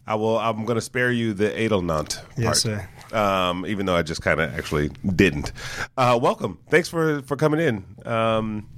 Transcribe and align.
I 0.08 0.16
will. 0.16 0.38
I'm 0.40 0.64
going 0.64 0.76
to 0.76 0.82
spare 0.82 1.12
you 1.12 1.34
the 1.34 1.50
Eydelnant 1.50 2.16
part. 2.16 2.38
Yes, 2.38 2.62
sir. 2.62 2.88
Um, 3.12 3.66
even 3.66 3.86
though 3.86 3.96
I 3.96 4.02
just 4.02 4.22
kind 4.22 4.40
of 4.40 4.54
actually 4.54 4.90
didn't. 5.16 5.52
Uh, 5.98 6.18
welcome. 6.22 6.58
Thanks 6.70 6.88
for 6.90 7.22
for 7.24 7.36
coming 7.36 7.60
in. 7.60 7.86
Um, 8.06 8.70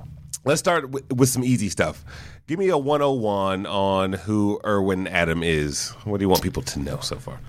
let's 0.44 0.60
start 0.60 0.90
with, 0.90 1.12
with 1.14 1.30
some 1.30 1.44
easy 1.44 1.70
stuff. 1.70 2.04
Give 2.48 2.58
me 2.58 2.70
a 2.70 2.78
101 2.78 3.68
on 3.68 4.14
who 4.14 4.60
Irwin 4.66 5.08
Adam 5.08 5.44
is. 5.44 5.92
What 6.04 6.18
do 6.18 6.24
you 6.24 6.30
want 6.30 6.42
people 6.42 6.64
to 6.64 6.80
know 6.80 7.00
so 7.00 7.18
far? 7.18 7.40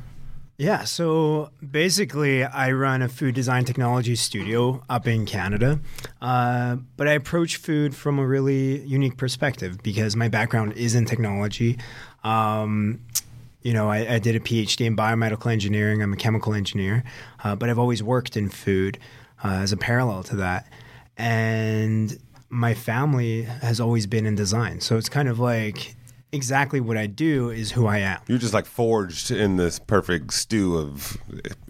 Yeah, 0.59 0.85
so 0.85 1.53
basically, 1.71 2.45
I 2.45 2.73
run 2.73 3.01
a 3.01 3.09
food 3.09 3.35
design 3.35 3.65
technology 3.65 4.15
studio 4.15 4.85
up 4.91 5.09
in 5.09 5.25
Canada, 5.25 5.81
uh, 6.21 6.77
but 6.99 7.09
I 7.09 7.13
approach 7.13 7.57
food 7.57 7.97
from 7.97 8.19
a 8.19 8.27
really 8.27 8.83
unique 8.83 9.17
perspective 9.17 9.83
because 9.83 10.17
my 10.17 10.29
background 10.29 10.75
is 10.75 10.95
in 10.95 11.07
technology. 11.07 11.79
Um, 12.25 13.01
you 13.63 13.73
know, 13.73 13.91
I, 13.91 14.15
I, 14.15 14.19
did 14.19 14.37
a 14.37 14.41
PhD 14.41 14.87
in 14.87 14.97
biomedical 14.97 15.53
engineering. 15.53 16.03
I'm 16.03 16.13
a 16.13 16.17
chemical 16.17 16.55
engineer, 16.55 17.05
uh, 17.45 17.55
but 17.55 17.69
I've 17.69 17.79
always 17.79 18.03
worked 18.03 18.37
in 18.37 18.49
food 18.49 18.99
uh, 19.45 19.49
as 19.49 19.73
a 19.73 19.77
parallel 19.77 20.23
to 20.25 20.37
that. 20.37 20.67
And 21.17 22.19
my 22.49 22.75
family 22.75 23.43
has 23.43 23.81
always 23.81 24.07
been 24.07 24.27
in 24.27 24.35
design. 24.35 24.81
So 24.81 24.97
it's 24.97 25.09
kind 25.09 25.29
of 25.29 25.39
like 25.39 25.95
exactly 26.33 26.81
what 26.81 26.97
I 26.97 27.07
do 27.07 27.51
is 27.51 27.73
who 27.73 27.87
I 27.87 27.99
am. 27.99 28.21
You're 28.27 28.39
just 28.39 28.55
like 28.55 28.67
forged 28.67 29.31
in 29.31 29.57
this 29.57 29.79
perfect 29.79 30.33
stew 30.33 30.77
of 30.77 31.17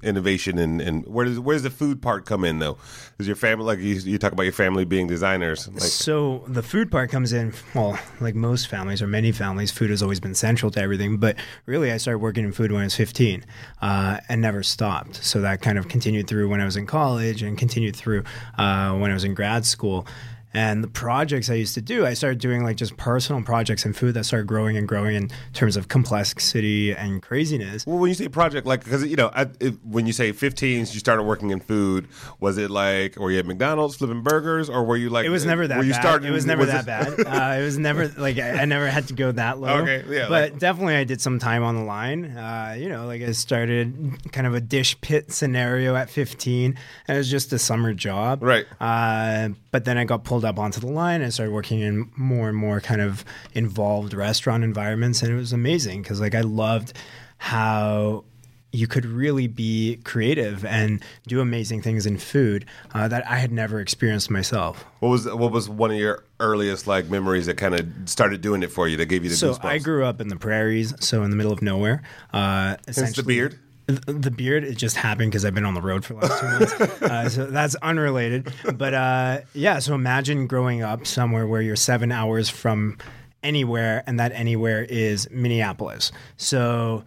innovation 0.02 0.58
and, 0.58 0.80
and 0.80 1.06
where 1.06 1.26
does 1.26 1.38
where 1.38 1.54
does 1.54 1.62
the 1.62 1.70
food 1.70 2.02
part 2.02 2.26
come 2.26 2.44
in 2.44 2.58
though? 2.58 2.78
Is 3.18 3.26
your 3.26 3.36
family 3.36 3.64
like 3.64 3.78
you, 3.78 3.94
you 3.94 4.18
talk 4.18 4.32
about 4.32 4.44
your 4.44 4.52
family 4.52 4.84
being 4.84 5.06
designers? 5.06 5.68
Like, 5.68 5.80
so 5.82 6.44
the 6.46 6.62
food 6.62 6.90
part 6.90 7.10
comes 7.10 7.32
in 7.32 7.52
well, 7.74 7.98
like 8.20 8.34
most 8.34 8.68
families 8.68 9.02
or 9.02 9.06
many 9.06 9.32
families, 9.32 9.70
food 9.70 9.90
has 9.90 10.02
always 10.02 10.20
been 10.20 10.34
central 10.34 10.70
to 10.72 10.80
everything. 10.80 11.18
But 11.18 11.36
really, 11.66 11.92
I 11.92 11.96
started 11.96 12.18
working 12.18 12.44
in 12.44 12.52
food 12.52 12.72
when 12.72 12.82
I 12.82 12.84
was 12.84 12.96
15 12.96 13.44
uh, 13.82 14.20
and 14.28 14.40
never 14.40 14.62
stopped. 14.62 15.16
So 15.24 15.40
that 15.40 15.62
kind 15.62 15.78
of 15.78 15.88
continued 15.88 16.26
through 16.28 16.48
when 16.48 16.60
I 16.60 16.64
was 16.64 16.76
in 16.76 16.86
college 16.86 17.42
and 17.42 17.56
continued 17.58 17.96
through 17.96 18.24
uh, 18.58 18.96
when 18.96 19.10
I 19.10 19.14
was 19.14 19.24
in 19.24 19.34
grad 19.34 19.64
school. 19.64 20.06
And 20.52 20.82
the 20.82 20.88
projects 20.88 21.48
I 21.48 21.54
used 21.54 21.74
to 21.74 21.80
do, 21.80 22.04
I 22.04 22.14
started 22.14 22.40
doing 22.40 22.64
like 22.64 22.76
just 22.76 22.96
personal 22.96 23.42
projects 23.42 23.84
in 23.84 23.92
food 23.92 24.14
that 24.14 24.24
started 24.24 24.46
growing 24.46 24.76
and 24.76 24.88
growing 24.88 25.14
in 25.14 25.30
terms 25.52 25.76
of 25.76 25.88
complexity 25.88 26.92
and 26.92 27.22
craziness. 27.22 27.86
Well, 27.86 27.98
when 27.98 28.08
you 28.08 28.14
say 28.14 28.28
project, 28.28 28.66
like, 28.66 28.82
because, 28.82 29.06
you 29.06 29.16
know, 29.16 29.30
I, 29.32 29.46
it, 29.60 29.74
when 29.84 30.06
you 30.06 30.12
say 30.12 30.32
15s, 30.32 30.92
you 30.92 31.00
started 31.00 31.22
working 31.22 31.50
in 31.50 31.60
food, 31.60 32.08
was 32.40 32.58
it 32.58 32.70
like, 32.70 33.16
were 33.16 33.30
you 33.30 33.38
at 33.38 33.46
McDonald's 33.46 33.96
flipping 33.96 34.22
burgers 34.22 34.68
or 34.68 34.84
were 34.84 34.96
you 34.96 35.08
like, 35.08 35.24
it 35.24 35.30
was 35.30 35.46
never 35.46 35.68
that 35.68 35.78
were 35.78 35.84
you 35.84 35.92
bad. 35.92 36.00
Starting, 36.00 36.28
it 36.28 36.32
was 36.32 36.46
never 36.46 36.62
was 36.62 36.70
that 36.70 36.86
bad. 36.86 37.20
Uh, 37.30 37.60
it 37.60 37.62
was 37.62 37.78
never 37.78 38.08
like, 38.18 38.38
I, 38.38 38.62
I, 38.62 38.64
never 38.64 38.88
had 38.88 39.06
to 39.08 39.14
go 39.14 39.30
that 39.32 39.60
low. 39.60 39.78
Okay, 39.82 40.04
yeah. 40.08 40.28
But 40.28 40.52
like, 40.52 40.58
definitely 40.58 40.96
I 40.96 41.04
did 41.04 41.20
some 41.20 41.38
time 41.38 41.62
on 41.62 41.76
the 41.76 41.82
line. 41.82 42.36
Uh, 42.36 42.74
you 42.76 42.88
know, 42.88 43.06
like 43.06 43.22
I 43.22 43.32
started 43.32 44.32
kind 44.32 44.46
of 44.46 44.54
a 44.54 44.60
dish 44.60 45.00
pit 45.00 45.32
scenario 45.32 45.94
at 45.94 46.10
15 46.10 46.76
and 47.06 47.14
it 47.14 47.18
was 47.18 47.30
just 47.30 47.52
a 47.52 47.58
summer 47.58 47.94
job. 47.94 48.42
Right. 48.42 48.66
Uh, 48.80 49.50
but 49.70 49.84
then 49.84 49.98
I 49.98 50.04
got 50.04 50.24
pulled 50.24 50.44
up 50.44 50.58
onto 50.58 50.80
the 50.80 50.88
line 50.88 51.22
and 51.22 51.32
started 51.32 51.52
working 51.52 51.80
in 51.80 52.10
more 52.16 52.48
and 52.48 52.56
more 52.56 52.80
kind 52.80 53.00
of 53.00 53.24
involved 53.54 54.14
restaurant 54.14 54.64
environments, 54.64 55.22
and 55.22 55.32
it 55.32 55.36
was 55.36 55.52
amazing 55.52 56.02
because 56.02 56.20
like 56.20 56.34
I 56.34 56.42
loved 56.42 56.92
how 57.38 58.24
you 58.72 58.86
could 58.86 59.04
really 59.04 59.48
be 59.48 59.96
creative 60.04 60.64
and 60.64 61.02
do 61.26 61.40
amazing 61.40 61.82
things 61.82 62.06
in 62.06 62.16
food 62.16 62.64
uh, 62.94 63.08
that 63.08 63.26
I 63.26 63.36
had 63.36 63.50
never 63.50 63.80
experienced 63.80 64.30
myself. 64.30 64.84
What 65.00 65.08
was 65.08 65.26
what 65.26 65.50
was 65.50 65.68
one 65.68 65.90
of 65.90 65.96
your 65.96 66.24
earliest 66.38 66.86
like 66.86 67.10
memories 67.10 67.46
that 67.46 67.56
kind 67.56 67.74
of 67.74 67.86
started 68.08 68.40
doing 68.40 68.62
it 68.62 68.70
for 68.70 68.86
you 68.86 68.96
that 68.98 69.06
gave 69.06 69.24
you 69.24 69.30
the 69.30 69.36
so 69.36 69.54
goosebumps? 69.54 69.64
I 69.64 69.78
grew 69.78 70.04
up 70.04 70.20
in 70.20 70.28
the 70.28 70.36
prairies, 70.36 70.94
so 71.00 71.22
in 71.22 71.30
the 71.30 71.36
middle 71.36 71.52
of 71.52 71.62
nowhere. 71.62 72.02
Uh, 72.32 72.76
Hence 72.86 73.16
the 73.16 73.22
beard. 73.22 73.58
The 73.90 74.30
beard 74.30 74.64
it 74.64 74.76
just 74.76 74.96
happened 74.96 75.30
because 75.30 75.44
I've 75.44 75.54
been 75.54 75.64
on 75.64 75.74
the 75.74 75.82
road 75.82 76.04
for 76.04 76.14
the 76.14 76.20
last 76.20 76.40
two 76.40 76.46
months, 76.46 77.02
uh, 77.02 77.28
so 77.28 77.46
that's 77.46 77.74
unrelated. 77.76 78.52
But 78.76 78.94
uh, 78.94 79.40
yeah, 79.54 79.78
so 79.78 79.94
imagine 79.94 80.46
growing 80.46 80.82
up 80.82 81.06
somewhere 81.06 81.46
where 81.46 81.62
you're 81.62 81.76
seven 81.76 82.12
hours 82.12 82.48
from 82.48 82.98
anywhere, 83.42 84.02
and 84.06 84.20
that 84.20 84.32
anywhere 84.32 84.84
is 84.84 85.28
Minneapolis. 85.30 86.12
So 86.36 87.04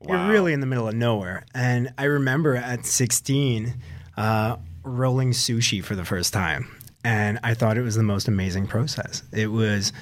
wow. 0.00 0.14
you're 0.14 0.32
really 0.32 0.52
in 0.52 0.60
the 0.60 0.66
middle 0.66 0.88
of 0.88 0.94
nowhere. 0.94 1.44
And 1.54 1.92
I 1.98 2.04
remember 2.04 2.56
at 2.56 2.86
16 2.86 3.74
uh, 4.16 4.56
rolling 4.82 5.32
sushi 5.32 5.82
for 5.82 5.94
the 5.94 6.04
first 6.04 6.32
time, 6.32 6.68
and 7.04 7.38
I 7.42 7.54
thought 7.54 7.76
it 7.76 7.82
was 7.82 7.94
the 7.94 8.02
most 8.02 8.28
amazing 8.28 8.66
process. 8.66 9.22
It 9.32 9.48
was 9.48 9.92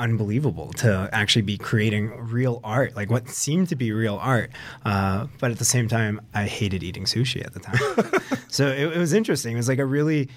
unbelievable 0.00 0.72
to 0.72 1.08
actually 1.12 1.42
be 1.42 1.58
creating 1.58 2.10
real 2.18 2.60
art, 2.64 2.96
like 2.96 3.10
what 3.10 3.28
seemed 3.28 3.68
to 3.68 3.76
be 3.76 3.92
real 3.92 4.16
art. 4.16 4.50
Uh, 4.84 5.26
but 5.38 5.50
at 5.50 5.58
the 5.58 5.64
same 5.64 5.86
time, 5.86 6.20
I 6.34 6.46
hated 6.46 6.82
eating 6.82 7.04
sushi 7.04 7.44
at 7.44 7.52
the 7.52 7.60
time. 7.60 8.40
so 8.48 8.66
it, 8.66 8.96
it, 8.96 8.98
was 8.98 9.12
interesting. 9.12 9.52
It 9.52 9.56
was 9.56 9.68
like 9.68 9.78
a 9.78 9.84
really 9.84 10.28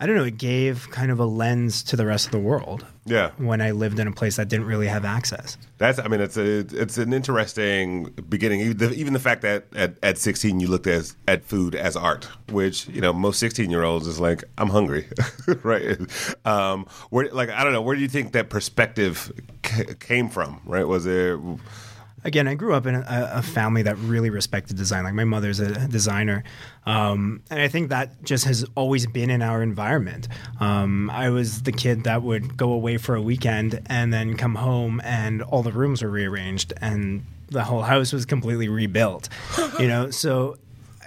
I 0.00 0.06
don't 0.06 0.14
know, 0.14 0.24
it 0.24 0.38
gave 0.38 0.88
kind 0.90 1.10
of 1.10 1.18
a 1.18 1.24
lens 1.24 1.82
to 1.84 1.96
the 1.96 2.06
rest 2.06 2.26
of 2.26 2.32
the 2.32 2.38
world. 2.38 2.86
Yeah. 3.04 3.32
When 3.38 3.60
I 3.60 3.72
lived 3.72 3.98
in 3.98 4.06
a 4.06 4.12
place 4.12 4.36
that 4.36 4.48
didn't 4.48 4.66
really 4.66 4.86
have 4.86 5.04
access. 5.04 5.56
That's, 5.78 5.98
I 5.98 6.06
mean, 6.06 6.20
it's 6.20 6.36
a, 6.36 6.58
it's 6.58 6.98
an 6.98 7.12
interesting 7.12 8.04
beginning. 8.28 8.60
Even 8.60 9.12
the 9.12 9.18
fact 9.18 9.42
that 9.42 9.66
at, 9.74 9.96
at 10.02 10.18
16 10.18 10.60
you 10.60 10.68
looked 10.68 10.86
as, 10.86 11.16
at 11.26 11.44
food 11.44 11.74
as 11.74 11.96
art, 11.96 12.28
which, 12.50 12.86
you 12.88 13.00
know, 13.00 13.12
most 13.12 13.40
16 13.40 13.70
year 13.70 13.82
olds 13.82 14.06
is 14.06 14.20
like, 14.20 14.44
I'm 14.56 14.68
hungry, 14.68 15.08
right? 15.64 15.98
Um, 16.46 16.86
where, 17.10 17.28
like, 17.32 17.50
I 17.50 17.64
don't 17.64 17.72
know, 17.72 17.82
where 17.82 17.96
do 17.96 18.02
you 18.02 18.08
think 18.08 18.32
that 18.32 18.50
perspective 18.50 19.32
c- 19.66 19.94
came 19.98 20.28
from, 20.28 20.60
right? 20.64 20.86
Was 20.86 21.04
there, 21.04 21.40
again, 22.28 22.46
I 22.46 22.54
grew 22.54 22.74
up 22.74 22.86
in 22.86 22.94
a, 22.94 23.30
a, 23.34 23.42
family 23.42 23.82
that 23.82 23.96
really 23.98 24.30
respected 24.30 24.76
design. 24.76 25.02
Like 25.02 25.14
my 25.14 25.24
mother's 25.24 25.58
a 25.58 25.88
designer, 25.88 26.44
um, 26.86 27.42
and 27.50 27.60
I 27.60 27.68
think 27.68 27.88
that 27.88 28.22
just 28.22 28.44
has 28.44 28.64
always 28.76 29.06
been 29.06 29.30
in 29.30 29.42
our 29.42 29.62
environment. 29.62 30.28
Um, 30.60 31.10
I 31.10 31.30
was 31.30 31.62
the 31.62 31.72
kid 31.72 32.04
that 32.04 32.22
would 32.22 32.56
go 32.56 32.72
away 32.72 32.98
for 32.98 33.16
a 33.16 33.22
weekend 33.22 33.80
and 33.86 34.12
then 34.12 34.36
come 34.36 34.54
home, 34.54 35.00
and 35.02 35.42
all 35.42 35.62
the 35.62 35.72
rooms 35.72 36.02
were 36.02 36.10
rearranged, 36.10 36.72
and 36.80 37.24
the 37.48 37.64
whole 37.64 37.82
house 37.82 38.12
was 38.12 38.26
completely 38.26 38.68
rebuilt. 38.68 39.28
you 39.80 39.88
know, 39.88 40.10
so 40.22 40.58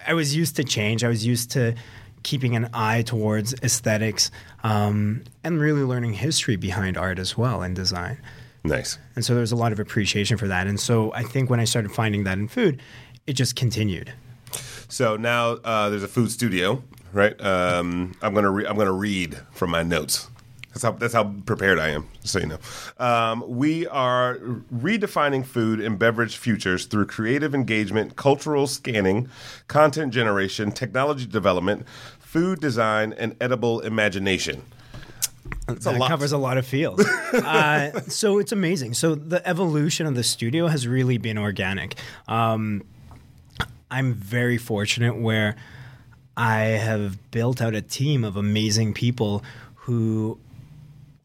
I 0.06 0.16
was 0.16 0.36
used 0.36 0.56
to 0.58 0.64
change. 0.64 1.04
I 1.04 1.08
was 1.08 1.26
used 1.26 1.52
to 1.52 1.76
keeping 2.24 2.56
an 2.56 2.70
eye 2.74 3.04
towards 3.04 3.54
aesthetics 3.64 4.32
um, 4.64 5.24
and 5.44 5.60
really 5.60 5.82
learning 5.82 6.14
history 6.14 6.56
behind 6.56 6.98
art 6.98 7.20
as 7.20 7.38
well 7.38 7.62
and 7.62 7.76
design. 7.76 8.18
Nice. 8.64 8.98
And 9.16 9.26
so 9.26 9.34
there's 9.34 9.52
a 9.52 9.56
lot 9.56 9.72
of 9.72 9.80
appreciation 9.80 10.38
for 10.38 10.48
that. 10.48 10.68
And 10.68 10.80
so 10.80 11.12
I 11.14 11.24
think 11.24 11.50
when 11.50 11.60
I 11.60 11.64
started 11.64 11.92
finding 11.92 12.24
that 12.26 12.38
in 12.38 12.48
food, 12.48 12.82
it 13.26 13.34
just 13.34 13.56
continued. 13.56 14.14
So 14.88 15.16
now 15.16 15.52
uh, 15.64 15.90
there's 15.90 16.04
a 16.04 16.08
food 16.08 16.32
studio, 16.32 16.84
right? 17.14 17.40
Um, 17.42 18.14
I'm 18.22 18.34
gonna 18.34 18.52
re- 18.52 18.66
I'm 18.66 18.78
gonna 18.78 18.92
read 18.92 19.38
from 19.52 19.72
my 19.72 19.84
notes. 19.84 20.30
That's 20.70 20.84
how 20.84 20.92
that's 20.92 21.14
how 21.14 21.34
prepared 21.46 21.80
I 21.80 21.90
am. 21.90 22.08
So 22.24 22.40
you 22.40 22.48
know, 22.48 22.60
um, 22.98 23.44
we 23.48 23.88
are 23.88 24.38
redefining 24.74 25.46
food 25.46 25.80
and 25.80 25.98
beverage 25.98 26.38
futures 26.38 26.86
through 26.86 27.08
creative 27.08 27.56
engagement, 27.56 28.16
cultural 28.16 28.68
scanning, 28.68 29.30
content 29.68 30.14
generation, 30.14 30.72
technology 30.72 31.26
development, 31.26 31.86
food 32.20 32.60
design, 32.60 33.14
and 33.14 33.36
edible 33.42 33.80
imagination. 33.82 34.64
That's 35.74 35.86
that 35.86 35.96
a 35.96 36.08
covers 36.08 36.32
a 36.32 36.38
lot 36.38 36.58
of 36.58 36.66
fields. 36.66 37.06
uh, 37.34 38.02
so 38.02 38.40
it's 38.40 38.52
amazing. 38.52 38.94
So 38.94 39.16
the 39.16 39.46
evolution 39.48 40.06
of 40.06 40.16
the 40.16 40.24
studio 40.24 40.68
has 40.68 40.88
really 40.88 41.18
been 41.18 41.38
organic. 41.38 41.96
Um, 42.28 42.84
I'm 43.90 44.14
very 44.14 44.58
fortunate 44.58 45.18
where 45.18 45.56
I 46.38 46.60
have 46.60 47.32
built 47.32 47.62
out 47.62 47.76
a 47.76 47.82
team 47.82 48.24
of 48.24 48.38
amazing 48.38 48.94
people 48.94 49.44
who 49.76 50.40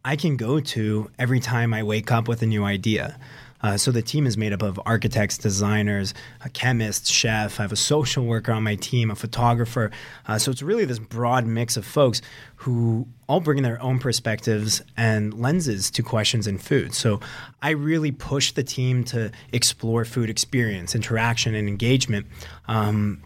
I 0.04 0.16
can 0.16 0.36
go 0.36 0.60
to 0.60 1.10
every 1.18 1.40
time 1.40 1.72
I 1.72 1.82
wake 1.82 2.10
up 2.12 2.28
with 2.28 2.42
a 2.42 2.46
new 2.46 2.64
idea. 2.64 3.18
Uh, 3.66 3.76
so 3.76 3.90
the 3.90 4.00
team 4.00 4.28
is 4.28 4.38
made 4.38 4.52
up 4.52 4.62
of 4.62 4.80
architects, 4.86 5.36
designers, 5.36 6.14
a 6.44 6.48
chemist, 6.48 7.10
chef. 7.10 7.58
I 7.58 7.64
have 7.64 7.72
a 7.72 7.76
social 7.76 8.24
worker 8.24 8.52
on 8.52 8.62
my 8.62 8.76
team, 8.76 9.10
a 9.10 9.16
photographer. 9.16 9.90
Uh, 10.24 10.38
so 10.38 10.52
it's 10.52 10.62
really 10.62 10.84
this 10.84 11.00
broad 11.00 11.46
mix 11.46 11.76
of 11.76 11.84
folks 11.84 12.22
who 12.54 13.08
all 13.26 13.40
bring 13.40 13.64
their 13.64 13.82
own 13.82 13.98
perspectives 13.98 14.82
and 14.96 15.34
lenses 15.34 15.90
to 15.90 16.04
questions 16.04 16.46
in 16.46 16.58
food. 16.58 16.94
So 16.94 17.18
I 17.60 17.70
really 17.70 18.12
push 18.12 18.52
the 18.52 18.62
team 18.62 19.02
to 19.06 19.32
explore 19.52 20.04
food 20.04 20.30
experience, 20.30 20.94
interaction, 20.94 21.56
and 21.56 21.66
engagement. 21.66 22.26
Um, 22.68 23.20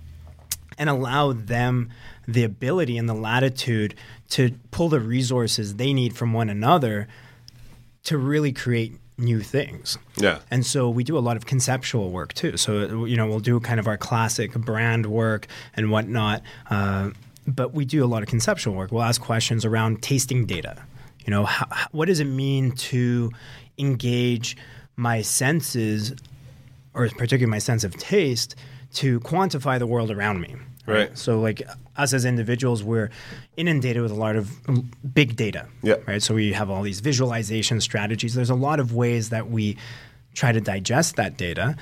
and 0.79 0.89
allow 0.89 1.35
them 1.35 1.91
the 2.27 2.45
ability 2.45 2.97
and 2.97 3.07
the 3.07 3.15
latitude 3.15 3.95
to 4.31 4.53
pull 4.71 4.89
the 4.89 5.01
resources 5.01 5.75
they 5.75 5.93
need 5.93 6.17
from 6.17 6.33
one 6.33 6.49
another 6.49 7.09
to 8.05 8.17
really 8.17 8.53
create 8.53 8.99
new 9.21 9.41
things. 9.41 9.99
Yeah. 10.17 10.39
And 10.51 10.65
so 10.65 10.91
we 10.91 11.05
do 11.05 11.17
a 11.17 11.21
lot 11.21 11.37
of 11.37 11.47
conceptual 11.47 12.11
work 12.11 12.33
too. 12.33 12.57
So, 12.57 13.05
you 13.05 13.17
know, 13.17 13.27
we'll 13.27 13.41
do 13.41 13.61
kind 13.61 13.79
of 13.79 13.87
our 13.87 13.97
classic 13.97 14.55
brand 14.55 15.07
work 15.07 15.47
and 15.75 15.91
whatnot. 15.91 16.43
Uh, 16.69 17.11
but 17.47 17.73
we 17.75 17.85
do 17.85 18.05
a 18.05 18.07
lot 18.07 18.23
of 18.23 18.29
conceptual 18.29 18.75
work. 18.75 18.93
We'll 18.93 19.03
ask 19.03 19.21
questions 19.21 19.65
around 19.65 20.03
tasting 20.03 20.47
data. 20.47 20.83
You 21.27 21.31
know, 21.31 21.45
how, 21.45 21.67
what 21.93 22.07
does 22.07 22.21
it 22.21 22.25
mean 22.25 22.73
to 22.73 23.31
engage 23.79 24.57
my 24.97 25.23
senses, 25.23 26.15
or 26.95 27.09
particularly 27.09 27.47
my 27.47 27.59
sense 27.59 27.85
of 27.85 27.97
taste, 27.97 28.57
to 28.95 29.21
quantify 29.21 29.79
the 29.79 29.87
world 29.87 30.11
around 30.11 30.41
me? 30.41 30.57
Right. 30.87 31.17
So, 31.17 31.41
like 31.41 31.63
us 31.97 32.13
as 32.13 32.25
individuals, 32.25 32.83
we're 32.83 33.11
inundated 33.57 34.03
with 34.03 34.11
a 34.11 34.17
lot 34.17 34.37
of 34.37 34.51
big 35.15 35.37
data. 35.37 35.67
Yeah. 35.83 35.97
Right. 36.07 36.23
So 36.23 36.35
we 36.35 36.53
have 36.53 36.71
all 36.71 36.83
these 36.83 37.01
visualization 37.01 37.81
strategies. 37.81 38.35
There's 38.35 38.51
a 38.51 38.55
lot 38.55 38.81
of 38.81 38.95
ways 38.95 39.29
that 39.31 39.51
we 39.51 39.77
try 40.35 40.53
to 40.53 40.61
digest 40.61 41.17
that 41.17 41.37
data, 41.37 41.77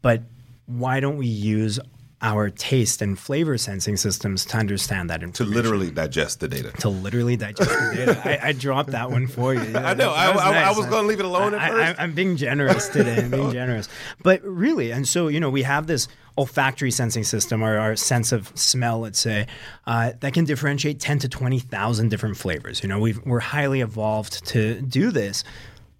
but 0.00 0.22
why 0.66 1.00
don't 1.00 1.18
we 1.18 1.26
use 1.26 1.78
our 2.22 2.50
taste 2.50 3.02
and 3.02 3.18
flavor 3.18 3.58
sensing 3.58 3.96
systems 3.96 4.46
to 4.46 4.56
understand 4.56 5.10
that 5.10 5.22
information. 5.22 5.52
To 5.52 5.62
literally 5.62 5.90
digest 5.90 6.38
the 6.38 6.46
data. 6.46 6.70
To 6.78 6.88
literally 6.88 7.36
digest 7.36 7.68
the 7.68 7.92
data. 7.94 8.22
I, 8.24 8.48
I, 8.48 8.52
dropped 8.52 8.92
that 8.92 9.10
one 9.10 9.26
for 9.26 9.52
you. 9.52 9.60
I 9.76 9.94
know. 9.94 10.12
I 10.12 10.30
was, 10.32 10.40
I, 10.40 10.52
nice. 10.52 10.66
I 10.66 10.78
was 10.78 10.86
going 10.86 11.02
to 11.02 11.08
leave 11.08 11.18
it 11.18 11.24
alone 11.24 11.54
at 11.54 11.70
first. 11.70 12.00
I, 12.00 12.04
am 12.04 12.14
being 12.14 12.36
generous 12.36 12.88
today. 12.88 13.24
I'm 13.24 13.30
being 13.30 13.52
generous. 13.52 13.88
But 14.22 14.40
really, 14.44 14.92
and 14.92 15.06
so, 15.06 15.26
you 15.26 15.40
know, 15.40 15.50
we 15.50 15.62
have 15.62 15.88
this 15.88 16.06
olfactory 16.38 16.92
sensing 16.92 17.24
system 17.24 17.62
or 17.62 17.76
our 17.76 17.96
sense 17.96 18.30
of 18.30 18.56
smell, 18.56 19.00
let's 19.00 19.18
say, 19.18 19.48
uh, 19.88 20.12
that 20.20 20.32
can 20.32 20.44
differentiate 20.44 21.00
10 21.00 21.18
to 21.20 21.28
20,000 21.28 22.08
different 22.08 22.36
flavors. 22.36 22.84
You 22.84 22.88
know, 22.88 23.00
we 23.00 23.16
are 23.26 23.40
highly 23.40 23.80
evolved 23.80 24.46
to 24.46 24.80
do 24.80 25.10
this, 25.10 25.42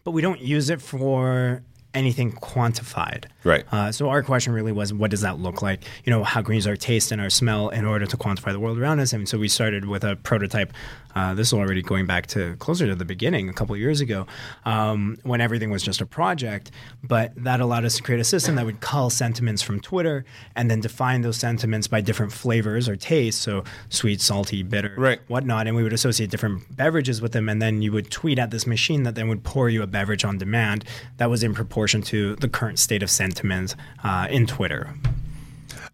but 0.05 0.13
we 0.13 0.23
don't 0.23 0.41
use 0.41 0.71
it 0.71 0.81
for 0.81 1.63
anything 1.95 2.33
quantified. 2.33 3.25
Right. 3.45 3.65
Uh, 3.73 3.93
so 3.93 4.09
our 4.09 4.23
question 4.23 4.53
really 4.53 4.73
was, 4.73 4.93
what 4.93 5.11
does 5.11 5.21
that 5.21 5.39
look 5.39 5.63
like? 5.63 5.83
You 6.05 6.11
know, 6.11 6.25
how 6.25 6.41
green 6.41 6.59
is 6.59 6.67
our 6.67 6.77
taste 6.77 7.13
and 7.13 7.21
our 7.21 7.31
smell 7.31 7.69
in 7.69 7.85
order 7.85 8.07
to 8.07 8.17
quantify 8.17 8.53
the 8.53 8.61
world 8.61 8.79
around 8.79 9.01
us? 9.01 9.13
And 9.13 9.29
so 9.29 9.39
we 9.39 9.49
started 9.49 9.87
with 9.87 10.05
a 10.05 10.17
prototype. 10.17 10.73
Uh, 11.15 11.35
this 11.35 11.49
is 11.49 11.53
already 11.53 11.83
going 11.83 12.07
back 12.07 12.27
to 12.29 12.57
closer 12.57 12.87
to 12.87 12.95
the 12.95 13.05
beginning, 13.05 13.51
a 13.51 13.53
couple 13.53 13.77
years 13.77 14.01
ago, 14.01 14.27
um, 14.65 15.19
when 15.25 15.43
everything 15.43 15.71
was 15.71 15.83
just 15.83 16.01
a 16.01 16.07
project. 16.07 16.71
But 17.03 17.33
that 17.37 17.61
allowed 17.61 17.85
us 17.85 17.97
to 17.97 18.03
create 18.03 18.21
a 18.21 18.25
system 18.25 18.55
that 18.55 18.65
would 18.65 18.81
cull 18.81 19.11
sentiments 19.11 19.61
from 19.61 19.81
Twitter 19.81 20.25
and 20.57 20.71
then 20.71 20.81
define 20.81 21.21
those 21.21 21.37
sentiments 21.37 21.87
by 21.89 22.01
different 22.01 22.33
flavors 22.33 22.89
or 22.89 22.97
tastes, 22.97 23.43
so 23.43 23.65
sweet, 23.91 24.23
salty, 24.23 24.63
bitter, 24.63 24.95
right. 24.97 25.21
whatnot. 25.29 25.67
And 25.67 25.77
we 25.77 25.83
would 25.83 25.93
associate 25.93 26.31
different 26.31 26.75
beverages 26.75 27.21
with 27.21 27.33
them, 27.33 27.51
and 27.51 27.61
then 27.61 27.83
you 27.83 27.93
would 27.93 28.11
tweet 28.11 28.39
at 28.39 28.51
this 28.51 28.67
machine 28.67 29.03
that 29.03 29.15
then 29.15 29.29
would 29.29 29.45
pour 29.45 29.69
you 29.69 29.83
a 29.83 29.87
beverage 29.87 30.25
on 30.25 30.39
demand 30.39 30.87
that 31.19 31.29
was 31.29 31.43
in 31.43 31.53
proportion 31.53 31.82
to 31.89 32.37
the 32.37 32.49
current 32.49 32.79
state 32.79 33.03
of 33.03 33.11
sentiment 33.11 33.75
uh, 34.05 34.27
in 34.31 34.47
Twitter. 34.47 34.95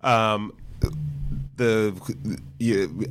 Um, 0.02 0.52
the 1.58 1.93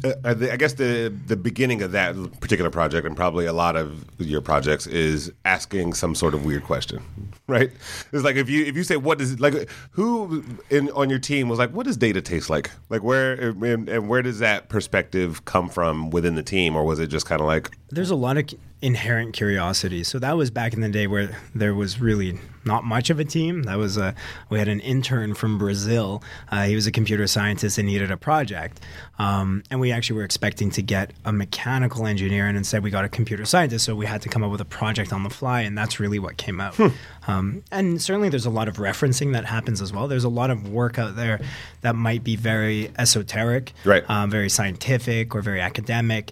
uh, 0.03 0.33
I 0.51 0.55
guess 0.55 0.73
the 0.73 1.13
the 1.27 1.35
beginning 1.35 1.81
of 1.81 1.91
that 1.91 2.15
particular 2.39 2.71
project 2.71 3.05
and 3.05 3.15
probably 3.15 3.45
a 3.45 3.53
lot 3.53 3.75
of 3.75 4.05
your 4.19 4.41
projects 4.41 4.87
is 4.87 5.31
asking 5.45 5.93
some 5.93 6.15
sort 6.15 6.33
of 6.33 6.45
weird 6.45 6.63
question, 6.63 7.03
right? 7.47 7.71
It's 8.11 8.23
like 8.23 8.37
if 8.37 8.49
you 8.49 8.65
if 8.65 8.75
you 8.75 8.83
say 8.83 8.97
what 8.97 9.19
does 9.19 9.39
like 9.39 9.69
who 9.91 10.43
in 10.69 10.89
on 10.91 11.09
your 11.09 11.19
team 11.19 11.49
was 11.49 11.59
like 11.59 11.71
what 11.71 11.85
does 11.85 11.97
data 11.97 12.21
taste 12.21 12.49
like? 12.49 12.71
Like 12.89 13.03
where 13.03 13.33
and, 13.33 13.89
and 13.89 14.09
where 14.09 14.21
does 14.21 14.39
that 14.39 14.69
perspective 14.69 15.45
come 15.45 15.69
from 15.69 16.09
within 16.09 16.35
the 16.35 16.43
team, 16.43 16.75
or 16.75 16.83
was 16.85 16.99
it 16.99 17.07
just 17.07 17.25
kind 17.25 17.41
of 17.41 17.47
like 17.47 17.69
there's 17.89 18.11
a 18.11 18.15
lot 18.15 18.37
of 18.37 18.45
inherent 18.81 19.33
curiosity. 19.33 20.03
So 20.03 20.19
that 20.19 20.37
was 20.37 20.51
back 20.51 20.73
in 20.73 20.81
the 20.81 20.89
day 20.89 21.07
where 21.07 21.35
there 21.55 21.73
was 21.73 21.99
really 21.99 22.39
not 22.67 22.83
much 22.83 23.09
of 23.09 23.19
a 23.19 23.25
team. 23.25 23.63
That 23.63 23.77
was 23.77 23.97
a 23.97 24.13
we 24.49 24.59
had 24.59 24.67
an 24.67 24.79
intern 24.81 25.33
from 25.33 25.57
Brazil. 25.57 26.21
Uh, 26.51 26.65
he 26.65 26.75
was 26.75 26.85
a 26.85 26.91
computer 26.91 27.25
scientist 27.27 27.77
and 27.77 27.87
needed 27.87 28.11
a 28.11 28.17
project, 28.17 28.79
um, 29.17 29.63
and 29.71 29.79
we 29.79 29.91
actually 29.91 30.17
were 30.17 30.23
expecting 30.23 30.69
to 30.71 30.81
get 30.81 31.11
a 31.25 31.31
mechanical 31.31 32.05
engineer, 32.05 32.45
and 32.45 32.57
instead 32.57 32.83
we 32.83 32.91
got 32.91 33.05
a 33.05 33.09
computer 33.09 33.45
scientist. 33.45 33.85
So 33.85 33.95
we 33.95 34.05
had 34.05 34.21
to 34.21 34.29
come 34.29 34.43
up 34.43 34.51
with 34.51 34.61
a 34.61 34.65
project 34.65 35.13
on 35.13 35.23
the 35.23 35.29
fly, 35.29 35.61
and 35.61 35.77
that's 35.77 35.99
really 35.99 36.19
what 36.19 36.37
came 36.37 36.61
out. 36.61 36.75
Hmm. 36.75 36.87
Um, 37.27 37.63
and 37.71 38.01
certainly 38.01 38.29
there's 38.29 38.45
a 38.45 38.51
lot 38.51 38.67
of 38.67 38.77
referencing 38.77 39.33
that 39.33 39.45
happens 39.45 39.81
as 39.81 39.91
well. 39.91 40.07
There's 40.07 40.23
a 40.23 40.29
lot 40.29 40.49
of 40.49 40.69
work 40.69 40.99
out 40.99 41.15
there 41.15 41.39
that 41.81 41.95
might 41.95 42.23
be 42.23 42.35
very 42.35 42.91
esoteric, 42.97 43.73
right. 43.83 44.07
um, 44.09 44.29
very 44.29 44.49
scientific, 44.49 45.33
or 45.33 45.41
very 45.41 45.61
academic 45.61 46.31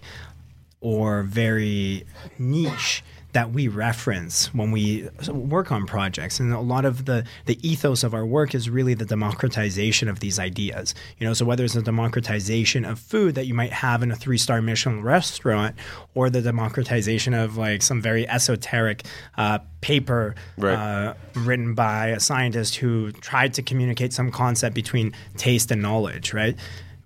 or 0.80 1.22
very 1.22 2.06
niche 2.38 3.02
that 3.36 3.52
we 3.52 3.68
reference 3.68 4.46
when 4.54 4.70
we 4.70 5.06
work 5.28 5.70
on 5.70 5.84
projects 5.84 6.40
and 6.40 6.54
a 6.54 6.58
lot 6.58 6.86
of 6.86 7.04
the 7.04 7.22
the 7.44 7.58
ethos 7.60 8.02
of 8.02 8.14
our 8.14 8.24
work 8.24 8.54
is 8.54 8.70
really 8.70 8.94
the 8.94 9.04
democratization 9.04 10.08
of 10.08 10.20
these 10.20 10.38
ideas 10.38 10.94
you 11.18 11.26
know 11.26 11.34
so 11.34 11.44
whether 11.44 11.62
it's 11.62 11.76
a 11.76 11.82
democratization 11.82 12.82
of 12.82 12.98
food 12.98 13.34
that 13.34 13.44
you 13.44 13.52
might 13.52 13.74
have 13.74 14.02
in 14.02 14.10
a 14.10 14.16
three 14.16 14.38
star 14.38 14.62
michelin 14.62 15.02
restaurant 15.02 15.76
or 16.14 16.30
the 16.30 16.40
democratization 16.40 17.34
of 17.34 17.58
like 17.58 17.82
some 17.82 18.00
very 18.00 18.26
esoteric 18.26 19.04
uh, 19.36 19.58
paper 19.82 20.34
right. 20.56 20.72
uh, 20.72 21.12
written 21.34 21.74
by 21.74 22.06
a 22.06 22.20
scientist 22.20 22.76
who 22.76 23.12
tried 23.12 23.52
to 23.52 23.60
communicate 23.60 24.14
some 24.14 24.30
concept 24.30 24.74
between 24.74 25.12
taste 25.36 25.70
and 25.70 25.82
knowledge 25.82 26.32
right 26.32 26.56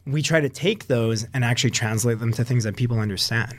we 0.06 0.22
try 0.22 0.40
to 0.40 0.48
take 0.48 0.86
those 0.86 1.26
and 1.34 1.44
actually 1.44 1.70
translate 1.70 2.20
them 2.20 2.32
to 2.32 2.44
things 2.44 2.64
that 2.64 2.76
people 2.76 3.00
understand. 3.00 3.58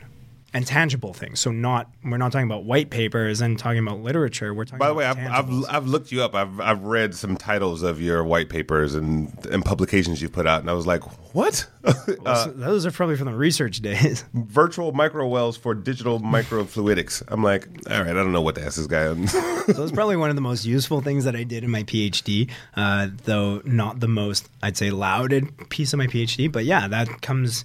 And 0.54 0.66
tangible 0.66 1.14
things. 1.14 1.40
So 1.40 1.50
not 1.50 1.90
we're 2.04 2.18
not 2.18 2.32
talking 2.32 2.46
about 2.46 2.64
white 2.64 2.90
papers 2.90 3.40
and 3.40 3.58
talking 3.58 3.78
about 3.78 4.00
literature. 4.00 4.52
We're 4.52 4.64
talking. 4.64 4.78
By 4.78 4.88
the 4.88 4.94
way, 4.94 5.06
I've, 5.06 5.18
I've. 5.18 5.64
I've 5.68 5.86
looked 5.86 6.12
you 6.12 6.22
up. 6.22 6.34
I've 6.34 6.60
I've 6.60 6.82
read 6.82 7.14
some 7.14 7.36
titles 7.36 7.82
of 7.82 8.00
your 8.00 8.22
white 8.24 8.48
papers 8.48 8.94
and 8.94 9.32
and 9.46 9.64
publications 9.64 10.20
you 10.20 10.28
put 10.28 10.46
out, 10.46 10.60
and 10.60 10.68
I 10.68 10.74
was 10.74 10.86
like, 10.86 11.02
what? 11.34 11.66
uh, 11.84 12.48
those 12.54 12.84
are 12.84 12.90
probably 12.90 13.16
from 13.16 13.26
the 13.26 13.34
research 13.34 13.80
days. 13.80 14.24
virtual 14.34 14.92
microwells 14.92 15.58
for 15.58 15.74
digital 15.74 16.20
microfluidics. 16.20 17.22
I'm 17.28 17.42
like, 17.42 17.66
all 17.90 17.98
right, 17.98 18.10
I 18.10 18.12
don't 18.12 18.32
know 18.32 18.42
what 18.42 18.54
to 18.56 18.64
ask 18.64 18.76
this 18.76 18.86
guy. 18.86 19.02
so 19.26 19.82
it's 19.82 19.92
probably 19.92 20.16
one 20.16 20.30
of 20.30 20.36
the 20.36 20.42
most 20.42 20.64
useful 20.64 21.00
things 21.00 21.24
that 21.24 21.34
I 21.34 21.44
did 21.44 21.64
in 21.64 21.70
my 21.70 21.84
PhD, 21.84 22.50
uh, 22.76 23.08
though 23.24 23.62
not 23.64 24.00
the 24.00 24.08
most, 24.08 24.48
I'd 24.62 24.76
say, 24.76 24.90
lauded 24.90 25.70
piece 25.70 25.92
of 25.92 25.98
my 25.98 26.06
PhD. 26.06 26.50
But 26.52 26.64
yeah, 26.64 26.88
that 26.88 27.22
comes 27.22 27.64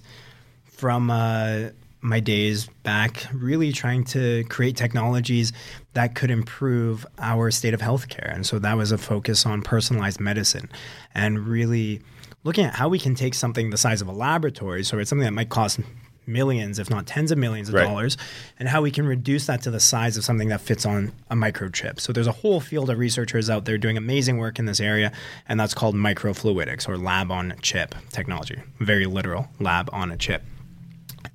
from 0.64 1.10
uh, 1.10 1.70
my 2.00 2.20
days 2.20 2.68
back, 2.84 3.26
really 3.32 3.72
trying 3.72 4.04
to 4.04 4.44
create 4.44 4.76
technologies 4.76 5.52
that 5.94 6.14
could 6.14 6.30
improve 6.30 7.04
our 7.18 7.50
state 7.50 7.74
of 7.74 7.80
healthcare. 7.80 8.32
And 8.32 8.46
so 8.46 8.58
that 8.60 8.76
was 8.76 8.92
a 8.92 8.98
focus 8.98 9.44
on 9.44 9.62
personalized 9.62 10.20
medicine 10.20 10.68
and 11.14 11.40
really 11.48 12.00
looking 12.44 12.64
at 12.64 12.74
how 12.74 12.88
we 12.88 12.98
can 12.98 13.14
take 13.14 13.34
something 13.34 13.70
the 13.70 13.76
size 13.76 14.00
of 14.00 14.08
a 14.08 14.12
laboratory, 14.12 14.84
so 14.84 14.98
it's 14.98 15.10
something 15.10 15.24
that 15.24 15.32
might 15.32 15.48
cost 15.48 15.80
millions, 16.24 16.78
if 16.78 16.88
not 16.90 17.06
tens 17.06 17.32
of 17.32 17.38
millions 17.38 17.68
of 17.68 17.74
Right. 17.74 17.84
dollars, 17.84 18.16
and 18.58 18.68
how 18.68 18.82
we 18.82 18.90
can 18.90 19.06
reduce 19.06 19.46
that 19.46 19.62
to 19.62 19.70
the 19.70 19.80
size 19.80 20.16
of 20.16 20.24
something 20.24 20.48
that 20.48 20.60
fits 20.60 20.84
on 20.86 21.12
a 21.30 21.34
microchip. 21.34 21.98
So 21.98 22.12
there's 22.12 22.26
a 22.26 22.32
whole 22.32 22.60
field 22.60 22.90
of 22.90 22.98
researchers 22.98 23.48
out 23.50 23.64
there 23.64 23.78
doing 23.78 23.96
amazing 23.96 24.36
work 24.36 24.58
in 24.58 24.66
this 24.66 24.78
area, 24.78 25.10
and 25.48 25.58
that's 25.58 25.74
called 25.74 25.94
microfluidics 25.94 26.86
or 26.88 26.96
lab 26.98 27.32
on 27.32 27.54
chip 27.62 27.94
technology. 28.12 28.60
Very 28.78 29.06
literal, 29.06 29.48
lab 29.58 29.88
on 29.92 30.12
a 30.12 30.16
chip. 30.16 30.42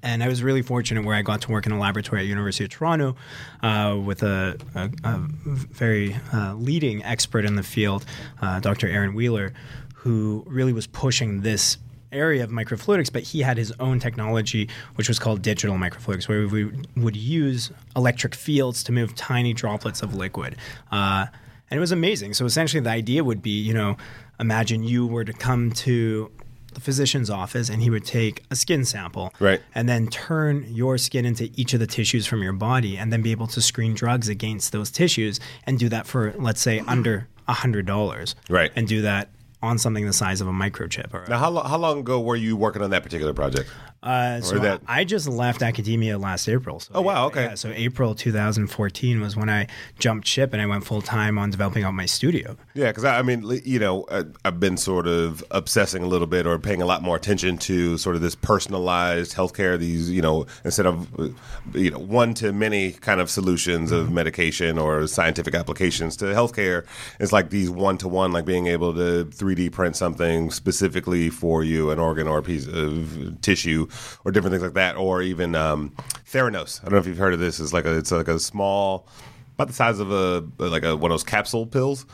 And 0.03 0.22
I 0.22 0.27
was 0.27 0.43
really 0.43 0.62
fortunate 0.62 1.05
where 1.05 1.15
I 1.15 1.22
got 1.22 1.41
to 1.41 1.51
work 1.51 1.65
in 1.65 1.72
a 1.72 1.79
laboratory 1.79 2.22
at 2.22 2.27
University 2.27 2.65
of 2.65 2.69
Toronto 2.69 3.15
uh, 3.63 3.98
with 4.03 4.22
a, 4.22 4.57
a, 4.75 4.89
a 5.03 5.17
very 5.17 6.15
uh, 6.33 6.53
leading 6.55 7.03
expert 7.03 7.45
in 7.45 7.55
the 7.55 7.63
field, 7.63 8.05
uh, 8.41 8.60
Dr. 8.60 8.88
Aaron 8.88 9.15
Wheeler, 9.15 9.53
who 9.95 10.43
really 10.45 10.74
was 10.74 10.86
pushing 10.88 11.41
this 11.41 11.77
area 12.12 12.43
of 12.43 12.51
microfluidics, 12.51 13.12
but 13.12 13.24
he 13.24 13.41
had 13.41 13.57
his 13.57 13.72
own 13.79 14.00
technology, 14.00 14.69
which 14.95 15.07
was 15.07 15.17
called 15.19 15.41
digital 15.41 15.75
microfluidics, 15.77 16.27
where 16.27 16.48
we 16.48 16.72
would 16.95 17.15
use 17.15 17.72
electric 17.95 18.36
fields 18.36 18.83
to 18.83 18.91
move 18.91 19.15
tiny 19.15 19.53
droplets 19.53 20.01
of 20.01 20.13
liquid. 20.13 20.55
Uh, 20.91 21.25
and 21.69 21.77
it 21.77 21.81
was 21.81 21.91
amazing. 21.91 22.33
So 22.33 22.45
essentially, 22.45 22.81
the 22.81 22.91
idea 22.91 23.24
would 23.24 23.41
be, 23.41 23.60
you 23.62 23.74
know, 23.74 23.98
imagine 24.39 24.83
you 24.83 25.07
were 25.07 25.24
to 25.24 25.33
come 25.33 25.72
to 25.72 26.29
the 26.75 26.82
physician's 26.82 27.30
office 27.30 27.70
and 27.70 27.82
he 27.82 27.89
would 27.89 28.06
take 28.06 28.44
a 28.51 28.56
skin 28.56 28.86
sample 28.86 29.34
Right. 29.39 29.62
and 29.75 29.88
then 29.89 30.08
turn 30.08 30.65
your 30.70 30.98
skin 30.98 31.25
into 31.25 31.50
each 31.56 31.74
of 31.74 31.80
the 31.80 31.88
tissues 31.88 32.25
from 32.25 32.42
your 32.44 32.53
body 32.53 32.98
and 32.98 33.12
then 33.12 33.22
be 33.22 33.32
able 33.32 33.48
to 33.48 33.62
screen 33.62 33.94
drugs 33.94 34.30
against 34.30 34.72
those 34.72 34.92
tissues 34.92 35.39
and 35.65 35.80
do 35.80 35.89
that 35.89 36.08
for 36.08 36.34
let's 36.38 36.62
say 36.62 36.80
under 36.88 37.27
a 37.48 37.53
hundred 37.53 37.86
dollars 37.86 38.36
Right. 38.50 38.72
and 38.75 38.88
do 38.88 39.01
that 39.01 39.30
on 39.62 39.77
something 39.77 40.06
the 40.06 40.12
size 40.13 40.42
of 40.42 40.48
a 40.48 40.51
microchip 40.51 41.13
or 41.13 41.25
now, 41.30 41.38
how, 41.39 41.50
lo- 41.50 41.63
how 41.63 41.77
long 41.77 42.00
ago 42.00 42.20
were 42.20 42.36
you 42.36 42.58
working 42.58 42.82
on 42.82 42.89
that 42.89 43.01
particular 43.03 43.34
project? 43.34 43.70
Uh, 44.03 44.41
so 44.41 44.60
that- 44.60 44.81
I 44.88 45.03
just 45.03 45.27
left 45.27 45.62
academia 45.63 46.17
last 46.17 46.48
April. 46.50 46.79
So 46.79 46.91
Oh, 46.95 47.01
wow, 47.01 47.25
okay. 47.27 47.45
Yeah, 47.45 47.55
so 47.55 47.72
April 47.74 48.13
2014 48.15 49.22
was 49.22 49.36
when 49.36 49.50
I 49.50 49.67
jumped 50.00 50.27
ship 50.27 50.53
and 50.53 50.62
I 50.62 50.65
went 50.65 50.86
full 50.86 51.01
time 51.01 51.38
on 51.39 51.50
developing 51.50 51.83
out 51.83 51.93
my 51.93 52.05
studio. 52.05 52.57
Yeah, 52.74 52.88
because 52.88 53.05
I, 53.05 53.19
I 53.19 53.22
mean, 53.22 53.43
you 53.63 53.79
know, 53.79 54.05
I, 54.12 54.24
I've 54.45 54.60
been 54.60 54.77
sort 54.77 55.07
of 55.07 55.43
obsessing 55.51 56.03
a 56.03 56.07
little 56.07 56.27
bit 56.27 56.45
or 56.45 56.60
paying 56.60 56.81
a 56.81 56.86
lot 56.86 57.01
more 57.01 57.15
attention 57.15 57.57
to 57.60 57.98
sort 57.98 58.15
of 58.15 58.22
this 58.22 58.36
personalized 58.36 59.36
healthcare. 59.36 59.79
These, 59.79 60.12
you 60.12 60.22
know, 60.22 60.45
instead 60.65 60.86
of 60.86 61.07
uh, 61.19 61.29
you 61.74 61.91
know 61.91 62.00
one 62.00 62.33
to 62.36 62.51
many 62.51 62.91
kind 62.91 63.22
of 63.22 63.29
solutions 63.29 63.91
of 63.91 64.12
medication 64.12 64.77
or 64.77 65.07
scientific 65.07 65.55
applications 65.55 66.17
to 66.17 66.25
healthcare, 66.25 66.86
it's 67.19 67.31
like 67.31 67.50
these 67.50 67.69
one 67.69 67.98
to 68.00 68.07
one, 68.07 68.31
like 68.31 68.45
being 68.45 68.67
able 68.67 68.93
to 68.93 69.25
3D 69.25 69.72
print 69.72 69.95
something 69.95 70.51
specifically 70.51 71.29
for 71.29 71.63
you, 71.63 71.89
an 71.91 72.00
organ 72.00 72.27
or 72.27 72.39
a 72.39 72.43
piece 72.43 72.67
of 72.67 73.39
tissue, 73.41 73.88
or 74.26 74.32
different 74.32 74.54
things 74.54 74.64
like 74.64 74.74
that, 74.74 74.96
or 74.96 75.22
even 75.22 75.56
um, 75.56 75.96
Theranos. 76.26 76.82
I 76.82 76.86
don't 76.86 76.94
know 76.94 77.00
if 77.00 77.08
you've 77.08 77.18
heard 77.18 77.34
of 77.34 77.40
this. 77.40 77.60
It's 77.60 77.74
like 77.74 77.86
a, 77.86 77.98
it's 77.98 78.12
like 78.12 78.28
a 78.28 78.40
small 78.40 79.08
about 79.56 79.68
the 79.68 79.74
size 79.74 80.00
of 80.00 80.12
a 80.12 80.44
like 80.58 80.84
a 80.84 80.96
one 80.96 81.12
of 81.12 81.14
those 81.14 81.24
capsule 81.24 81.66
pills, 81.66 82.06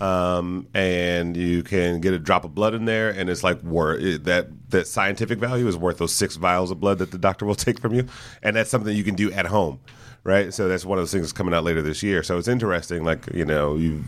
um, 0.00 0.66
and 0.74 1.36
you 1.36 1.62
can 1.62 2.00
get 2.00 2.12
a 2.12 2.18
drop 2.18 2.44
of 2.44 2.54
blood 2.54 2.74
in 2.74 2.84
there, 2.84 3.10
and 3.10 3.30
it's 3.30 3.44
like 3.44 3.62
worth 3.62 4.02
it, 4.02 4.24
that 4.24 4.48
that 4.70 4.86
scientific 4.86 5.38
value 5.38 5.68
is 5.68 5.76
worth 5.76 5.98
those 5.98 6.14
six 6.14 6.36
vials 6.36 6.70
of 6.70 6.80
blood 6.80 6.98
that 6.98 7.10
the 7.10 7.18
doctor 7.18 7.46
will 7.46 7.54
take 7.66 7.78
from 7.80 7.94
you, 7.94 8.06
and 8.42 8.56
that's 8.56 8.70
something 8.70 8.96
you 8.96 9.04
can 9.04 9.14
do 9.14 9.30
at 9.32 9.46
home, 9.46 9.78
right? 10.24 10.52
So 10.52 10.68
that's 10.68 10.84
one 10.84 10.98
of 10.98 11.02
those 11.02 11.12
things 11.12 11.22
that's 11.22 11.32
coming 11.32 11.54
out 11.54 11.64
later 11.64 11.82
this 11.82 12.02
year. 12.02 12.22
So 12.22 12.38
it's 12.38 12.48
interesting, 12.48 13.04
like 13.04 13.32
you 13.32 13.44
know 13.44 13.76
you 13.76 14.02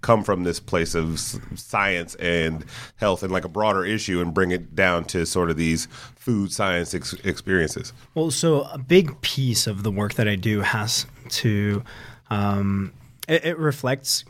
come 0.00 0.24
from 0.24 0.44
this 0.44 0.58
place 0.60 0.94
of 0.94 1.18
science 1.56 2.14
and 2.16 2.64
health 2.96 3.22
and 3.22 3.30
like 3.32 3.44
a 3.44 3.48
broader 3.48 3.84
issue 3.84 4.20
and 4.20 4.32
bring 4.32 4.50
it 4.50 4.74
down 4.74 5.04
to 5.04 5.26
sort 5.26 5.50
of 5.50 5.56
these 5.56 5.86
food 6.16 6.50
science 6.52 6.94
ex- 6.94 7.12
experiences. 7.24 7.92
Well, 8.14 8.30
so 8.30 8.62
a 8.62 8.78
big 8.78 9.20
piece 9.20 9.66
of 9.66 9.82
the 9.82 9.90
work 9.90 10.14
that 10.14 10.26
I 10.28 10.36
do 10.36 10.60
has 10.62 11.06
to, 11.30 11.82
um, 12.30 12.92
it, 13.28 13.44
it 13.44 13.58
reflects, 13.58 14.24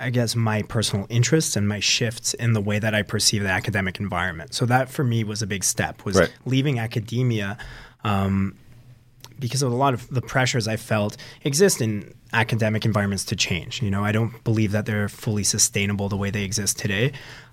I 0.00 0.10
guess, 0.10 0.34
my 0.34 0.62
personal 0.62 1.06
interests 1.08 1.54
and 1.56 1.68
my 1.68 1.78
shifts 1.78 2.34
in 2.34 2.52
the 2.52 2.60
way 2.60 2.78
that 2.80 2.94
I 2.94 3.02
perceive 3.02 3.44
the 3.44 3.50
academic 3.50 4.00
environment. 4.00 4.52
So 4.52 4.66
that 4.66 4.88
for 4.88 5.04
me 5.04 5.22
was 5.22 5.42
a 5.42 5.46
big 5.46 5.62
step, 5.62 6.04
was 6.04 6.16
Right. 6.16 6.32
leaving 6.44 6.78
academia. 6.80 7.56
Um, 8.02 8.56
because 9.38 9.62
of 9.62 9.72
a 9.72 9.74
lot 9.76 9.92
of 9.94 10.08
the 10.08 10.22
pressures 10.22 10.68
I 10.68 10.76
felt 10.76 11.16
exist 11.42 11.80
in 11.80 12.14
academic 12.32 12.84
environments 12.84 13.24
to 13.26 13.36
change. 13.36 13.82
You 13.82 13.90
know, 13.90 14.04
I 14.04 14.12
don't 14.12 14.42
believe 14.44 14.72
that 14.72 14.86
they're 14.86 15.08
fully 15.08 15.44
sustainable 15.44 16.08
the 16.08 16.16
way 16.16 16.30
they 16.30 16.44
exist 16.44 16.78
today. 16.78 17.12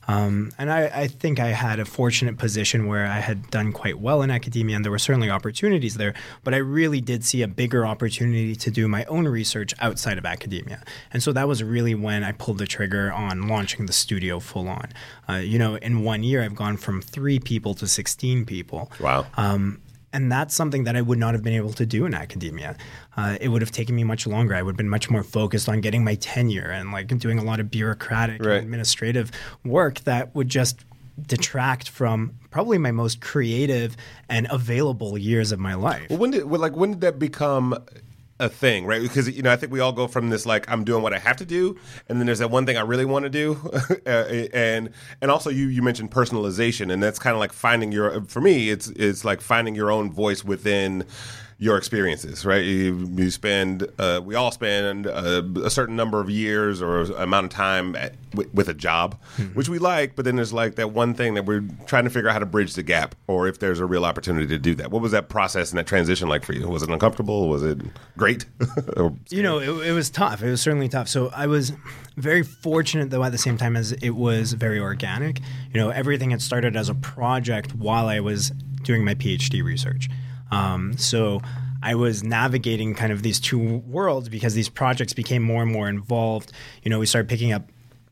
Um, 0.09 0.51
and 0.57 0.71
I, 0.71 0.85
I 0.87 1.07
think 1.07 1.39
I 1.39 1.49
had 1.49 1.79
a 1.79 1.85
fortunate 1.85 2.39
position 2.39 2.87
where 2.87 3.05
I 3.05 3.19
had 3.19 3.51
done 3.51 3.71
quite 3.71 3.99
well 3.99 4.23
in 4.23 4.31
academia, 4.31 4.75
and 4.75 4.83
there 4.83 4.91
were 4.91 4.97
certainly 4.97 5.29
opportunities 5.29 5.97
there. 5.97 6.15
But 6.43 6.55
I 6.55 6.57
really 6.57 6.99
did 6.99 7.23
see 7.23 7.43
a 7.43 7.47
bigger 7.47 7.85
opportunity 7.85 8.55
to 8.55 8.71
do 8.71 8.87
my 8.87 9.05
own 9.05 9.27
research 9.27 9.75
outside 9.79 10.17
of 10.17 10.25
academia. 10.25 10.83
And 11.13 11.21
so 11.21 11.31
that 11.33 11.47
was 11.47 11.61
really 11.63 11.93
when 11.93 12.23
I 12.23 12.31
pulled 12.31 12.57
the 12.57 12.65
trigger 12.65 13.13
on 13.13 13.47
launching 13.47 13.85
the 13.85 13.93
studio 13.93 14.39
full 14.39 14.67
on. 14.67 14.89
Uh, 15.29 15.35
you 15.35 15.59
know, 15.59 15.75
in 15.75 16.03
one 16.03 16.23
year, 16.23 16.41
I've 16.41 16.55
gone 16.55 16.77
from 16.77 17.03
three 17.03 17.37
people 17.37 17.75
to 17.75 17.87
16 17.87 18.45
people. 18.45 18.91
Wow. 18.99 19.27
Um, 19.37 19.79
and 20.13 20.31
that's 20.31 20.55
something 20.55 20.83
that 20.85 20.95
I 20.95 21.01
would 21.01 21.17
not 21.19 21.33
have 21.33 21.43
been 21.43 21.53
able 21.53 21.73
to 21.73 21.85
do 21.85 22.05
in 22.05 22.13
academia. 22.13 22.75
Uh, 23.15 23.37
it 23.39 23.49
would 23.49 23.61
have 23.61 23.71
taken 23.71 23.95
me 23.95 24.03
much 24.03 24.25
longer. 24.25 24.55
I 24.55 24.61
would 24.61 24.71
have 24.73 24.77
been 24.77 24.89
much 24.89 25.09
more 25.09 25.23
focused 25.23 25.69
on 25.69 25.81
getting 25.81 26.03
my 26.03 26.15
tenure 26.15 26.69
and 26.71 26.91
like 26.91 27.07
doing 27.19 27.37
a 27.39 27.43
lot 27.43 27.59
of 27.59 27.69
bureaucratic 27.69 28.43
Right. 28.43 28.55
and 28.57 28.63
administrative 28.65 29.31
work 29.63 29.99
that 30.01 30.33
would 30.35 30.49
just 30.49 30.79
detract 31.27 31.89
from 31.89 32.33
probably 32.49 32.77
my 32.77 32.91
most 32.91 33.19
creative 33.21 33.95
and 34.29 34.47
available 34.49 35.17
years 35.17 35.51
of 35.51 35.59
my 35.59 35.73
life. 35.75 36.07
Well, 36.09 36.19
when 36.19 36.31
did 36.31 36.45
well, 36.45 36.61
like 36.61 36.75
when 36.75 36.91
did 36.91 37.01
that 37.01 37.19
become 37.19 37.75
a 38.39 38.49
thing, 38.49 38.85
right? 38.85 39.01
Because 39.01 39.29
you 39.29 39.41
know, 39.41 39.51
I 39.51 39.55
think 39.55 39.71
we 39.71 39.79
all 39.79 39.91
go 39.91 40.07
from 40.07 40.29
this 40.29 40.45
like 40.45 40.69
I'm 40.69 40.83
doing 40.83 41.03
what 41.03 41.13
I 41.13 41.19
have 41.19 41.37
to 41.37 41.45
do, 41.45 41.77
and 42.07 42.19
then 42.19 42.25
there's 42.25 42.39
that 42.39 42.49
one 42.49 42.65
thing 42.65 42.77
I 42.77 42.81
really 42.81 43.05
want 43.05 43.23
to 43.23 43.29
do, 43.29 43.57
uh, 44.05 44.09
and 44.53 44.89
and 45.21 45.29
also 45.29 45.49
you 45.49 45.67
you 45.67 45.81
mentioned 45.81 46.11
personalization, 46.11 46.91
and 46.91 47.03
that's 47.03 47.19
kind 47.19 47.33
of 47.35 47.39
like 47.39 47.53
finding 47.53 47.91
your 47.91 48.23
for 48.25 48.41
me 48.41 48.69
it's 48.69 48.87
it's 48.89 49.25
like 49.25 49.41
finding 49.41 49.75
your 49.75 49.91
own 49.91 50.11
voice 50.11 50.43
within 50.43 51.05
your 51.61 51.75
experiences, 51.77 52.45
right? 52.45 52.63
You, 52.63 53.09
you 53.15 53.29
spend, 53.29 53.85
uh, 53.99 54.21
we 54.23 54.33
all 54.33 54.49
spend 54.49 55.05
uh, 55.05 55.43
a 55.61 55.69
certain 55.69 55.97
number 55.97 56.21
of 56.21 56.29
years 56.29 56.81
or 56.81 57.01
amount 57.01 57.43
of 57.47 57.51
time 57.51 57.97
at, 57.97 58.15
with, 58.33 58.53
with 58.53 58.69
a 58.69 58.73
job, 58.73 59.19
which 59.55 59.67
we 59.67 59.77
like, 59.77 60.15
but 60.15 60.23
then 60.23 60.37
there's 60.37 60.53
like 60.53 60.75
that 60.75 60.91
one 60.91 61.13
thing 61.13 61.33
that 61.33 61.43
we're 61.43 61.65
trying 61.85 62.05
to 62.05 62.09
figure 62.09 62.29
out 62.29 62.33
how 62.33 62.39
to 62.39 62.45
bridge 62.45 62.75
the 62.75 62.83
gap, 62.83 63.13
or 63.27 63.45
if 63.45 63.59
there's 63.59 63.81
a 63.81 63.85
real 63.85 64.05
opportunity 64.05 64.47
to 64.47 64.57
do 64.57 64.73
that. 64.75 64.89
What 64.89 65.01
was 65.01 65.11
that 65.11 65.27
process 65.27 65.69
and 65.71 65.77
that 65.77 65.85
transition 65.85 66.29
like 66.29 66.45
for 66.45 66.53
you? 66.53 66.65
Was 66.65 66.81
it 66.81 66.89
uncomfortable? 66.89 67.49
Was 67.49 67.63
it 67.63 67.77
great? 68.17 68.45
You 69.29 69.43
know, 69.43 69.59
it, 69.59 69.87
it 69.89 69.91
was 69.91 70.09
tough. 70.09 70.41
It 70.41 70.49
was 70.49 70.61
certainly 70.61 70.87
tough. 70.87 71.07
So 71.07 71.29
I 71.35 71.47
was 71.47 71.73
very 72.15 72.43
fortunate, 72.43 73.09
though, 73.09 73.23
at 73.23 73.31
the 73.31 73.37
same 73.37 73.57
time 73.57 73.75
as 73.75 73.91
it 73.91 74.11
was 74.11 74.53
very 74.53 74.79
organic. 74.79 75.39
You 75.73 75.79
know, 75.79 75.89
everything 75.89 76.31
had 76.31 76.41
started 76.41 76.75
as 76.75 76.89
a 76.89 76.95
project 76.95 77.75
while 77.75 78.07
I 78.07 78.19
was 78.19 78.51
doing 78.83 79.03
my 79.03 79.15
PhD 79.15 79.63
research. 79.63 80.09
Um, 80.51 80.97
so 80.97 81.41
I 81.81 81.95
was 81.95 82.23
navigating 82.23 82.93
kind 82.95 83.11
of 83.11 83.23
these 83.23 83.39
two 83.39 83.77
worlds 83.79 84.29
because 84.29 84.53
these 84.53 84.69
projects 84.69 85.13
became 85.13 85.43
more 85.43 85.61
and 85.61 85.71
more 85.71 85.87
involved. 85.87 86.51
You 86.83 86.89
know, 86.89 86.99
we 86.99 87.05
started 87.05 87.29
picking 87.29 87.51
up 87.51 87.69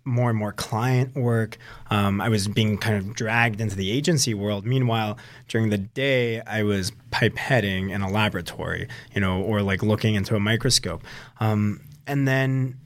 more 0.08 0.29
and 0.29 0.39
more 0.39 0.53
client 0.53 1.15
work. 1.15 1.58
Um, 1.91 2.22
I 2.22 2.29
was 2.29 2.48
being 2.48 2.77
kind 2.77 2.96
of 2.98 3.13
dragged 3.13 3.60
into 3.60 3.75
the 3.75 3.91
agency 3.91 4.34
world. 4.34 4.65
Meanwhile, 4.65 5.17
during 5.50 5.70
the 5.70 5.77
day, 5.77 6.41
I 6.41 6.63
was 6.63 6.94
pipetting 7.12 7.91
in 7.91 8.01
a 8.01 8.10
laboratory, 8.10 8.88
you 9.13 9.20
know, 9.20 9.41
or 9.41 9.62
like 9.62 9.84
looking 9.84 10.15
into 10.15 10.36
a 10.36 10.39
microscope. 10.39 11.03
Um, 11.39 11.82
and 12.08 12.25
then 12.25 12.77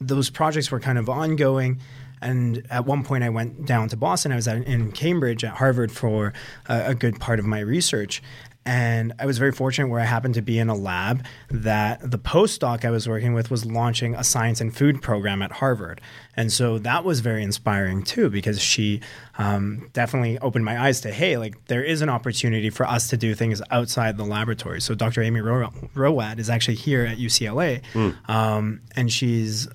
those 0.00 0.28
projects 0.28 0.70
were 0.70 0.80
kind 0.80 0.98
of 0.98 1.08
ongoing. 1.08 1.80
And 2.22 2.66
at 2.68 2.84
one 2.84 3.04
point, 3.04 3.24
I 3.24 3.30
went 3.30 3.64
down 3.64 3.88
to 3.88 3.96
Boston. 3.96 4.30
I 4.30 4.36
was 4.36 4.46
at, 4.46 4.64
in 4.64 4.92
Cambridge 4.92 5.42
at 5.42 5.54
Harvard 5.54 5.90
for 5.90 6.34
a, 6.68 6.88
a 6.88 6.94
good 6.94 7.18
part 7.18 7.38
of 7.38 7.46
my 7.46 7.60
research. 7.60 8.22
And 8.66 9.14
I 9.18 9.24
was 9.24 9.38
very 9.38 9.52
fortunate 9.52 9.88
where 9.88 10.00
I 10.00 10.04
happened 10.04 10.34
to 10.34 10.42
be 10.42 10.58
in 10.58 10.68
a 10.68 10.74
lab 10.74 11.24
that 11.50 12.10
the 12.10 12.18
postdoc 12.18 12.84
I 12.84 12.90
was 12.90 13.08
working 13.08 13.32
with 13.32 13.50
was 13.50 13.64
launching 13.64 14.14
a 14.14 14.22
science 14.22 14.60
and 14.60 14.76
food 14.76 15.00
program 15.00 15.40
at 15.40 15.50
Harvard. 15.50 16.00
And 16.36 16.52
so 16.52 16.78
that 16.80 17.02
was 17.02 17.20
very 17.20 17.42
inspiring 17.42 18.02
too, 18.02 18.28
because 18.28 18.60
she 18.60 19.00
um, 19.38 19.88
definitely 19.94 20.38
opened 20.40 20.66
my 20.66 20.78
eyes 20.78 21.00
to 21.00 21.10
hey, 21.10 21.38
like 21.38 21.64
there 21.66 21.82
is 21.82 22.02
an 22.02 22.10
opportunity 22.10 22.68
for 22.68 22.86
us 22.86 23.08
to 23.08 23.16
do 23.16 23.34
things 23.34 23.62
outside 23.70 24.18
the 24.18 24.24
laboratory. 24.24 24.80
So 24.82 24.94
Dr. 24.94 25.22
Amy 25.22 25.40
Ro- 25.40 25.72
Rowat 25.94 26.38
is 26.38 26.50
actually 26.50 26.76
here 26.76 27.04
at 27.06 27.16
UCLA, 27.16 27.82
um, 28.28 28.82
and 28.94 29.10
she's 29.10 29.68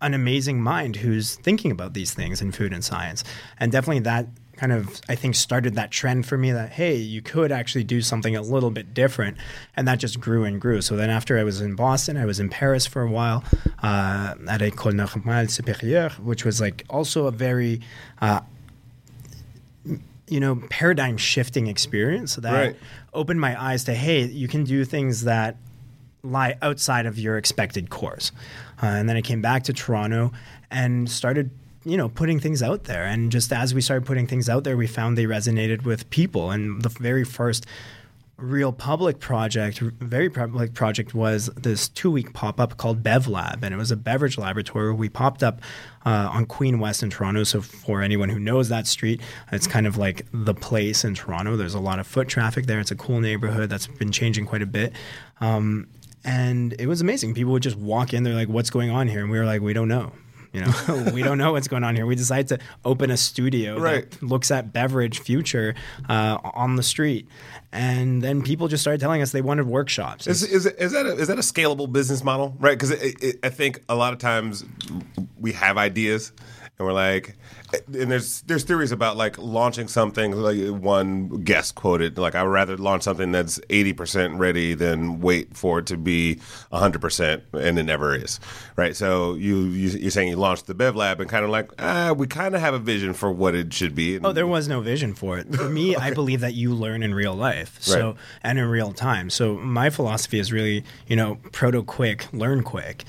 an 0.00 0.14
amazing 0.14 0.60
mind 0.62 0.96
who's 0.96 1.34
thinking 1.36 1.70
about 1.72 1.92
these 1.92 2.14
things 2.14 2.40
in 2.40 2.52
food 2.52 2.72
and 2.72 2.84
science. 2.84 3.24
And 3.58 3.72
definitely 3.72 4.00
that 4.00 4.28
kind 4.58 4.72
of 4.72 5.00
I 5.08 5.14
think 5.14 5.34
started 5.36 5.74
that 5.76 5.90
trend 5.90 6.26
for 6.26 6.36
me 6.36 6.50
that 6.52 6.70
hey, 6.72 6.96
you 6.96 7.22
could 7.22 7.52
actually 7.52 7.84
do 7.84 8.02
something 8.02 8.34
a 8.36 8.42
little 8.42 8.70
bit 8.70 8.92
different, 8.92 9.36
and 9.76 9.86
that 9.88 9.98
just 9.98 10.20
grew 10.20 10.44
and 10.44 10.60
grew. 10.60 10.80
So 10.82 10.96
then 10.96 11.10
after 11.10 11.38
I 11.38 11.44
was 11.44 11.60
in 11.60 11.74
Boston, 11.76 12.16
I 12.16 12.24
was 12.24 12.40
in 12.40 12.48
Paris 12.48 12.86
for 12.86 13.02
a 13.02 13.10
while 13.10 13.44
uh, 13.82 14.34
at 14.48 14.60
École 14.60 14.92
Normale 14.94 15.46
Supérieure, 15.46 16.12
which 16.18 16.44
was 16.44 16.60
like 16.60 16.84
also 16.90 17.26
a 17.26 17.30
very 17.30 17.80
uh, 18.20 18.40
you 20.28 20.40
know 20.40 20.56
paradigm 20.70 21.16
shifting 21.16 21.66
experience 21.68 22.36
that 22.36 22.52
Right. 22.52 22.76
opened 23.14 23.40
my 23.40 23.60
eyes 23.60 23.84
to 23.84 23.94
hey, 23.94 24.24
you 24.26 24.48
can 24.48 24.64
do 24.64 24.84
things 24.84 25.24
that 25.24 25.56
lie 26.22 26.56
outside 26.60 27.06
of 27.06 27.18
your 27.18 27.38
expected 27.38 27.90
course. 27.90 28.32
Uh, 28.82 28.86
and 28.86 29.08
then 29.08 29.16
I 29.16 29.22
came 29.22 29.40
back 29.40 29.62
to 29.64 29.72
Toronto 29.72 30.32
and 30.70 31.08
started, 31.08 31.50
you 31.84 31.96
know, 31.96 32.08
putting 32.08 32.40
things 32.40 32.62
out 32.62 32.84
there. 32.84 33.04
And 33.04 33.30
just 33.30 33.52
as 33.52 33.74
we 33.74 33.80
started 33.80 34.06
putting 34.06 34.26
things 34.26 34.48
out 34.48 34.64
there, 34.64 34.76
we 34.76 34.86
found 34.86 35.16
they 35.16 35.24
resonated 35.24 35.84
with 35.84 36.08
people. 36.10 36.50
And 36.50 36.82
the 36.82 36.88
very 36.88 37.24
first 37.24 37.66
real 38.36 38.72
public 38.72 39.18
project, 39.18 39.80
very 39.80 40.30
public 40.30 40.72
project 40.72 41.12
was 41.12 41.46
this 41.56 41.88
two 41.88 42.10
week 42.10 42.32
pop 42.32 42.60
up 42.60 42.76
called 42.76 43.02
Bev 43.02 43.26
Lab. 43.26 43.64
And 43.64 43.74
it 43.74 43.76
was 43.76 43.90
a 43.90 43.96
beverage 43.96 44.38
laboratory. 44.38 44.92
We 44.92 45.08
popped 45.08 45.42
up 45.42 45.60
uh, 46.06 46.30
on 46.32 46.46
Queen 46.46 46.78
West 46.78 47.02
in 47.02 47.10
Toronto. 47.10 47.44
So, 47.44 47.60
for 47.60 48.02
anyone 48.02 48.28
who 48.28 48.38
knows 48.38 48.68
that 48.68 48.86
street, 48.86 49.20
it's 49.52 49.66
kind 49.66 49.86
of 49.86 49.96
like 49.96 50.26
the 50.32 50.54
place 50.54 51.04
in 51.04 51.14
Toronto. 51.14 51.56
There's 51.56 51.74
a 51.74 51.80
lot 51.80 51.98
of 51.98 52.06
foot 52.06 52.28
traffic 52.28 52.66
there. 52.66 52.80
It's 52.80 52.90
a 52.90 52.96
cool 52.96 53.20
neighborhood 53.20 53.70
that's 53.70 53.86
been 53.86 54.12
changing 54.12 54.46
quite 54.46 54.62
a 54.62 54.66
bit. 54.66 54.92
Um, 55.40 55.88
and 56.24 56.74
it 56.78 56.86
was 56.86 57.00
amazing. 57.00 57.34
People 57.34 57.52
would 57.52 57.62
just 57.62 57.76
walk 57.76 58.12
in. 58.12 58.22
They're 58.22 58.34
like, 58.34 58.48
"What's 58.48 58.70
going 58.70 58.90
on 58.90 59.08
here?" 59.08 59.20
And 59.20 59.30
we 59.30 59.38
were 59.38 59.46
like, 59.46 59.62
"We 59.62 59.72
don't 59.72 59.88
know." 59.88 60.12
You 60.52 60.62
know, 60.62 61.10
we 61.14 61.22
don't 61.22 61.38
know 61.38 61.52
what's 61.52 61.68
going 61.68 61.84
on 61.84 61.94
here. 61.96 62.06
We 62.06 62.14
decided 62.14 62.48
to 62.48 62.58
open 62.84 63.10
a 63.10 63.16
studio 63.16 63.78
Right. 63.78 64.10
that 64.10 64.22
looks 64.22 64.50
at 64.50 64.72
beverage 64.72 65.20
future 65.20 65.74
uh, 66.08 66.38
on 66.42 66.76
the 66.76 66.82
street, 66.82 67.28
and 67.72 68.22
then 68.22 68.42
people 68.42 68.68
just 68.68 68.82
started 68.82 69.00
telling 69.00 69.20
us 69.22 69.32
they 69.32 69.42
wanted 69.42 69.66
workshops. 69.66 70.26
Is, 70.26 70.42
is, 70.42 70.66
is 70.66 70.92
that 70.92 71.06
a, 71.06 71.12
is 71.12 71.28
that 71.28 71.38
a 71.38 71.42
scalable 71.42 71.90
business 71.92 72.24
model, 72.24 72.54
right? 72.58 72.78
Because 72.78 72.92
I 73.42 73.50
think 73.50 73.82
a 73.88 73.94
lot 73.94 74.12
of 74.12 74.18
times 74.18 74.64
we 75.38 75.52
have 75.52 75.76
ideas 75.76 76.32
and 76.78 76.86
we're 76.86 76.92
like, 76.92 77.36
and 77.72 78.10
there's 78.10 78.42
there's 78.42 78.64
theories 78.64 78.92
about 78.92 79.16
like 79.16 79.36
launching 79.38 79.88
something. 79.88 80.32
Like 80.32 80.58
one 80.68 81.42
guest 81.42 81.74
quoted, 81.74 82.16
like 82.18 82.34
I 82.34 82.42
would 82.42 82.50
rather 82.50 82.76
launch 82.76 83.02
something 83.02 83.30
that's 83.32 83.60
eighty 83.68 83.92
percent 83.92 84.34
ready 84.34 84.74
than 84.74 85.20
wait 85.20 85.56
for 85.56 85.80
it 85.80 85.86
to 85.86 85.96
be 85.96 86.40
hundred 86.72 87.00
percent, 87.00 87.42
and 87.52 87.78
it 87.78 87.82
never 87.82 88.14
is, 88.14 88.40
right? 88.76 88.96
So 88.96 89.34
you, 89.34 89.64
you 89.66 89.90
you're 89.98 90.10
saying 90.10 90.28
you 90.28 90.36
launched 90.36 90.66
the 90.66 90.74
Bev 90.74 90.96
Lab 90.96 91.20
and 91.20 91.28
kind 91.28 91.44
of 91.44 91.50
like, 91.50 91.70
ah, 91.78 92.14
we 92.16 92.26
kind 92.26 92.54
of 92.54 92.60
have 92.60 92.74
a 92.74 92.78
vision 92.78 93.12
for 93.12 93.30
what 93.30 93.54
it 93.54 93.72
should 93.74 93.94
be. 93.94 94.16
And 94.16 94.24
Oh, 94.24 94.32
there 94.32 94.46
was 94.46 94.66
no 94.68 94.80
vision 94.80 95.14
for 95.14 95.38
it. 95.38 95.54
For 95.54 95.68
me, 95.68 95.94
I 95.96 96.12
believe 96.14 96.40
that 96.40 96.54
you 96.54 96.74
learn 96.74 97.02
in 97.02 97.12
real 97.14 97.34
life, 97.34 97.76
so 97.82 98.06
Right. 98.12 98.16
and 98.42 98.58
in 98.58 98.64
real 98.66 98.92
time. 98.92 99.28
So 99.30 99.54
my 99.56 99.90
philosophy 99.90 100.38
is 100.38 100.52
really, 100.52 100.84
you 101.06 101.16
know, 101.16 101.36
proto 101.52 101.82
quick, 101.82 102.32
learn 102.32 102.62
quick, 102.62 103.04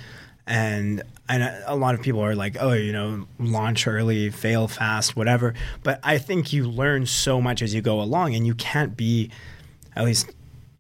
and 0.47 1.01
and 1.29 1.43
a 1.67 1.75
lot 1.75 1.95
of 1.95 2.01
people 2.01 2.21
are 2.21 2.35
like, 2.35 2.57
oh, 2.59 2.73
you 2.73 2.91
know, 2.91 3.27
launch 3.39 3.87
early, 3.87 4.29
fail 4.31 4.67
fast, 4.67 5.15
whatever. 5.15 5.53
But 5.83 5.99
I 6.03 6.17
think 6.17 6.51
you 6.51 6.67
learn 6.67 7.05
so 7.05 7.39
much 7.39 7.61
as 7.61 7.73
you 7.73 7.81
go 7.81 8.01
along, 8.01 8.35
and 8.35 8.45
you 8.47 8.55
can't 8.55 8.97
be, 8.97 9.29
at 9.95 10.03
least 10.05 10.31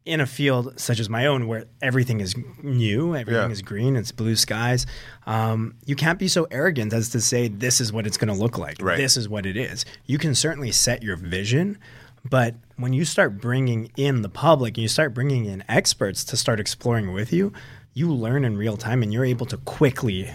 in 0.05 0.21
a 0.21 0.25
field 0.25 0.73
such 0.79 0.99
as 0.99 1.07
my 1.07 1.27
own 1.27 1.47
where 1.47 1.65
everything 1.83 2.19
is 2.19 2.33
new, 2.63 3.15
everything 3.15 3.43
Yeah. 3.43 3.51
is 3.51 3.61
green, 3.61 3.95
it's 3.95 4.11
blue 4.11 4.35
skies. 4.35 4.87
Um, 5.27 5.75
you 5.85 5.95
can't 5.95 6.17
be 6.17 6.27
so 6.27 6.47
arrogant 6.49 6.93
as 6.93 7.09
to 7.09 7.21
say 7.21 7.47
this 7.47 7.79
is 7.79 7.93
what 7.93 8.07
it's 8.07 8.17
going 8.17 8.33
to 8.33 8.39
look 8.39 8.57
like. 8.57 8.77
Right. 8.81 8.97
This 8.97 9.15
is 9.17 9.29
what 9.29 9.45
it 9.45 9.55
is. 9.55 9.85
You 10.07 10.17
can 10.17 10.33
certainly 10.33 10.71
set 10.71 11.03
your 11.03 11.15
vision, 11.15 11.77
but 12.27 12.55
when 12.77 12.91
you 12.93 13.05
start 13.05 13.39
bringing 13.39 13.91
in 13.97 14.23
the 14.23 14.29
public 14.29 14.77
and 14.77 14.81
you 14.81 14.87
start 14.87 15.13
bringing 15.13 15.45
in 15.45 15.63
experts 15.69 16.23
to 16.23 16.37
start 16.37 16.59
exploring 16.59 17.13
with 17.13 17.31
you, 17.31 17.53
you 17.93 18.13
learn 18.13 18.45
in 18.45 18.57
real 18.57 18.77
time 18.77 19.03
and 19.03 19.11
you're 19.11 19.25
able 19.25 19.45
to 19.47 19.57
quickly. 19.57 20.29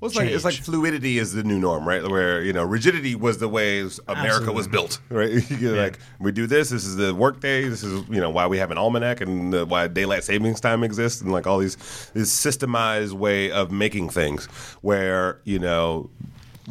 Well, 0.00 0.08
it's 0.08 0.16
like 0.16 0.28
it's 0.28 0.44
like 0.44 0.54
fluidity 0.54 1.18
is 1.18 1.32
the 1.32 1.42
new 1.42 1.58
norm, 1.58 1.86
right? 1.86 2.06
Where 2.06 2.42
you 2.42 2.52
know 2.52 2.64
rigidity 2.64 3.14
was 3.14 3.38
the 3.38 3.48
way 3.48 3.88
America 4.06 4.52
was 4.52 4.68
built, 4.68 5.00
right? 5.08 5.48
You're 5.60 5.76
Like 5.76 5.98
we 6.20 6.30
do 6.30 6.46
this. 6.46 6.70
This 6.70 6.84
is 6.84 6.94
the 6.96 7.14
workday. 7.14 7.68
This 7.68 7.82
is 7.82 8.08
you 8.08 8.20
know 8.20 8.30
why 8.30 8.46
we 8.46 8.58
have 8.58 8.70
an 8.70 8.78
almanac 8.78 9.20
and 9.20 9.52
uh, 9.52 9.66
why 9.66 9.88
daylight 9.88 10.22
savings 10.22 10.60
time 10.60 10.84
exists, 10.84 11.20
and 11.20 11.32
like 11.32 11.48
all 11.48 11.58
these 11.58 11.76
this 12.14 12.32
systemized 12.32 13.12
way 13.12 13.50
of 13.50 13.72
making 13.72 14.10
things. 14.10 14.46
Where 14.82 15.40
you 15.44 15.58
know 15.58 16.10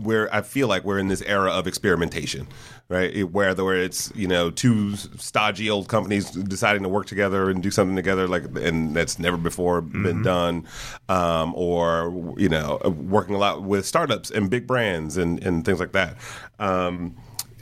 where 0.01 0.33
I 0.33 0.41
feel 0.41 0.67
like 0.67 0.83
we're 0.83 0.99
in 0.99 1.07
this 1.07 1.21
era 1.23 1.51
of 1.51 1.67
experimentation, 1.67 2.47
right? 2.89 3.13
It- 3.13 3.31
Where 3.31 3.53
the- 3.53 3.63
where 3.63 3.75
it's 3.77 4.11
you 4.15 4.27
know 4.27 4.49
two 4.49 4.95
stodgy 4.95 5.69
old 5.69 5.87
companies 5.87 6.31
deciding 6.31 6.83
to 6.83 6.89
work 6.89 7.05
together 7.07 7.49
and 7.49 7.61
do 7.61 7.71
something 7.71 7.95
together, 7.95 8.27
like 8.27 8.43
and 8.59 8.95
that's 8.95 9.19
never 9.19 9.37
before 9.37 9.81
been 9.81 10.21
done, 10.23 10.65
um, 11.09 11.53
or 11.55 12.33
you 12.37 12.49
know 12.49 12.79
working 13.09 13.35
a 13.35 13.37
lot 13.37 13.63
with 13.63 13.85
startups 13.85 14.31
and 14.31 14.49
big 14.49 14.65
brands 14.67 15.17
and 15.17 15.43
and 15.43 15.65
things 15.65 15.79
like 15.79 15.91
that. 15.93 16.17
Um, 16.59 17.15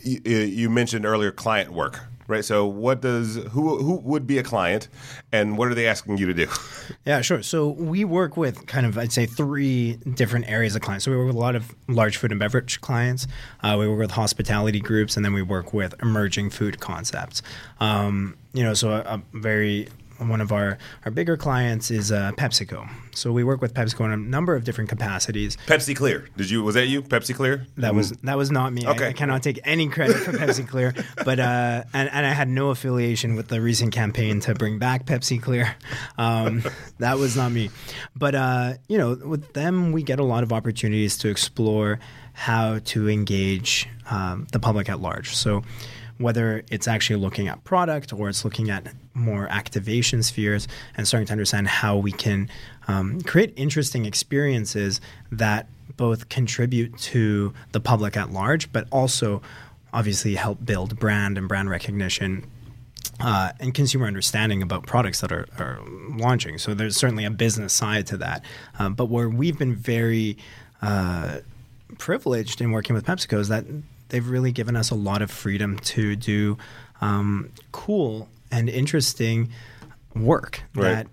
you, 0.04 0.20
you 0.24 0.70
mentioned 0.70 1.06
earlier 1.06 1.32
client 1.32 1.74
work. 1.74 2.00
Right. 2.28 2.44
So, 2.44 2.66
what 2.66 3.02
does 3.02 3.36
who 3.36 3.78
who 3.78 3.96
would 3.98 4.26
be 4.26 4.40
a 4.40 4.44
client, 4.44 4.88
and 5.32 5.58
what 5.58 5.68
are 5.68 5.76
they 5.76 5.88
asking 5.88 6.18
you 6.18 6.26
to 6.28 6.34
do? 6.34 6.48
Yeah, 7.06 7.22
sure. 7.22 7.44
So 7.44 7.70
we 7.70 8.04
work 8.04 8.36
with 8.36 8.66
kind 8.66 8.86
of, 8.86 8.98
I'd 8.98 9.12
say, 9.12 9.28
three 9.28 9.98
different 10.16 10.50
areas 10.50 10.76
of 10.76 10.82
clients. 10.82 11.06
So 11.06 11.12
we 11.12 11.18
work 11.18 11.28
with 11.28 11.36
a 11.36 11.40
lot 11.40 11.56
of 11.56 11.76
large 11.88 12.18
food 12.18 12.32
and 12.32 12.40
beverage 12.40 12.82
clients. 12.82 13.28
Uh, 13.62 13.76
we 13.78 13.88
work 13.88 14.00
with 14.00 14.12
hospitality 14.12 14.80
groups, 14.80 15.16
and 15.16 15.24
then 15.24 15.34
we 15.34 15.44
work 15.44 15.72
with 15.72 15.94
emerging 16.02 16.50
food 16.50 16.80
concepts. 16.80 17.44
Um, 17.80 18.38
you 18.54 18.64
know, 18.64 18.74
so 18.74 18.90
a, 18.90 19.02
a 19.02 19.22
very 19.34 19.88
one 20.18 20.42
of 20.42 20.52
our, 20.52 20.78
our 21.06 21.12
bigger 21.12 21.38
clients 21.38 21.92
is 21.92 22.12
uh, 22.12 22.32
PepsiCo. 22.38 22.90
So 23.14 23.32
we 23.32 23.44
work 23.44 23.62
with 23.62 23.74
PepsiCo 23.74 24.06
in 24.06 24.12
a 24.12 24.18
number 24.18 24.56
of 24.56 24.64
different 24.64 24.90
capacities. 24.90 25.58
Pepsi 25.68 25.96
Clear. 25.96 26.28
Did 26.38 26.50
you? 26.50 26.64
Was 26.64 26.76
that 26.76 26.88
you? 26.88 27.02
Pepsi 27.02 27.34
Clear. 27.36 27.66
That 27.78 27.96
was 27.96 28.12
that 28.24 28.38
was 28.38 28.52
not 28.52 28.74
me. 28.74 28.86
I- 28.86 28.96
Okay. 28.96 29.08
I, 29.10 29.14
cannot 29.14 29.44
take 29.44 29.60
any 29.66 29.90
credit 29.90 30.16
for 30.18 30.32
Pepsi 30.32 30.66
Clear, 30.66 30.94
but 31.26 31.38
uh, 31.40 31.84
and 31.94 32.10
and 32.12 32.26
I 32.26 32.30
had 32.32 32.48
no 32.48 32.70
affiliation 32.70 33.36
with 33.36 33.50
the 33.50 33.60
recent 33.60 33.94
campaign 33.94 34.40
to 34.42 34.54
bring 34.56 34.80
back 34.80 35.06
Pepsi 35.06 35.42
Clear. 35.42 35.76
Um, 36.18 36.64
that 37.00 37.18
was 37.18 37.36
not 37.36 37.52
me. 37.52 37.72
But 38.16 38.36
uh, 38.36 38.74
you 38.88 38.98
know, 38.98 39.16
with 39.16 39.52
them, 39.54 39.92
we 39.92 40.02
get 40.04 40.20
a 40.20 40.24
lot 40.24 40.44
of 40.44 40.54
opportunities 40.54 41.18
to 41.20 41.30
explore 41.30 42.00
how 42.34 42.80
to 42.86 43.10
engage 43.10 43.88
um, 44.10 44.48
the 44.52 44.60
public 44.60 44.90
at 44.90 45.00
large. 45.02 45.36
So 45.36 45.64
whether 46.18 46.64
it's 46.72 46.88
actually 46.88 47.18
looking 47.18 47.48
at 47.48 47.64
product 47.64 48.14
or 48.14 48.30
it's 48.30 48.46
looking 48.46 48.70
at 48.70 48.88
more 49.14 49.48
activation 49.50 50.24
spheres 50.24 50.68
and 50.96 51.08
starting 51.08 51.28
to 51.28 51.34
understand 51.34 51.68
how 51.68 51.98
we 51.98 52.12
can 52.12 52.50
um, 52.88 53.20
create 53.22 53.54
interesting 53.56 54.06
experiences 54.06 55.02
that 55.32 55.68
both 55.98 56.30
contribute 56.30 56.98
to 56.98 57.54
the 57.72 57.80
public 57.80 58.16
at 58.18 58.32
large, 58.32 58.72
but 58.72 58.88
also 58.92 59.42
obviously 59.94 60.36
help 60.36 60.64
build 60.66 61.00
brand 61.00 61.38
and 61.38 61.48
brand 61.48 61.70
recognition 61.70 62.50
uh, 63.20 63.52
and 63.60 63.74
consumer 63.74 64.08
understanding 64.08 64.62
about 64.62 64.86
products 64.86 65.22
that 65.22 65.32
are, 65.32 65.48
are 65.58 65.80
launching. 66.18 66.58
So 66.58 66.74
there's 66.74 66.98
certainly 66.98 67.24
a 67.24 67.32
business 67.32 67.74
side 67.74 68.08
to 68.08 68.18
that. 68.18 68.44
Um, 68.78 68.94
but 68.94 69.06
where 69.06 69.30
we've 69.30 69.58
been 69.58 69.76
very 69.76 70.38
uh, 70.82 71.40
privileged 71.98 72.62
in 72.62 72.72
working 72.72 72.94
with 72.94 73.06
PepsiCo 73.06 73.40
is 73.40 73.48
that 73.50 73.66
they've 74.10 74.28
really 74.28 74.52
given 74.52 74.76
us 74.76 74.90
a 74.92 74.96
lot 74.96 75.22
of 75.22 75.32
freedom 75.32 75.78
to 75.80 76.16
do 76.16 76.58
um, 77.02 77.50
cool 77.72 78.28
and 78.52 78.70
interesting 78.70 79.50
work 80.16 80.62
Right. 80.76 80.84
that 80.94 81.08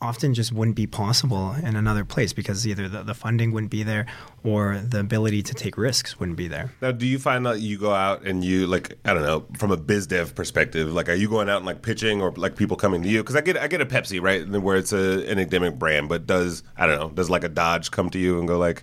often 0.00 0.34
just 0.34 0.50
wouldn't 0.50 0.74
be 0.74 0.84
possible 0.88 1.52
in 1.62 1.76
another 1.76 2.04
place 2.04 2.32
because 2.32 2.66
either 2.66 2.88
the, 2.88 3.04
the 3.04 3.14
funding 3.14 3.52
wouldn't 3.52 3.70
be 3.70 3.84
there 3.84 4.04
or 4.42 4.78
the 4.78 4.98
ability 4.98 5.44
to 5.44 5.54
take 5.54 5.78
risks 5.78 6.18
wouldn't 6.18 6.36
be 6.36 6.48
there. 6.48 6.72
Now, 6.80 6.90
do 6.90 7.06
you 7.06 7.20
find 7.20 7.46
that 7.46 7.60
you 7.60 7.78
go 7.78 7.92
out 7.92 8.24
and 8.26 8.42
you 8.42 8.66
like 8.66 8.98
I 9.04 9.14
don't 9.14 9.22
know 9.22 9.46
from 9.56 9.70
a 9.70 9.76
biz 9.76 10.08
dev 10.08 10.34
perspective, 10.34 10.92
like 10.92 11.08
are 11.08 11.14
you 11.14 11.28
going 11.28 11.48
out 11.48 11.58
and 11.58 11.66
like 11.66 11.82
pitching 11.82 12.20
or 12.20 12.32
like 12.32 12.56
people 12.56 12.76
coming 12.76 13.00
to 13.04 13.08
you? 13.08 13.22
Because 13.22 13.36
I 13.36 13.42
get 13.42 13.56
I 13.56 13.68
get 13.68 13.80
a 13.80 13.86
Pepsi 13.86 14.20
right 14.20 14.44
where 14.48 14.76
it's 14.76 14.92
a, 14.92 15.24
an 15.30 15.38
endemic 15.38 15.78
brand, 15.78 16.08
but 16.08 16.26
does 16.26 16.64
I 16.76 16.88
don't 16.88 16.98
know 16.98 17.10
does 17.10 17.30
like 17.30 17.44
a 17.44 17.48
Dodge 17.48 17.92
come 17.92 18.10
to 18.10 18.18
you 18.18 18.40
and 18.40 18.48
go 18.48 18.58
like, 18.58 18.82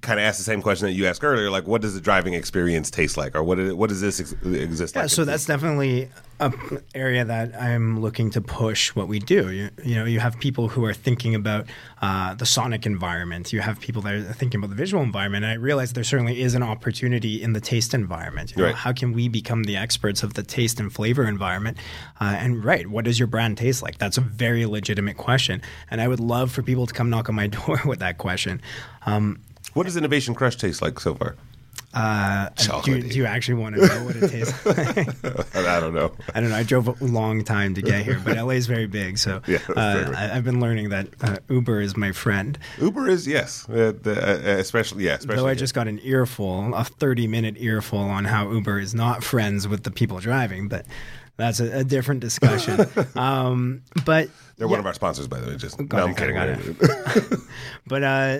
kind 0.00 0.18
of 0.18 0.24
ask 0.24 0.38
the 0.38 0.44
same 0.44 0.62
question 0.62 0.86
that 0.86 0.92
you 0.92 1.06
asked 1.06 1.22
earlier, 1.22 1.50
like 1.50 1.66
what 1.66 1.82
does 1.82 1.94
the 1.94 2.00
driving 2.00 2.34
experience 2.34 2.90
taste 2.90 3.16
like, 3.16 3.34
or 3.34 3.42
what 3.42 3.58
what 3.76 3.88
does 3.88 4.00
this 4.00 4.20
ex- 4.20 4.32
exist 4.44 4.94
yeah, 4.94 5.02
like? 5.02 5.10
so 5.10 5.24
that's 5.24 5.46
definitely 5.46 6.08
a 6.40 6.52
area 6.94 7.24
that 7.24 7.60
I'm 7.60 8.00
looking 8.00 8.30
to 8.30 8.40
push 8.40 8.94
what 8.94 9.08
we 9.08 9.18
do. 9.18 9.50
You, 9.50 9.70
you 9.84 9.94
know, 9.96 10.04
you 10.04 10.20
have 10.20 10.38
people 10.38 10.68
who 10.68 10.84
are 10.84 10.94
thinking 10.94 11.34
about 11.34 11.66
uh, 12.00 12.34
the 12.34 12.46
sonic 12.46 12.86
environment. 12.86 13.52
You 13.52 13.60
have 13.60 13.80
people 13.80 14.02
that 14.02 14.14
are 14.14 14.32
thinking 14.32 14.58
about 14.58 14.70
the 14.70 14.76
visual 14.76 15.02
environment. 15.02 15.44
And 15.44 15.52
I 15.52 15.56
realize 15.56 15.92
there 15.92 16.04
certainly 16.04 16.40
is 16.40 16.54
an 16.54 16.62
opportunity 16.62 17.42
in 17.42 17.52
the 17.54 17.60
taste 17.60 17.94
environment. 17.94 18.52
You 18.52 18.58
know, 18.58 18.68
Right. 18.68 18.74
How 18.74 18.92
can 18.92 19.12
we 19.12 19.28
become 19.28 19.64
the 19.64 19.76
experts 19.76 20.22
of 20.22 20.34
the 20.34 20.42
taste 20.42 20.78
and 20.78 20.92
flavor 20.92 21.26
environment? 21.26 21.78
Uh, 22.20 22.36
and 22.38 22.64
right, 22.64 22.86
what 22.86 23.04
does 23.04 23.18
your 23.18 23.28
brand 23.28 23.58
taste 23.58 23.82
like? 23.82 23.98
That's 23.98 24.18
a 24.18 24.20
very 24.20 24.66
legitimate 24.66 25.16
question. 25.16 25.60
And 25.90 26.00
I 26.00 26.08
would 26.08 26.20
love 26.20 26.52
for 26.52 26.62
people 26.62 26.86
to 26.86 26.94
come 26.94 27.10
knock 27.10 27.28
on 27.28 27.34
my 27.34 27.46
door 27.66 27.80
with 27.84 27.98
that 27.98 28.18
question. 28.18 28.60
Um, 29.06 29.40
what 29.78 29.86
does 29.86 29.96
Innovation 29.96 30.34
Crush 30.34 30.56
taste 30.56 30.82
like 30.82 30.98
so 30.98 31.14
far? 31.14 31.36
uh, 31.94 32.48
do, 32.82 32.96
you, 32.96 33.02
do 33.02 33.16
you 33.16 33.24
actually 33.24 33.54
want 33.54 33.74
to 33.76 33.86
know 33.86 34.04
what 34.04 34.16
it 34.16 34.28
tastes 34.28 34.66
like? 34.66 35.56
I 35.56 35.80
don't 35.80 35.94
know. 35.94 36.12
I 36.34 36.40
don't 36.40 36.50
know. 36.50 36.56
I 36.56 36.62
drove 36.62 36.88
a 36.88 37.04
long 37.04 37.44
time 37.44 37.74
to 37.74 37.82
get 37.82 38.04
here, 38.04 38.20
but 38.22 38.36
LA 38.36 38.50
is 38.50 38.66
very 38.66 38.86
big, 38.86 39.18
so 39.18 39.40
Yeah, 39.46 39.58
uh. 39.74 40.12
I, 40.16 40.36
I've 40.36 40.44
been 40.44 40.60
learning 40.60 40.90
that 40.90 41.08
uh, 41.22 41.36
Uber 41.48 41.80
is 41.80 41.96
my 41.96 42.12
friend. 42.12 42.58
Uber 42.80 43.08
is 43.08 43.26
yes, 43.26 43.68
uh, 43.68 43.92
the, 44.02 44.16
uh, 44.20 44.58
especially 44.58 45.04
yeah, 45.04 45.14
especially 45.14 45.42
Though 45.42 45.48
I 45.48 45.54
just 45.54 45.74
got 45.74 45.88
an 45.88 46.00
earful, 46.02 46.74
a 46.74 46.84
thirty-minute 46.84 47.54
earful 47.58 48.00
on 48.00 48.24
how 48.24 48.50
Uber 48.50 48.80
is 48.80 48.94
not 48.94 49.22
friends 49.24 49.66
with 49.66 49.84
the 49.84 49.90
people 49.90 50.18
driving, 50.18 50.68
but 50.68 50.84
that's 51.36 51.60
a, 51.60 51.78
a 51.78 51.84
different 51.84 52.20
discussion. 52.20 52.84
um, 53.16 53.82
but 54.04 54.28
they're 54.56 54.68
one 54.68 54.80
of 54.80 54.86
our 54.86 54.94
sponsors, 54.94 55.26
by 55.28 55.40
the 55.40 55.46
way. 55.46 55.56
Just 55.56 55.78
Got 55.78 55.92
no, 55.92 56.04
it, 56.04 56.20
I'm 56.20 56.34
got 56.34 56.48
it, 56.48 56.58
kidding. 56.58 56.74
got 56.74 57.40
but 57.86 58.02
uh, 58.02 58.38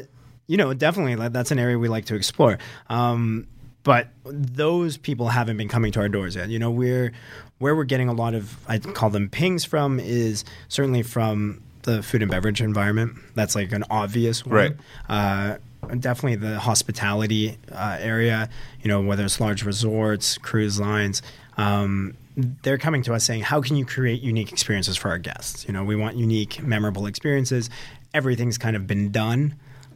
you 0.48 0.56
know, 0.56 0.74
definitely 0.74 1.28
that's 1.28 1.52
an 1.52 1.60
area 1.60 1.78
we 1.78 1.88
like 1.88 2.06
to 2.06 2.16
explore. 2.16 2.58
Um, 2.88 3.46
but 3.84 4.08
those 4.24 4.96
people 4.96 5.28
haven't 5.28 5.56
been 5.56 5.68
coming 5.68 5.92
to 5.92 6.00
our 6.00 6.08
doors 6.08 6.34
yet. 6.34 6.48
You 6.48 6.58
know, 6.58 6.70
we're 6.70 7.12
where 7.58 7.76
we're 7.76 7.84
getting 7.84 8.08
a 8.08 8.12
lot 8.12 8.34
of 8.34 8.58
I 8.68 8.78
call 8.78 9.10
them 9.10 9.28
pings 9.28 9.64
from 9.64 10.00
is 10.00 10.44
certainly 10.68 11.02
from 11.02 11.62
the 11.82 12.02
food 12.02 12.22
and 12.22 12.30
beverage 12.30 12.60
environment. 12.60 13.16
That's 13.34 13.54
like 13.54 13.72
an 13.72 13.84
obvious 13.88 14.44
one. 14.44 14.54
Right. 14.54 14.76
Uh, 15.08 15.58
definitely 16.00 16.36
the 16.36 16.58
hospitality 16.58 17.56
uh, 17.70 17.96
area. 18.00 18.48
You 18.82 18.88
know, 18.88 19.00
whether 19.00 19.24
it's 19.24 19.40
large 19.40 19.64
resorts, 19.64 20.38
cruise 20.38 20.80
lines. 20.80 21.22
Um, 21.56 22.16
they're 22.62 22.78
coming 22.78 23.02
to 23.02 23.14
us 23.14 23.24
saying, 23.24 23.42
"How 23.42 23.60
can 23.60 23.76
you 23.76 23.84
create 23.84 24.22
unique 24.22 24.52
experiences 24.52 24.96
for 24.96 25.08
our 25.08 25.18
guests? 25.18 25.66
You 25.66 25.72
know, 25.72 25.84
we 25.84 25.96
want 25.96 26.16
unique, 26.16 26.62
memorable 26.62 27.06
experiences. 27.06 27.68
Everything's 28.14 28.58
kind 28.58 28.76
of 28.76 28.86
been 28.86 29.10
done. 29.10 29.54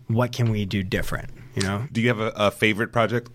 What 0.08 0.32
can 0.32 0.50
we 0.50 0.64
do 0.64 0.82
different? 0.82 1.30
You 1.54 1.62
know, 1.62 1.86
Do 1.92 2.00
you 2.00 2.08
have 2.08 2.20
a, 2.20 2.32
a 2.34 2.50
favorite 2.50 2.92
project? 2.92 3.30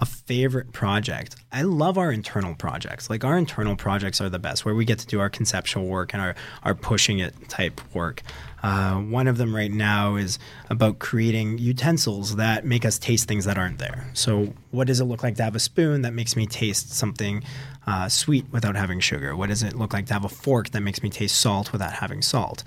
a 0.00 0.06
favorite 0.06 0.72
project. 0.72 1.36
I 1.52 1.62
love 1.62 1.96
our 1.96 2.10
internal 2.10 2.54
projects. 2.54 3.08
Like 3.08 3.24
our 3.24 3.38
internal 3.38 3.76
projects 3.76 4.20
are 4.20 4.28
the 4.28 4.40
best, 4.40 4.64
where 4.64 4.74
we 4.74 4.84
get 4.84 4.98
to 4.98 5.06
do 5.06 5.20
our 5.20 5.30
conceptual 5.30 5.86
work 5.86 6.12
and 6.12 6.20
our, 6.20 6.34
our 6.64 6.74
pushing 6.74 7.20
it 7.20 7.32
type 7.48 7.80
work. 7.94 8.20
Uh, 8.62 8.96
one 8.96 9.28
of 9.28 9.38
them 9.38 9.54
right 9.54 9.70
now 9.70 10.16
is 10.16 10.38
about 10.68 10.98
creating 10.98 11.58
utensils 11.58 12.36
that 12.36 12.64
make 12.66 12.84
us 12.84 12.98
taste 12.98 13.28
things 13.28 13.44
that 13.44 13.56
aren't 13.56 13.78
there. 13.78 14.10
So, 14.14 14.52
what 14.72 14.88
does 14.88 15.00
it 15.00 15.04
look 15.04 15.22
like 15.22 15.36
to 15.36 15.44
have 15.44 15.54
a 15.54 15.60
spoon 15.60 16.02
that 16.02 16.12
makes 16.12 16.34
me 16.34 16.46
taste 16.46 16.90
something 16.92 17.44
uh, 17.86 18.08
sweet 18.08 18.46
without 18.50 18.74
having 18.74 19.00
sugar? 19.00 19.36
What 19.36 19.48
does 19.48 19.62
it 19.62 19.74
look 19.74 19.92
like 19.92 20.06
to 20.06 20.12
have 20.14 20.24
a 20.24 20.28
fork 20.28 20.70
that 20.70 20.80
makes 20.80 21.02
me 21.02 21.08
taste 21.08 21.40
salt 21.40 21.72
without 21.72 21.92
having 21.92 22.20
salt? 22.20 22.64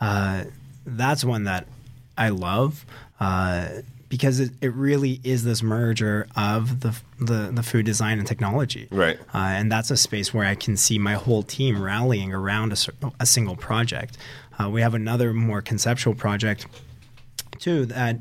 Uh, 0.00 0.44
that's 0.86 1.24
one 1.24 1.44
that 1.44 1.66
I 2.16 2.28
love 2.28 2.84
uh, 3.20 3.68
because 4.08 4.38
it, 4.38 4.52
it 4.60 4.72
really 4.74 5.20
is 5.24 5.44
this 5.44 5.62
merger 5.62 6.28
of 6.36 6.80
the, 6.80 6.94
the 7.18 7.50
the 7.52 7.62
food 7.62 7.84
design 7.84 8.18
and 8.18 8.26
technology. 8.26 8.86
Right. 8.90 9.18
Uh, 9.34 9.38
and 9.38 9.72
that's 9.72 9.90
a 9.90 9.96
space 9.96 10.32
where 10.32 10.46
I 10.46 10.54
can 10.54 10.76
see 10.76 10.98
my 10.98 11.14
whole 11.14 11.42
team 11.42 11.82
rallying 11.82 12.32
around 12.32 12.72
a, 12.72 12.76
a 13.18 13.26
single 13.26 13.56
project. 13.56 14.16
Uh, 14.58 14.70
we 14.70 14.82
have 14.82 14.94
another 14.94 15.32
more 15.32 15.60
conceptual 15.62 16.14
project 16.14 16.66
too 17.58 17.86
that 17.86 18.18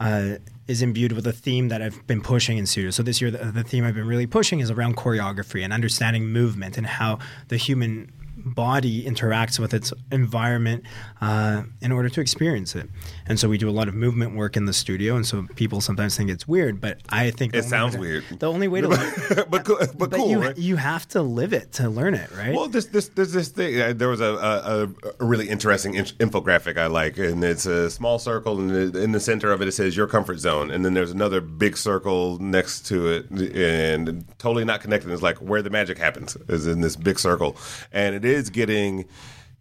uh, 0.00 0.36
is 0.66 0.82
imbued 0.82 1.12
with 1.12 1.26
a 1.26 1.32
theme 1.32 1.68
that 1.68 1.82
I've 1.82 2.04
been 2.06 2.20
pushing 2.20 2.58
in 2.58 2.66
studio. 2.66 2.90
So 2.90 3.02
this 3.02 3.20
year, 3.20 3.30
the, 3.30 3.44
the 3.44 3.62
theme 3.62 3.84
I've 3.84 3.94
been 3.94 4.06
really 4.06 4.26
pushing 4.26 4.60
is 4.60 4.70
around 4.70 4.96
choreography 4.96 5.62
and 5.62 5.72
understanding 5.72 6.26
movement 6.26 6.76
and 6.76 6.86
how 6.86 7.18
the 7.48 7.56
human 7.56 8.10
body 8.44 9.04
interacts 9.04 9.58
with 9.58 9.72
its 9.74 9.92
environment 10.10 10.84
uh, 11.20 11.62
in 11.80 11.92
order 11.92 12.08
to 12.08 12.20
experience 12.20 12.74
it. 12.74 12.88
And 13.26 13.38
so 13.38 13.48
we 13.48 13.58
do 13.58 13.68
a 13.68 13.72
lot 13.72 13.88
of 13.88 13.94
movement 13.94 14.34
work 14.36 14.56
in 14.56 14.64
the 14.66 14.72
studio. 14.72 15.16
And 15.16 15.26
so 15.26 15.46
people 15.56 15.80
sometimes 15.80 16.16
think 16.16 16.30
it's 16.30 16.46
weird, 16.48 16.80
but 16.80 16.98
I 17.08 17.30
think 17.30 17.54
It 17.54 17.64
sounds 17.64 17.94
to- 17.94 18.00
weird. 18.00 18.24
The 18.38 18.48
only 18.50 18.68
way 18.68 18.80
to 18.80 18.88
learn, 18.88 19.12
but 19.50 19.64
cool, 19.64 19.76
but, 19.78 19.98
but 19.98 20.12
cool. 20.12 20.28
you 20.30 20.40
right? 20.40 20.58
you 20.58 20.76
have 20.76 21.06
to 21.08 21.22
live 21.22 21.52
it 21.52 21.72
to 21.74 21.88
learn 21.88 22.14
it, 22.14 22.30
right? 22.36 22.54
Well, 22.54 22.68
this 22.68 22.86
this 22.86 23.08
there's 23.08 23.32
this 23.32 23.48
thing. 23.48 23.80
Uh, 23.80 23.92
there 23.92 24.08
was 24.08 24.20
a, 24.20 24.34
a, 24.34 24.88
a 25.22 25.24
really 25.24 25.48
interesting 25.48 25.94
in- 25.94 26.04
infographic 26.04 26.76
I 26.78 26.86
like, 26.86 27.18
and 27.18 27.42
it's 27.44 27.66
a 27.66 27.90
small 27.90 28.18
circle, 28.18 28.58
and 28.58 28.96
in 28.96 29.12
the 29.12 29.20
center 29.20 29.52
of 29.52 29.62
it 29.62 29.68
it 29.68 29.72
says 29.72 29.96
your 29.96 30.06
comfort 30.06 30.38
zone, 30.38 30.70
and 30.70 30.84
then 30.84 30.94
there's 30.94 31.10
another 31.12 31.40
big 31.40 31.76
circle 31.76 32.38
next 32.40 32.86
to 32.86 33.08
it, 33.08 33.30
and 33.30 34.24
totally 34.38 34.64
not 34.64 34.80
connected. 34.80 35.10
It's 35.10 35.22
like 35.22 35.38
where 35.38 35.62
the 35.62 35.70
magic 35.70 35.98
happens 35.98 36.36
is 36.48 36.66
in 36.66 36.80
this 36.80 36.96
big 36.96 37.18
circle, 37.18 37.56
and 37.92 38.14
it 38.14 38.24
is 38.24 38.31
getting 38.50 39.04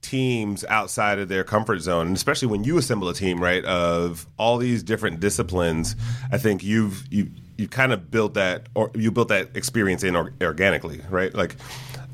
teams 0.02 0.66
outside 0.66 1.20
of 1.20 1.30
their 1.30 1.44
comfort 1.44 1.80
zone 1.80 2.08
and 2.08 2.16
especially 2.16 2.48
when 2.48 2.64
you 2.64 2.78
assemble 2.80 3.08
a 3.08 3.14
team 3.14 3.40
right 3.40 3.64
of 3.66 4.26
all 4.38 4.58
these 4.58 4.82
different 4.82 5.20
disciplines 5.20 5.96
i 6.32 6.40
think 6.40 6.64
you've 6.64 7.06
you 7.14 7.30
you 7.58 7.68
kind 7.68 7.94
of 7.94 8.10
built 8.10 8.34
that 8.34 8.66
or 8.74 8.90
you 8.96 9.12
built 9.12 9.28
that 9.28 9.56
experience 9.56 10.04
in 10.04 10.16
or, 10.16 10.34
organically 10.42 11.00
right? 11.12 11.32
Like 11.36 11.56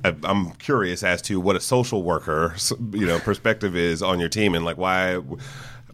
I- 0.04 0.16
I'm 0.24 0.52
curious 0.54 1.04
as 1.04 1.22
to 1.24 1.40
what 1.40 1.56
a 1.56 1.60
social 1.62 2.04
worker, 2.04 2.54
you 2.92 3.06
know, 3.06 3.18
perspective 3.20 3.76
is 3.76 4.04
on 4.04 4.20
your 4.20 4.28
team, 4.30 4.54
and 4.56 4.66
like 4.66 4.78
why, 4.78 5.22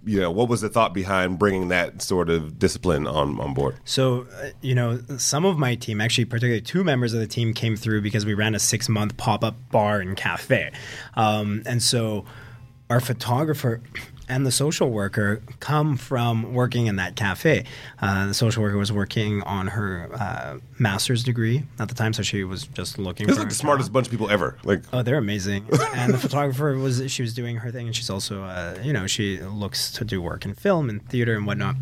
you 0.06 0.20
know, 0.20 0.32
what 0.32 0.50
was 0.50 0.62
the 0.62 0.70
thought 0.70 0.94
behind 0.94 1.40
bringing 1.40 1.70
that 1.70 2.02
sort 2.02 2.30
of 2.30 2.60
discipline 2.60 3.08
on 3.08 3.40
on 3.40 3.54
board? 3.54 3.78
So, 3.86 4.28
uh, 4.42 4.50
you 4.62 4.76
know, 4.76 5.00
some 5.18 5.46
of 5.46 5.58
my 5.58 5.76
team, 5.76 6.02
actually, 6.02 6.26
particularly 6.26 6.62
two 6.62 6.84
members 6.84 7.14
of 7.14 7.20
the 7.20 7.28
team, 7.28 7.54
came 7.54 7.76
through 7.76 8.02
because 8.02 8.26
we 8.26 8.34
ran 8.34 8.56
a 8.56 8.60
six 8.60 8.90
month 8.90 9.18
pop 9.18 9.44
up 9.44 9.56
bar 9.72 10.00
and 10.00 10.18
cafe. 10.18 10.72
Um, 11.16 11.64
and 11.66 11.82
so 11.82 12.26
our 12.90 13.00
photographer 13.00 13.82
and 14.30 14.46
the 14.46 14.52
social 14.52 14.90
worker 14.90 15.42
come 15.60 15.98
from 15.98 16.54
working 16.54 16.88
in 16.88 16.96
that 16.98 17.16
cafe. 17.16 17.66
Uh, 18.02 18.28
the 18.28 18.34
social 18.34 18.64
worker 18.64 18.78
was 18.78 18.92
working 18.92 19.42
on 19.44 19.68
her 19.68 20.10
uh, 20.14 20.58
master's 20.80 21.24
degree 21.24 21.64
at 21.80 21.90
the 21.90 21.96
time, 21.96 22.14
so 22.14 22.24
she 22.24 22.44
was 22.44 22.66
just 22.68 22.98
looking 22.98 23.28
It's 23.28 23.36
for 23.38 23.42
like 23.44 23.50
the 23.50 23.56
job. 23.56 23.62
smartest 23.62 23.92
bunch 23.94 24.08
of 24.08 24.12
people 24.12 24.30
ever. 24.30 24.58
Like, 24.64 24.82
Oh, 24.94 25.02
they're 25.04 25.18
amazing. 25.18 25.66
and 25.94 26.14
the 26.14 26.18
photographer 26.18 26.76
was 26.78 27.12
she 27.12 27.22
was 27.22 27.34
doing 27.34 27.58
her 27.58 27.72
thing, 27.72 27.88
and 27.88 27.96
she's 27.96 28.10
also 28.10 28.44
uh, 28.44 28.78
you 28.84 28.94
know 28.94 29.08
she 29.08 29.40
looks 29.40 29.92
to 29.94 30.06
do 30.06 30.22
work 30.22 30.46
in 30.46 30.54
film 30.54 30.90
and 30.90 31.08
theater 31.10 31.36
and 31.36 31.46
whatnot. 31.46 31.76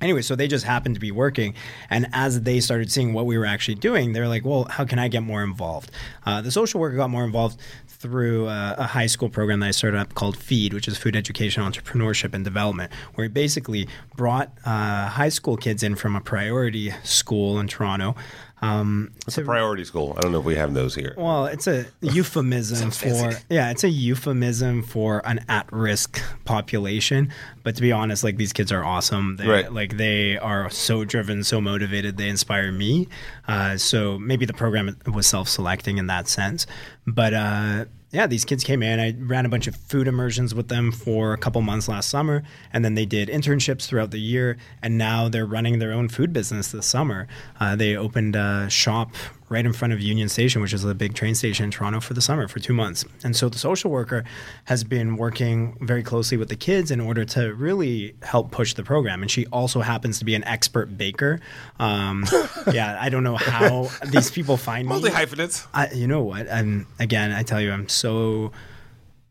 Anyway, 0.00 0.22
so 0.22 0.36
they 0.36 0.46
just 0.46 0.64
happened 0.64 0.94
to 0.94 1.00
be 1.00 1.10
working, 1.10 1.54
and 1.90 2.06
as 2.12 2.42
they 2.42 2.60
started 2.60 2.90
seeing 2.90 3.12
what 3.12 3.26
we 3.26 3.36
were 3.36 3.46
actually 3.46 3.74
doing, 3.74 4.12
they 4.12 4.20
were 4.20 4.28
like, 4.28 4.44
"Well, 4.44 4.64
how 4.70 4.84
can 4.84 4.98
I 4.98 5.08
get 5.08 5.22
more 5.22 5.42
involved?" 5.42 5.90
Uh, 6.24 6.40
the 6.40 6.50
social 6.50 6.80
worker 6.80 6.96
got 6.96 7.10
more 7.10 7.24
involved 7.24 7.58
through 7.98 8.46
uh, 8.46 8.76
a 8.78 8.84
high 8.84 9.06
school 9.06 9.28
program 9.28 9.58
that 9.60 9.66
I 9.66 9.70
started 9.72 9.98
up 9.98 10.14
called 10.14 10.36
FEED, 10.36 10.72
which 10.72 10.86
is 10.86 10.96
Food 10.96 11.16
Education, 11.16 11.64
Entrepreneurship, 11.64 12.32
and 12.32 12.44
Development, 12.44 12.92
where 13.14 13.24
he 13.24 13.28
basically 13.28 13.88
brought 14.16 14.52
uh, 14.64 15.08
high 15.08 15.30
school 15.30 15.56
kids 15.56 15.82
in 15.82 15.96
from 15.96 16.14
a 16.14 16.20
priority 16.20 16.92
school 17.02 17.58
in 17.58 17.66
Toronto. 17.66 18.14
Um, 18.60 19.12
it's 19.26 19.38
a 19.38 19.42
priority 19.42 19.84
school. 19.84 20.14
I 20.16 20.20
don't 20.20 20.32
know 20.32 20.40
if 20.40 20.44
we 20.44 20.56
have 20.56 20.74
those 20.74 20.94
here. 20.94 21.14
well, 21.16 21.46
it's 21.46 21.66
a 21.66 21.86
euphemism 22.00 22.90
for 22.92 23.32
yeah, 23.48 23.70
it's 23.70 23.84
a 23.84 23.88
euphemism 23.88 24.82
for 24.82 25.22
an 25.24 25.44
at-risk 25.48 26.20
population. 26.44 27.32
But 27.62 27.76
to 27.76 27.82
be 27.82 27.92
honest, 27.92 28.24
like 28.24 28.36
these 28.36 28.52
kids 28.52 28.72
are 28.72 28.84
awesome. 28.84 29.36
They, 29.36 29.46
Right. 29.46 29.72
Like 29.72 29.96
they 29.96 30.38
are 30.38 30.70
so 30.70 31.04
driven, 31.04 31.44
so 31.44 31.60
motivated. 31.60 32.16
They 32.16 32.28
inspire 32.28 32.72
me. 32.72 33.08
Uh, 33.46 33.76
so 33.76 34.18
maybe 34.18 34.44
the 34.44 34.54
program 34.54 34.96
was 35.12 35.26
self-selecting 35.26 35.98
in 35.98 36.06
that 36.08 36.28
sense. 36.28 36.66
But 37.06 37.34
uh, 37.34 37.84
yeah, 38.10 38.26
these 38.26 38.44
kids 38.44 38.64
came 38.64 38.82
in. 38.82 38.98
I 38.98 39.14
ran 39.18 39.44
a 39.44 39.50
bunch 39.50 39.66
of 39.66 39.76
food 39.76 40.08
immersions 40.08 40.54
with 40.54 40.68
them 40.68 40.92
for 40.92 41.34
a 41.34 41.36
couple 41.36 41.60
months 41.60 41.88
last 41.88 42.08
summer, 42.08 42.42
and 42.72 42.84
then 42.84 42.94
they 42.94 43.04
did 43.04 43.28
internships 43.28 43.86
throughout 43.86 44.12
the 44.12 44.20
year. 44.20 44.56
And 44.82 44.96
now 44.96 45.28
they're 45.28 45.46
running 45.46 45.78
their 45.78 45.92
own 45.92 46.08
food 46.08 46.32
business 46.32 46.72
this 46.72 46.86
summer. 46.86 47.28
Uh, 47.60 47.76
they 47.76 47.96
opened 47.96 48.34
a 48.34 48.70
shop 48.70 49.14
right 49.50 49.64
in 49.64 49.72
front 49.72 49.92
of 49.94 50.00
Union 50.00 50.28
Station, 50.28 50.60
which 50.60 50.72
is 50.74 50.84
a 50.84 50.94
big 50.94 51.14
train 51.14 51.34
station 51.34 51.64
in 51.64 51.70
Toronto, 51.70 52.00
for 52.00 52.12
the 52.14 52.20
summer 52.20 52.48
for 52.48 52.58
two 52.60 52.74
months. 52.74 53.04
And 53.24 53.34
so 53.34 53.48
the 53.48 53.58
social 53.58 53.90
worker 53.90 54.24
has 54.64 54.84
been 54.84 55.16
working 55.16 55.76
very 55.80 56.02
closely 56.02 56.36
with 56.36 56.48
the 56.50 56.56
kids 56.56 56.90
in 56.90 57.00
order 57.00 57.24
to 57.26 57.54
really 57.54 58.14
help 58.22 58.50
push 58.50 58.74
the 58.74 58.82
program. 58.82 59.22
And 59.22 59.30
she 59.30 59.46
also 59.46 59.80
happens 59.80 60.18
to 60.18 60.24
be 60.24 60.34
an 60.34 60.44
expert 60.44 60.98
baker. 60.98 61.40
Um, 61.78 62.26
yeah, 62.72 62.98
I 63.00 63.08
don't 63.08 63.24
know 63.24 63.36
how 63.36 63.88
these 64.06 64.30
people 64.30 64.56
find 64.56 64.86
me. 64.86 64.90
Multi 64.94 65.10
hyphenates. 65.10 65.66
You 65.94 66.06
know 66.06 66.22
what? 66.22 66.50
I'm 66.52 66.86
again. 66.98 67.32
I 67.32 67.42
tell 67.42 67.60
you, 67.60 67.72
I'm 67.72 67.88
so 67.88 68.52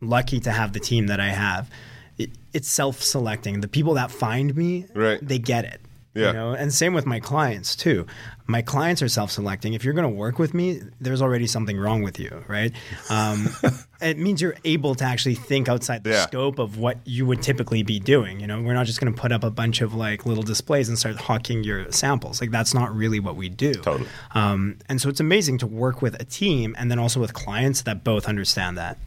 lucky 0.02 0.40
to 0.42 0.52
have 0.52 0.74
the 0.74 0.80
team 0.80 1.08
that 1.08 1.20
I 1.20 1.30
have. 1.30 1.70
it, 2.18 2.32
it's 2.54 2.68
self-selecting. 2.70 3.62
The 3.62 3.68
people 3.68 3.94
that 3.96 4.10
find 4.12 4.56
me, 4.56 4.86
Right. 4.96 5.20
they 5.22 5.38
get 5.38 5.66
it. 5.66 5.82
Yeah. 6.18 6.28
You 6.28 6.34
know, 6.34 6.52
and 6.54 6.74
same 6.74 6.94
with 6.94 7.06
my 7.06 7.20
clients 7.20 7.76
too. 7.76 8.06
My 8.48 8.62
clients 8.62 9.02
are 9.02 9.10
self-selecting. 9.10 9.74
If 9.74 9.84
you're 9.84 9.94
going 9.94 10.10
to 10.10 10.16
work 10.16 10.40
with 10.40 10.54
me, 10.54 10.82
there's 11.02 11.22
already 11.22 11.48
something 11.48 11.78
wrong 11.78 12.02
with 12.02 12.18
you, 12.18 12.44
right? 12.48 12.72
Um, 13.10 13.50
it 14.02 14.18
means 14.18 14.42
you're 14.42 14.56
able 14.64 14.96
to 14.96 15.04
actually 15.04 15.36
think 15.36 15.68
outside 15.68 16.04
the 16.06 16.12
Yeah. 16.12 16.22
scope 16.24 16.58
of 16.58 16.78
what 16.78 16.98
you 17.06 17.26
would 17.26 17.42
typically 17.42 17.84
be 17.84 18.00
doing. 18.00 18.40
You 18.40 18.48
know, 18.48 18.62
we're 18.62 18.74
not 18.74 18.86
just 18.86 19.02
going 19.02 19.14
to 19.14 19.20
put 19.20 19.32
up 19.34 19.44
a 19.44 19.52
bunch 19.52 19.82
of 19.82 19.94
like 19.94 20.26
little 20.26 20.44
displays 20.44 20.88
and 20.88 20.98
start 20.98 21.18
hawking 21.18 21.64
your 21.66 21.92
samples. 21.92 22.40
Like 22.40 22.52
that's 22.52 22.74
not 22.74 22.96
really 22.96 23.20
what 23.20 23.36
we 23.36 23.50
do. 23.50 23.74
Totally. 23.74 24.10
Um, 24.34 24.78
and 24.88 25.02
so 25.02 25.10
it's 25.10 25.20
amazing 25.20 25.58
to 25.60 25.68
work 25.68 26.02
with 26.02 26.20
a 26.22 26.24
team 26.26 26.74
and 26.80 26.90
then 26.90 27.00
also 27.00 27.20
with 27.20 27.34
clients 27.34 27.82
that 27.82 28.04
both 28.06 28.28
understand 28.30 28.78
that. 28.78 28.98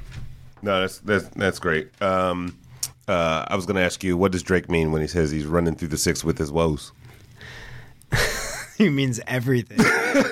No, 0.63 0.83
that's 0.83 0.99
that's 0.99 1.27
that's 1.31 1.59
great. 1.59 1.89
Um, 2.03 2.59
uh, 3.09 3.47
I 3.49 3.57
was 3.57 3.65
going 3.67 3.77
to 3.77 3.83
ask 3.83 4.05
you, 4.05 4.17
what 4.19 4.31
does 4.31 4.43
Drake 4.43 4.71
mean 4.71 4.93
when 4.93 5.01
he 5.01 5.09
says 5.09 5.31
he's 5.31 5.47
running 5.47 5.75
through 5.75 5.89
the 5.89 5.97
six 5.97 6.23
with 6.23 6.37
his 6.39 6.53
woes? 6.53 6.93
He 8.81 8.89
means 8.89 9.21
everything. 9.27 9.79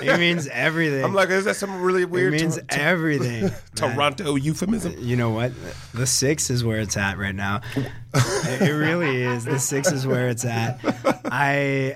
he 0.01 0.11
means 0.17 0.47
everything. 0.47 1.03
I'm 1.05 1.13
like, 1.13 1.29
is 1.29 1.45
that 1.45 1.55
some 1.55 1.83
really 1.83 2.03
weird? 2.03 2.33
it 2.33 2.41
means 2.41 2.55
Tor- 2.55 2.65
everything. 2.71 3.51
Toronto 3.75 4.33
euphemism? 4.33 4.95
You 4.97 5.17
know 5.17 5.29
what? 5.29 5.51
The 5.93 6.07
six 6.07 6.49
is 6.49 6.63
where 6.63 6.79
it's 6.79 6.97
at 6.97 7.19
right 7.19 7.35
now. 7.35 7.61
it 7.75 8.61
it 8.63 8.71
really 8.73 9.21
is. 9.21 9.45
The 9.45 9.59
six 9.59 9.91
is 9.91 10.07
where 10.07 10.29
it's 10.29 10.45
at. 10.45 10.79
I, 11.25 11.95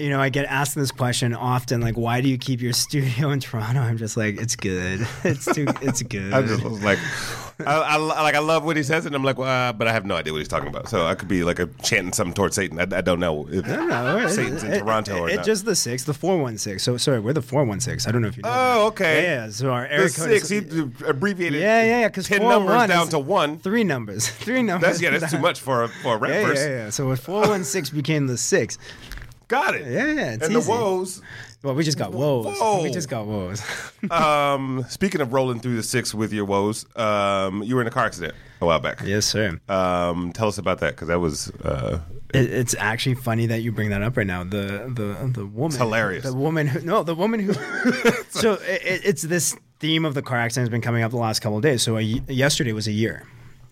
you 0.00 0.10
know, 0.10 0.20
I 0.20 0.30
get 0.30 0.46
asked 0.46 0.74
this 0.74 0.90
question 0.90 1.32
often, 1.32 1.80
like, 1.80 1.96
why 1.96 2.20
do 2.20 2.28
you 2.28 2.38
keep 2.38 2.60
your 2.60 2.72
studio 2.84 3.30
in 3.30 3.38
Toronto? 3.38 3.80
I'm 3.80 3.96
just 3.96 4.16
like, 4.16 4.40
it's 4.40 4.56
good. 4.56 5.06
It's 5.22 5.44
too. 5.44 5.66
It's 5.80 6.02
good. 6.02 6.32
I 6.32 6.42
just 6.42 6.64
was 6.64 6.82
like, 6.82 6.98
I, 7.66 7.74
I 7.74 7.96
like 7.96 8.34
I 8.34 8.40
love 8.40 8.64
what 8.64 8.76
he 8.76 8.82
says, 8.82 9.06
and 9.06 9.14
I'm 9.14 9.22
like, 9.22 9.38
well, 9.38 9.48
uh, 9.48 9.72
but 9.72 9.86
I 9.86 9.92
have 9.92 10.04
no 10.04 10.16
idea 10.16 10.32
what 10.32 10.40
he's 10.40 10.48
talking 10.48 10.68
about. 10.68 10.88
So 10.88 11.06
I 11.06 11.14
could 11.14 11.28
be 11.28 11.44
like 11.44 11.58
a 11.58 11.66
chanting 11.82 12.12
something 12.12 12.34
towards 12.34 12.56
Satan. 12.56 12.78
I, 12.78 12.98
I 12.98 13.00
don't 13.00 13.20
know 13.20 13.46
if 13.48 13.64
I 13.64 13.76
don't 13.76 13.88
know. 13.88 14.28
Satan's 14.28 14.64
in 14.64 14.80
Toronto 14.80 15.20
or 15.20 15.28
it, 15.28 15.36
not. 15.36 15.44
just 15.44 15.64
the 15.64 15.76
six, 15.76 16.04
the 16.04 16.14
four 16.14 16.38
one 16.40 16.58
six. 16.58 16.82
So 16.82 16.96
sorry, 16.96 17.20
we're 17.20 17.32
the 17.32 17.42
four 17.42 17.64
one 17.64 17.80
six. 17.80 18.08
I 18.08 18.12
don't 18.12 18.22
know 18.22 18.28
if 18.28 18.36
you 18.36 18.42
know. 18.42 18.48
Oh, 18.50 18.52
that. 18.52 18.86
okay. 18.86 19.22
Yeah, 19.22 19.44
yeah. 19.44 19.50
So 19.50 19.70
our 19.70 19.88
the 19.88 19.96
code 19.96 20.10
six, 20.10 20.50
is, 20.50 20.72
he 20.72 20.80
abbreviated. 21.06 21.60
Yeah, 21.60 21.82
yeah, 21.82 22.00
yeah. 22.00 22.08
Because 22.08 22.26
ten 22.26 22.42
numbers 22.42 22.88
down 22.88 23.08
to 23.08 23.18
one. 23.18 23.58
Three 23.58 23.84
numbers. 23.84 24.28
Three 24.44 24.62
numbers. 24.62 24.88
That's 24.88 25.02
yeah, 25.02 25.16
that's 25.16 25.32
too 25.32 25.38
much 25.38 25.60
for 25.60 25.84
a, 25.84 25.88
for 25.88 26.16
a 26.16 26.18
rap 26.18 26.30
Yeah, 26.30 26.46
verse. 26.46 26.58
yeah, 26.58 26.68
yeah. 26.68 26.90
So 26.90 27.08
with 27.08 27.20
four 27.20 27.42
one 27.48 27.64
six 27.64 27.90
became 27.90 28.26
the 28.26 28.38
six. 28.38 28.78
Got 29.48 29.74
it. 29.74 29.86
Yeah, 29.86 30.06
yeah. 30.06 30.32
It's 30.32 30.46
and 30.46 30.56
easy. 30.56 30.60
the 30.60 30.70
woes. 30.70 31.22
Well, 31.64 31.74
we 31.74 31.82
just 31.82 31.96
got 31.96 32.12
woes. 32.12 32.58
Whoa. 32.58 32.82
We 32.82 32.90
just 32.90 33.08
got 33.08 33.26
woes. 33.26 33.62
Um, 34.10 34.84
speaking 34.90 35.22
of 35.22 35.32
rolling 35.32 35.60
through 35.60 35.76
the 35.76 35.82
six 35.82 36.12
with 36.12 36.30
your 36.30 36.44
woes, 36.44 36.84
um, 36.94 37.62
you 37.62 37.74
were 37.74 37.80
in 37.80 37.86
a 37.86 37.90
car 37.90 38.04
accident 38.04 38.34
a 38.60 38.66
while 38.66 38.78
back. 38.78 39.00
yes, 39.02 39.24
sir. 39.24 39.58
Um, 39.66 40.30
tell 40.34 40.46
us 40.48 40.58
about 40.58 40.80
that 40.80 40.90
because 40.90 41.08
that 41.08 41.20
was 41.20 41.50
uh, 41.62 42.00
It, 42.34 42.52
it's 42.52 42.74
actually 42.78 43.14
funny 43.14 43.46
that 43.46 43.62
you 43.62 43.72
bring 43.72 43.88
that 43.90 44.02
up 44.02 44.18
right 44.18 44.26
now. 44.26 44.44
The 44.44 44.92
the 44.94 45.30
the 45.32 45.46
woman. 45.46 45.78
hilarious. 45.78 46.24
The 46.24 46.34
woman 46.34 46.66
who 46.66 46.82
no, 46.82 47.02
the 47.02 47.14
woman 47.14 47.40
who. 47.40 47.54
so 48.28 48.58
it, 48.64 49.00
it's 49.04 49.22
this 49.22 49.56
theme 49.80 50.04
of 50.04 50.12
the 50.12 50.22
car 50.22 50.36
accident 50.36 50.64
has 50.64 50.70
been 50.70 50.82
coming 50.82 51.02
up 51.02 51.10
the 51.12 51.16
last 51.16 51.40
couple 51.40 51.56
of 51.56 51.62
days. 51.62 51.80
So 51.82 51.96
a, 51.96 52.02
yesterday 52.02 52.74
was 52.74 52.86
a 52.86 52.92
year 52.92 53.26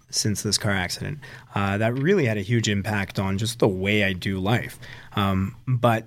since 0.08 0.42
this 0.42 0.56
car 0.56 0.72
accident. 0.72 1.18
Uh, 1.54 1.76
that 1.76 1.92
really 1.98 2.24
had 2.24 2.38
a 2.38 2.42
huge 2.42 2.70
impact 2.70 3.18
on 3.18 3.36
just 3.36 3.58
the 3.58 3.68
way 3.68 4.02
I 4.04 4.14
do 4.14 4.38
life. 4.38 4.78
Um, 5.14 5.56
but 5.66 6.06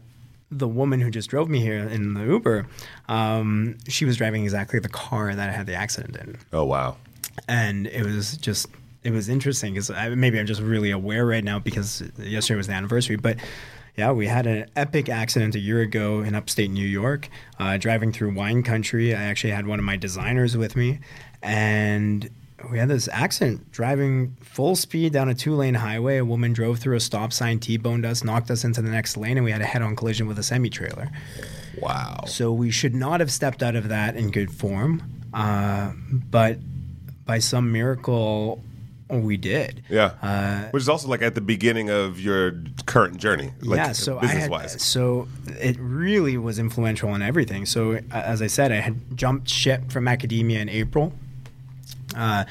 the 0.51 0.67
woman 0.67 1.01
who 1.01 1.10
just 1.10 1.29
drove 1.29 1.49
me 1.49 1.60
here 1.60 1.79
in 1.79 2.13
the 2.13 2.23
Uber, 2.23 2.67
um, 3.10 3.77
she 3.88 4.05
was 4.05 4.17
driving 4.17 4.43
exactly 4.43 4.79
the 4.79 4.89
car 4.89 5.34
that 5.34 5.49
I 5.49 5.51
had 5.51 5.65
the 5.65 5.75
accident 5.75 6.15
in 6.15 6.38
oh 6.53 6.65
wow. 6.65 6.97
and 7.47 7.88
it 7.88 8.05
was 8.05 8.38
just 8.38 8.67
it 9.03 9.12
was 9.12 9.29
interesting 9.29 9.73
because 9.73 9.89
maybe 10.15 10.39
I'm 10.39 10.47
just 10.47 10.62
really 10.62 10.91
aware 10.91 11.25
right 11.25 11.43
now 11.43 11.60
because 11.60 12.03
yesterday 12.17 12.58
was 12.58 12.67
the 12.67 12.73
anniversary, 12.73 13.15
but. 13.15 13.38
Yeah, 13.97 14.12
we 14.12 14.27
had 14.27 14.45
an 14.45 14.69
epic 14.75 15.08
accident 15.08 15.55
a 15.55 15.60
year 15.60 15.79
ago 15.79 16.19
in 16.19 16.36
upstate 16.36 16.69
New 16.69 16.86
York, 16.86 17.29
uh, 17.60 17.77
driving 17.77 18.12
through 18.12 18.34
wine 18.34 18.62
country. 18.62 19.15
I 19.15 19.23
actually 19.23 19.51
had 19.51 19.67
one 19.67 19.79
of 19.79 19.86
my 19.86 19.95
designers 19.95 20.58
with 20.58 20.75
me, 20.75 20.99
and 21.41 22.29
we 22.71 22.80
had 22.80 22.88
this 22.88 23.08
accident 23.12 23.71
driving 23.71 24.36
full 24.41 24.75
speed 24.75 25.13
down 25.13 25.30
a 25.30 25.34
two 25.34 25.56
lane 25.56 25.75
highway. 25.75 26.17
A 26.17 26.25
woman 26.25 26.54
drove 26.54 26.80
through 26.80 26.95
a 26.95 26.99
stop 26.99 27.34
sign, 27.34 27.60
T 27.60 27.78
boned 27.78 28.06
us, 28.06 28.23
knocked 28.23 28.49
us 28.51 28.63
into 28.63 28.82
the 28.82 28.89
next 28.89 29.17
lane, 29.17 29.38
and 29.38 29.43
we 29.43 29.51
had 29.51 29.62
a 29.62 29.65
head 29.65 29.82
on 29.82 29.95
collision 29.95 30.28
with 30.28 30.39
a 30.39 30.43
semi 30.43 30.69
trailer. 30.69 31.10
Wow. 31.80 32.23
So 32.28 32.51
we 32.54 32.71
should 32.71 32.95
not 32.95 33.19
have 33.19 33.32
stepped 33.32 33.62
out 33.62 33.75
of 33.75 33.89
that 33.89 34.15
in 34.15 34.32
good 34.32 34.51
form. 34.51 35.04
Uh, 35.34 35.91
but 36.12 36.60
by 37.25 37.39
some 37.39 37.71
miracle, 37.71 38.63
we 39.10 39.38
did. 39.38 39.84
Yeah. 39.89 40.13
Uh, 40.21 40.69
Which 40.69 40.82
is 40.82 40.89
also 40.89 41.08
like 41.08 41.21
at 41.21 41.36
the 41.36 41.41
beginning 41.41 41.89
of 41.89 42.19
your 42.19 42.54
current 42.86 43.17
journey, 43.17 43.51
like 43.62 43.78
yeah, 43.78 43.91
so 43.91 44.17
I 44.17 44.21
business 44.21 44.43
had, 44.43 44.51
wise. 44.51 44.82
so 44.82 45.28
it 45.47 45.78
really 45.80 46.38
was 46.38 46.58
influential 46.60 47.10
on 47.10 47.21
everything. 47.21 47.65
So 47.65 47.99
as 48.12 48.41
I 48.41 48.47
said, 48.47 48.71
I 48.71 48.78
had 48.78 49.17
jumped 49.17 49.49
ship 49.49 49.91
from 49.91 50.08
academia 50.08 50.60
in 50.60 50.69
April. 50.69 51.13
Uh, 52.15 52.45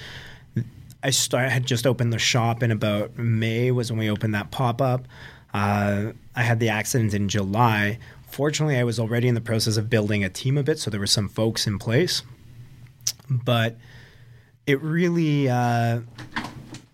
I 1.03 1.11
start, 1.11 1.51
had 1.51 1.67
just 1.67 1.87
opened 1.87 2.13
the 2.13 2.19
shop 2.19 2.63
in 2.63 2.71
about 2.71 3.19
May 3.19 3.71
was 3.71 3.91
when 3.91 3.99
we 3.99 4.11
opened 4.11 4.35
that 4.35 4.51
pop 4.51 4.81
up. 4.81 5.07
Uh, 5.53 6.13
I 6.35 6.43
had 6.43 6.61
the 6.61 6.71
accident 6.71 7.15
in 7.15 7.29
July. 7.29 7.99
Fortunately, 8.27 8.77
I 8.77 8.85
was 8.85 8.99
already 8.99 9.29
in 9.29 9.35
the 9.35 9.41
process 9.41 9.77
of 9.77 9.89
building 9.91 10.25
a 10.25 10.29
team 10.29 10.59
a 10.59 10.63
bit, 10.63 10.79
so 10.79 10.91
there 10.91 11.01
were 11.01 11.07
some 11.07 11.29
folks 11.29 11.67
in 11.67 11.79
place. 11.79 12.23
But 13.31 13.77
it 14.67 14.81
really 14.83 15.49
uh, 15.49 16.01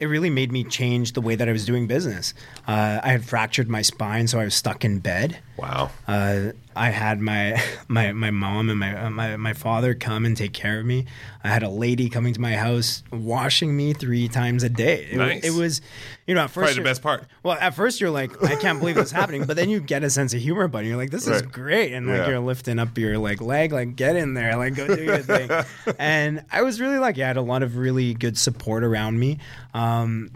it 0.00 0.06
really 0.06 0.30
made 0.30 0.50
me 0.50 0.64
change 0.64 1.12
the 1.12 1.20
way 1.20 1.34
that 1.36 1.48
I 1.48 1.52
was 1.52 1.64
doing 1.64 1.86
business. 1.86 2.34
Uh, 2.70 3.00
I 3.02 3.08
had 3.10 3.24
fractured 3.24 3.68
my 3.68 3.82
spine, 3.82 4.28
so 4.28 4.38
I 4.38 4.44
was 4.44 4.54
stuck 4.54 4.84
in 4.84 5.00
bed. 5.00 5.38
wow. 5.56 5.90
Uh, 6.06 6.52
I 6.76 6.90
had 6.90 7.20
my 7.20 7.60
my 7.88 8.12
my 8.12 8.30
mom 8.30 8.70
and 8.70 8.78
my, 8.78 8.96
uh, 9.06 9.10
my 9.10 9.36
my 9.36 9.54
father 9.54 9.92
come 9.94 10.24
and 10.24 10.36
take 10.36 10.52
care 10.52 10.78
of 10.78 10.86
me. 10.86 11.06
I 11.42 11.48
had 11.48 11.64
a 11.64 11.68
lady 11.68 12.08
coming 12.08 12.32
to 12.34 12.40
my 12.40 12.52
house 12.54 13.02
washing 13.10 13.76
me 13.76 13.92
three 13.92 14.28
times 14.28 14.62
a 14.62 14.68
day. 14.68 15.08
It, 15.10 15.16
Nice. 15.16 15.44
it 15.44 15.50
was, 15.50 15.80
you 16.28 16.34
know, 16.36 16.42
at 16.42 16.50
first 16.50 16.66
Probably 16.66 16.74
the 16.74 16.88
best 16.88 17.02
part. 17.02 17.26
Well, 17.42 17.58
at 17.60 17.74
first 17.74 18.00
you're 18.00 18.10
like, 18.10 18.30
I 18.44 18.54
can't 18.54 18.78
believe 18.78 18.94
this 18.94 19.06
is 19.06 19.12
happening, 19.12 19.46
but 19.46 19.56
then 19.56 19.68
you 19.68 19.80
get 19.80 20.04
a 20.04 20.10
sense 20.10 20.32
of 20.32 20.40
humor 20.40 20.62
about 20.62 20.84
it. 20.84 20.88
You're 20.88 20.96
like, 20.96 21.10
this 21.10 21.26
is 21.26 21.42
Right. 21.42 21.50
great, 21.52 21.92
and 21.92 22.06
like 22.06 22.18
Yeah. 22.18 22.28
you're 22.28 22.40
lifting 22.40 22.78
up 22.78 22.96
your 22.96 23.18
like 23.18 23.40
leg, 23.40 23.72
like 23.72 23.96
get 23.96 24.14
in 24.14 24.34
there, 24.34 24.54
like 24.56 24.76
go 24.76 24.86
do 24.86 25.02
your 25.02 25.18
thing. 25.18 25.50
and 25.98 26.44
I 26.52 26.62
was 26.62 26.80
really 26.80 26.98
lucky. 26.98 27.24
I 27.24 27.26
had 27.26 27.36
a 27.36 27.42
lot 27.42 27.64
of 27.64 27.76
really 27.76 28.14
good 28.14 28.38
support 28.38 28.84
around 28.84 29.18
me, 29.18 29.38
um, 29.74 30.30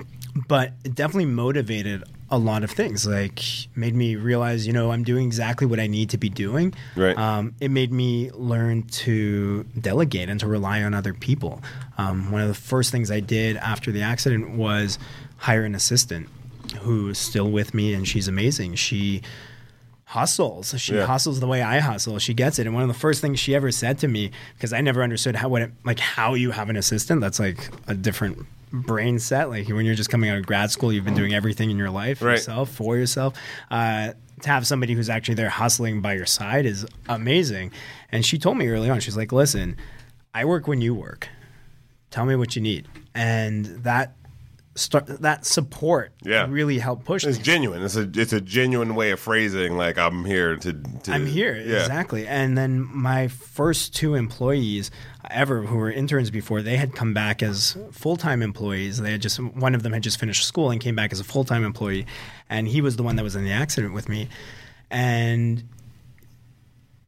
but 0.49 0.73
it 0.85 0.97
definitely 0.97 1.27
motivated 1.27 2.03
a 2.31 2.39
lot 2.39 2.65
of 2.65 2.71
things. 2.71 3.07
Like 3.07 3.41
made 3.77 3.95
me 3.95 4.17
realize, 4.17 4.67
you 4.67 4.73
know, 4.73 4.91
I'm 4.93 5.05
doing 5.05 5.27
exactly 5.27 5.67
what 5.67 5.79
I 5.79 5.87
need 5.87 6.11
to 6.11 6.19
be 6.19 6.29
doing. 6.31 6.75
Right. 6.97 7.17
Um, 7.17 7.55
it 7.61 7.71
made 7.71 7.93
me 7.93 8.31
learn 8.33 8.85
to 9.05 9.65
delegate 9.81 10.29
and 10.29 10.41
to 10.41 10.47
rely 10.47 10.83
on 10.83 10.95
other 10.95 11.15
people. 11.15 11.63
Um, 11.99 12.33
one 12.33 12.41
of 12.43 12.49
the 12.49 12.55
first 12.55 12.91
things 12.91 13.11
I 13.11 13.21
did 13.21 13.57
after 13.59 13.93
the 13.93 14.03
accident 14.03 14.57
was 14.57 14.99
hire 15.37 15.65
an 15.65 15.75
assistant 15.75 16.29
who's 16.81 17.19
still 17.19 17.51
with 17.51 17.75
me, 17.75 17.93
and 17.95 18.09
she's 18.09 18.27
amazing. 18.27 18.75
She 18.75 19.21
hustles. 20.07 20.75
She 20.79 20.95
Yeah. 20.95 21.07
hustles 21.07 21.41
the 21.41 21.47
way 21.47 21.63
I 21.63 21.81
hustle. 21.81 22.19
She 22.19 22.35
gets 22.35 22.59
it. 22.59 22.67
And 22.67 22.75
one 22.75 22.83
of 22.83 22.89
the 22.89 22.95
first 22.95 23.21
things 23.21 23.41
she 23.41 23.55
ever 23.55 23.71
said 23.71 23.99
to 23.99 24.09
me, 24.09 24.31
because 24.57 24.73
I 24.73 24.81
never 24.81 25.03
understood 25.03 25.37
how 25.37 25.49
what 25.49 25.63
it, 25.63 25.73
like 25.85 25.99
how 25.99 26.35
you 26.35 26.51
have 26.53 26.69
an 26.71 26.77
assistant. 26.77 27.21
That's 27.21 27.41
like 27.41 27.69
a 27.87 27.95
different 27.95 28.47
brain 28.75 29.19
set. 29.19 29.49
Like 29.49 29.69
when 29.69 29.87
you're 29.87 29.95
just 29.95 30.11
coming 30.11 30.29
out 30.31 30.37
of 30.39 30.47
grad 30.47 30.71
school, 30.71 30.93
you've 30.93 31.05
been 31.05 31.15
doing 31.15 31.33
everything 31.33 31.71
in 31.71 31.79
your 31.79 31.91
life 31.91 32.21
Right. 32.21 32.33
yourself 32.33 32.71
for 32.71 32.97
yourself. 32.97 33.35
Uh, 33.71 34.13
to 34.43 34.49
have 34.49 34.67
somebody 34.67 34.95
who's 34.95 35.09
actually 35.09 35.37
there 35.37 35.49
hustling 35.49 36.01
by 36.03 36.15
your 36.15 36.27
side 36.27 36.67
is 36.67 36.85
amazing. 37.09 37.71
And 38.11 38.27
she 38.27 38.37
told 38.37 38.59
me 38.59 38.67
early 38.69 38.91
on, 38.91 38.99
she's 39.01 39.17
like, 39.17 39.33
"Listen, 39.33 39.77
I 40.35 40.45
work 40.45 40.67
when 40.67 40.81
you 40.81 40.93
work. 40.95 41.29
Tell 42.11 42.25
me 42.27 42.35
what 42.37 42.57
you 42.57 42.61
need." 42.63 42.89
And 43.15 43.65
that 43.85 44.17
start 44.77 45.07
that 45.07 45.47
support 45.47 46.13
Yeah. 46.25 46.47
really 46.49 46.79
helped 46.79 47.05
push 47.05 47.25
It's 47.25 47.39
me. 47.39 47.45
genuine. 47.45 47.83
It's 47.83 47.97
a 47.97 48.11
it's 48.15 48.33
a 48.33 48.41
genuine 48.41 48.95
way 48.97 49.13
of 49.13 49.21
phrasing 49.21 49.77
like 49.77 49.99
I'm 49.99 50.25
here 50.25 50.57
to. 50.57 50.73
to 50.73 51.13
I'm 51.13 51.27
here 51.27 51.55
Yeah. 51.55 51.81
exactly. 51.81 52.27
And 52.27 52.59
then 52.59 52.81
my 52.93 53.29
first 53.29 53.95
two 53.95 54.15
employees 54.17 54.91
ever 55.31 55.63
who 55.63 55.77
were 55.77 55.91
interns 55.93 56.31
before, 56.31 56.61
they 56.61 56.77
had 56.77 56.95
come 56.95 57.15
back 57.15 57.43
as 57.43 57.77
full 57.93 58.17
time 58.17 58.43
employees. 58.43 58.99
They 59.01 59.13
had 59.13 59.23
just 59.23 59.39
one 59.39 59.75
of 59.75 59.83
them 59.85 59.93
had 59.93 60.03
just 60.03 60.19
finished 60.19 60.45
school 60.45 60.71
and 60.71 60.81
came 60.81 60.97
back 60.97 61.13
as 61.13 61.21
a 61.21 61.25
full 61.25 61.45
time 61.45 61.65
employee, 61.65 62.07
and 62.51 62.67
he 62.67 62.81
was 62.81 62.97
the 62.97 63.03
one 63.05 63.17
that 63.17 63.23
was 63.23 63.37
in 63.37 63.45
the 63.45 63.53
accident 63.53 63.95
with 63.95 64.09
me, 64.09 64.29
and. 64.91 65.63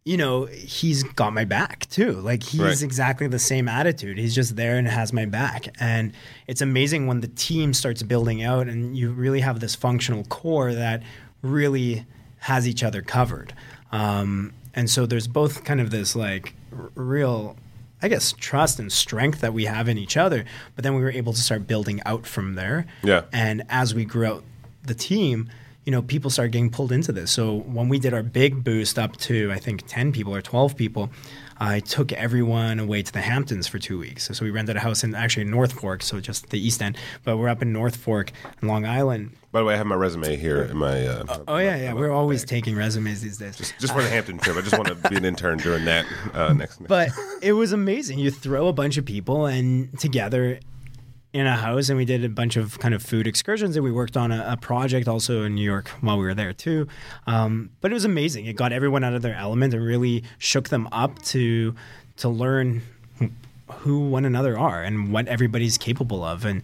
You 0.07 0.17
know, 0.17 0.45
he's 0.45 1.03
got 1.03 1.33
my 1.35 1.45
back 1.45 1.87
too. 1.91 2.13
Like 2.13 2.45
he's 2.45 2.61
Right. 2.61 2.81
exactly 2.83 3.27
the 3.27 3.41
same 3.41 3.67
attitude. 3.67 4.19
He's 4.19 4.37
just 4.37 4.55
there 4.55 4.79
and 4.79 4.87
has 4.87 5.13
my 5.13 5.27
back. 5.27 5.67
And 5.81 6.13
it's 6.47 6.61
amazing 6.61 7.09
when 7.09 7.21
the 7.23 7.27
team 7.27 7.75
starts 7.75 8.05
building 8.05 8.41
out 8.43 8.69
and 8.69 8.97
you 8.97 9.11
really 9.11 9.41
have 9.41 9.59
this 9.59 9.75
functional 9.75 10.23
core 10.25 10.73
that 10.73 11.03
really 11.43 12.07
has 12.39 12.69
each 12.69 12.85
other 12.85 13.03
covered. 13.03 13.53
Um, 13.91 14.53
and 14.75 14.89
so 14.89 15.07
there's 15.07 15.27
both 15.27 15.65
kind 15.65 15.81
of 15.81 15.91
this 15.91 16.15
like 16.15 16.55
r- 16.73 16.91
real 16.95 17.57
I 18.01 18.07
guess 18.07 18.33
trust 18.39 18.79
and 18.79 18.93
strength 18.93 19.41
that 19.41 19.55
we 19.55 19.65
have 19.65 19.89
in 19.89 19.99
each 19.99 20.17
other. 20.17 20.45
But 20.77 20.85
then 20.85 20.95
we 20.95 21.01
were 21.01 21.11
able 21.11 21.33
to 21.33 21.41
start 21.41 21.67
building 21.67 22.01
out 22.07 22.27
from 22.29 22.55
there. 22.55 22.87
Yeah. 23.03 23.23
And 23.33 23.65
as 23.71 23.93
we 23.93 24.05
grew 24.05 24.27
out 24.27 24.45
the 24.85 24.95
team, 24.95 25.49
you 25.87 25.93
know, 25.93 26.03
people 26.03 26.31
started 26.31 26.51
getting 26.51 26.69
pulled 26.69 26.91
into 26.91 27.13
this. 27.13 27.31
So 27.31 27.61
when 27.61 27.89
we 27.89 28.01
did 28.01 28.13
our 28.13 28.25
big 28.25 28.65
boost 28.65 28.99
up 28.99 29.17
to 29.19 29.53
I 29.53 29.59
think 29.61 29.85
ten 29.87 30.13
people 30.13 30.35
or 30.35 30.43
twelve 30.43 30.77
people, 30.77 31.11
I 31.59 31.79
took 31.79 32.13
everyone 32.13 32.81
away 32.81 33.03
to 33.03 33.13
the 33.13 33.21
Hamptons 33.21 33.69
for 33.69 33.79
two 33.79 33.97
weeks. 33.97 34.25
So, 34.25 34.35
so 34.35 34.45
we 34.45 34.51
rented 34.51 34.77
a 34.77 34.81
house 34.81 35.05
in 35.05 35.15
actually 35.15 35.45
North 35.45 35.73
Fork, 35.73 36.03
so 36.03 36.19
just 36.21 36.51
the 36.51 36.59
East 36.59 36.83
End. 36.83 36.99
But 37.23 37.37
we're 37.37 37.49
up 37.49 37.63
in 37.63 37.73
North 37.73 37.97
Fork, 37.97 38.33
Long 38.63 38.85
Island. 38.85 39.31
By 39.53 39.61
the 39.61 39.67
way, 39.67 39.75
I 39.75 39.77
have 39.77 39.87
my 39.87 39.95
resume 39.95 40.37
here 40.37 40.63
in 40.65 40.77
my. 40.77 41.07
Uh, 41.07 41.45
Oh 41.47 41.59
yeah, 41.59 41.77
yeah. 41.77 41.95
We're 41.95 42.11
always 42.11 42.45
taking 42.45 42.75
resumes 42.75 43.23
these 43.23 43.39
days. 43.39 43.57
just 43.79 43.95
for 43.95 44.03
the 44.03 44.09
Hampton 44.09 44.39
trip. 44.39 44.57
I 44.57 44.63
just 44.63 44.77
want 44.77 44.89
to 44.89 45.09
be 45.09 45.17
an 45.17 45.25
intern 45.25 45.59
during 45.59 45.85
that 45.85 46.05
uh, 46.35 46.53
next. 46.53 46.85
but 46.87 47.11
it 47.41 47.53
was 47.53 47.73
amazing. 47.73 48.19
You 48.19 48.33
throw 48.33 48.67
a 48.67 48.73
bunch 48.73 48.97
of 48.97 49.05
people 49.05 49.47
and 49.47 49.97
together 50.01 50.59
in 51.37 51.47
a 51.47 51.55
house, 51.55 51.91
and 51.91 51.99
we 51.99 52.07
did 52.07 52.25
a 52.25 52.31
bunch 52.31 52.57
of 52.57 52.79
kind 52.79 52.95
of 52.95 53.03
food 53.03 53.27
excursions, 53.27 53.77
and 53.77 53.85
we 53.85 53.93
worked 53.93 54.17
on 54.17 54.33
a, 54.33 54.53
a 54.53 54.57
project 54.57 55.07
also 55.07 55.43
in 55.43 55.55
New 55.55 55.63
York 55.63 55.89
while 56.01 56.17
we 56.17 56.25
were 56.25 56.35
there 56.35 56.55
too. 56.55 56.89
Um, 57.27 57.71
but 57.83 57.91
it 57.91 57.95
was 57.95 58.07
amazing. 58.07 58.47
It 58.47 58.55
got 58.57 58.73
everyone 58.73 59.05
out 59.05 59.13
of 59.13 59.21
their 59.21 59.35
element 59.35 59.75
and 59.75 59.85
really 59.85 60.25
shook 60.39 60.71
them 60.71 60.89
up 60.93 61.21
to 61.25 61.75
to 62.17 62.29
learn 62.31 62.81
who 63.71 64.09
one 64.09 64.25
another 64.25 64.59
are 64.59 64.83
and 64.83 65.13
what 65.13 65.29
everybody's 65.29 65.77
capable 65.77 66.25
of, 66.25 66.47
and 66.47 66.63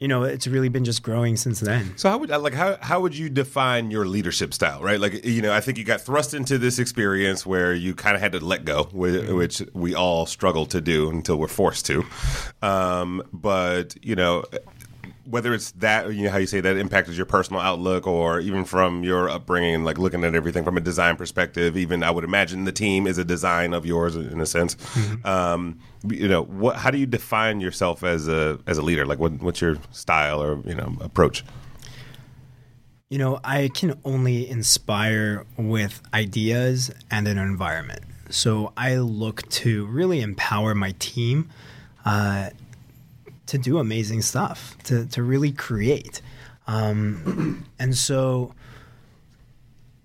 you 0.00 0.08
know, 0.08 0.22
it's 0.22 0.46
really 0.46 0.70
been 0.70 0.84
just 0.84 1.02
growing 1.02 1.36
since 1.36 1.60
then. 1.60 1.92
So 1.96 2.08
how 2.08 2.16
would 2.18 2.30
like 2.30 2.54
how 2.54 2.78
how 2.80 3.00
would 3.00 3.14
you 3.14 3.28
define 3.28 3.90
your 3.90 4.06
leadership 4.06 4.54
style, 4.54 4.82
right? 4.82 4.98
Like 4.98 5.26
you 5.26 5.42
know, 5.42 5.52
I 5.52 5.60
think 5.60 5.76
you 5.76 5.84
got 5.84 6.00
thrust 6.00 6.32
into 6.32 6.56
this 6.56 6.78
experience 6.78 7.44
where 7.44 7.74
you 7.74 7.94
kind 7.94 8.16
of 8.16 8.22
had 8.22 8.32
to 8.32 8.40
let 8.40 8.64
go, 8.64 8.84
whi- 8.84 9.30
which 9.30 9.62
we 9.74 9.94
all 9.94 10.24
struggle 10.24 10.64
to 10.66 10.80
do 10.80 11.10
until 11.10 11.36
we're 11.36 11.48
forced 11.48 11.84
to. 11.86 12.04
Um, 12.62 13.22
but 13.30 13.94
you 14.02 14.16
know, 14.16 14.44
whether 15.24 15.54
it's 15.54 15.70
that 15.72 16.12
you 16.14 16.24
know 16.24 16.30
how 16.30 16.38
you 16.38 16.46
say 16.46 16.60
that 16.60 16.76
impacted 16.76 17.16
your 17.16 17.26
personal 17.26 17.60
outlook, 17.60 18.06
or 18.06 18.40
even 18.40 18.64
from 18.64 19.04
your 19.04 19.28
upbringing, 19.28 19.84
like 19.84 19.98
looking 19.98 20.24
at 20.24 20.34
everything 20.34 20.64
from 20.64 20.76
a 20.76 20.80
design 20.80 21.16
perspective. 21.16 21.76
Even 21.76 22.02
I 22.02 22.10
would 22.10 22.24
imagine 22.24 22.64
the 22.64 22.72
team 22.72 23.06
is 23.06 23.18
a 23.18 23.24
design 23.24 23.74
of 23.74 23.86
yours 23.86 24.16
in 24.16 24.40
a 24.40 24.46
sense. 24.46 24.76
Um, 25.24 25.78
you 26.08 26.28
know, 26.28 26.44
what? 26.44 26.76
How 26.76 26.90
do 26.90 26.98
you 26.98 27.06
define 27.06 27.60
yourself 27.60 28.02
as 28.02 28.28
a 28.28 28.58
as 28.66 28.78
a 28.78 28.82
leader? 28.82 29.04
Like, 29.06 29.18
what, 29.18 29.32
what's 29.42 29.60
your 29.60 29.76
style 29.90 30.42
or 30.42 30.60
you 30.66 30.74
know 30.74 30.96
approach? 31.00 31.44
You 33.10 33.18
know, 33.18 33.40
I 33.42 33.70
can 33.74 33.98
only 34.04 34.48
inspire 34.48 35.44
with 35.56 36.00
ideas 36.14 36.92
and 37.10 37.26
an 37.26 37.38
environment. 37.38 38.02
So 38.30 38.72
I 38.76 38.98
look 38.98 39.48
to 39.50 39.86
really 39.86 40.20
empower 40.20 40.74
my 40.76 40.94
team 41.00 41.50
uh, 42.04 42.50
to 43.50 43.58
do 43.58 43.78
amazing 43.78 44.22
stuff, 44.22 44.76
to, 44.84 45.06
to 45.06 45.24
really 45.24 45.50
create. 45.50 46.22
Um, 46.68 47.66
and 47.80 47.96
so 47.96 48.54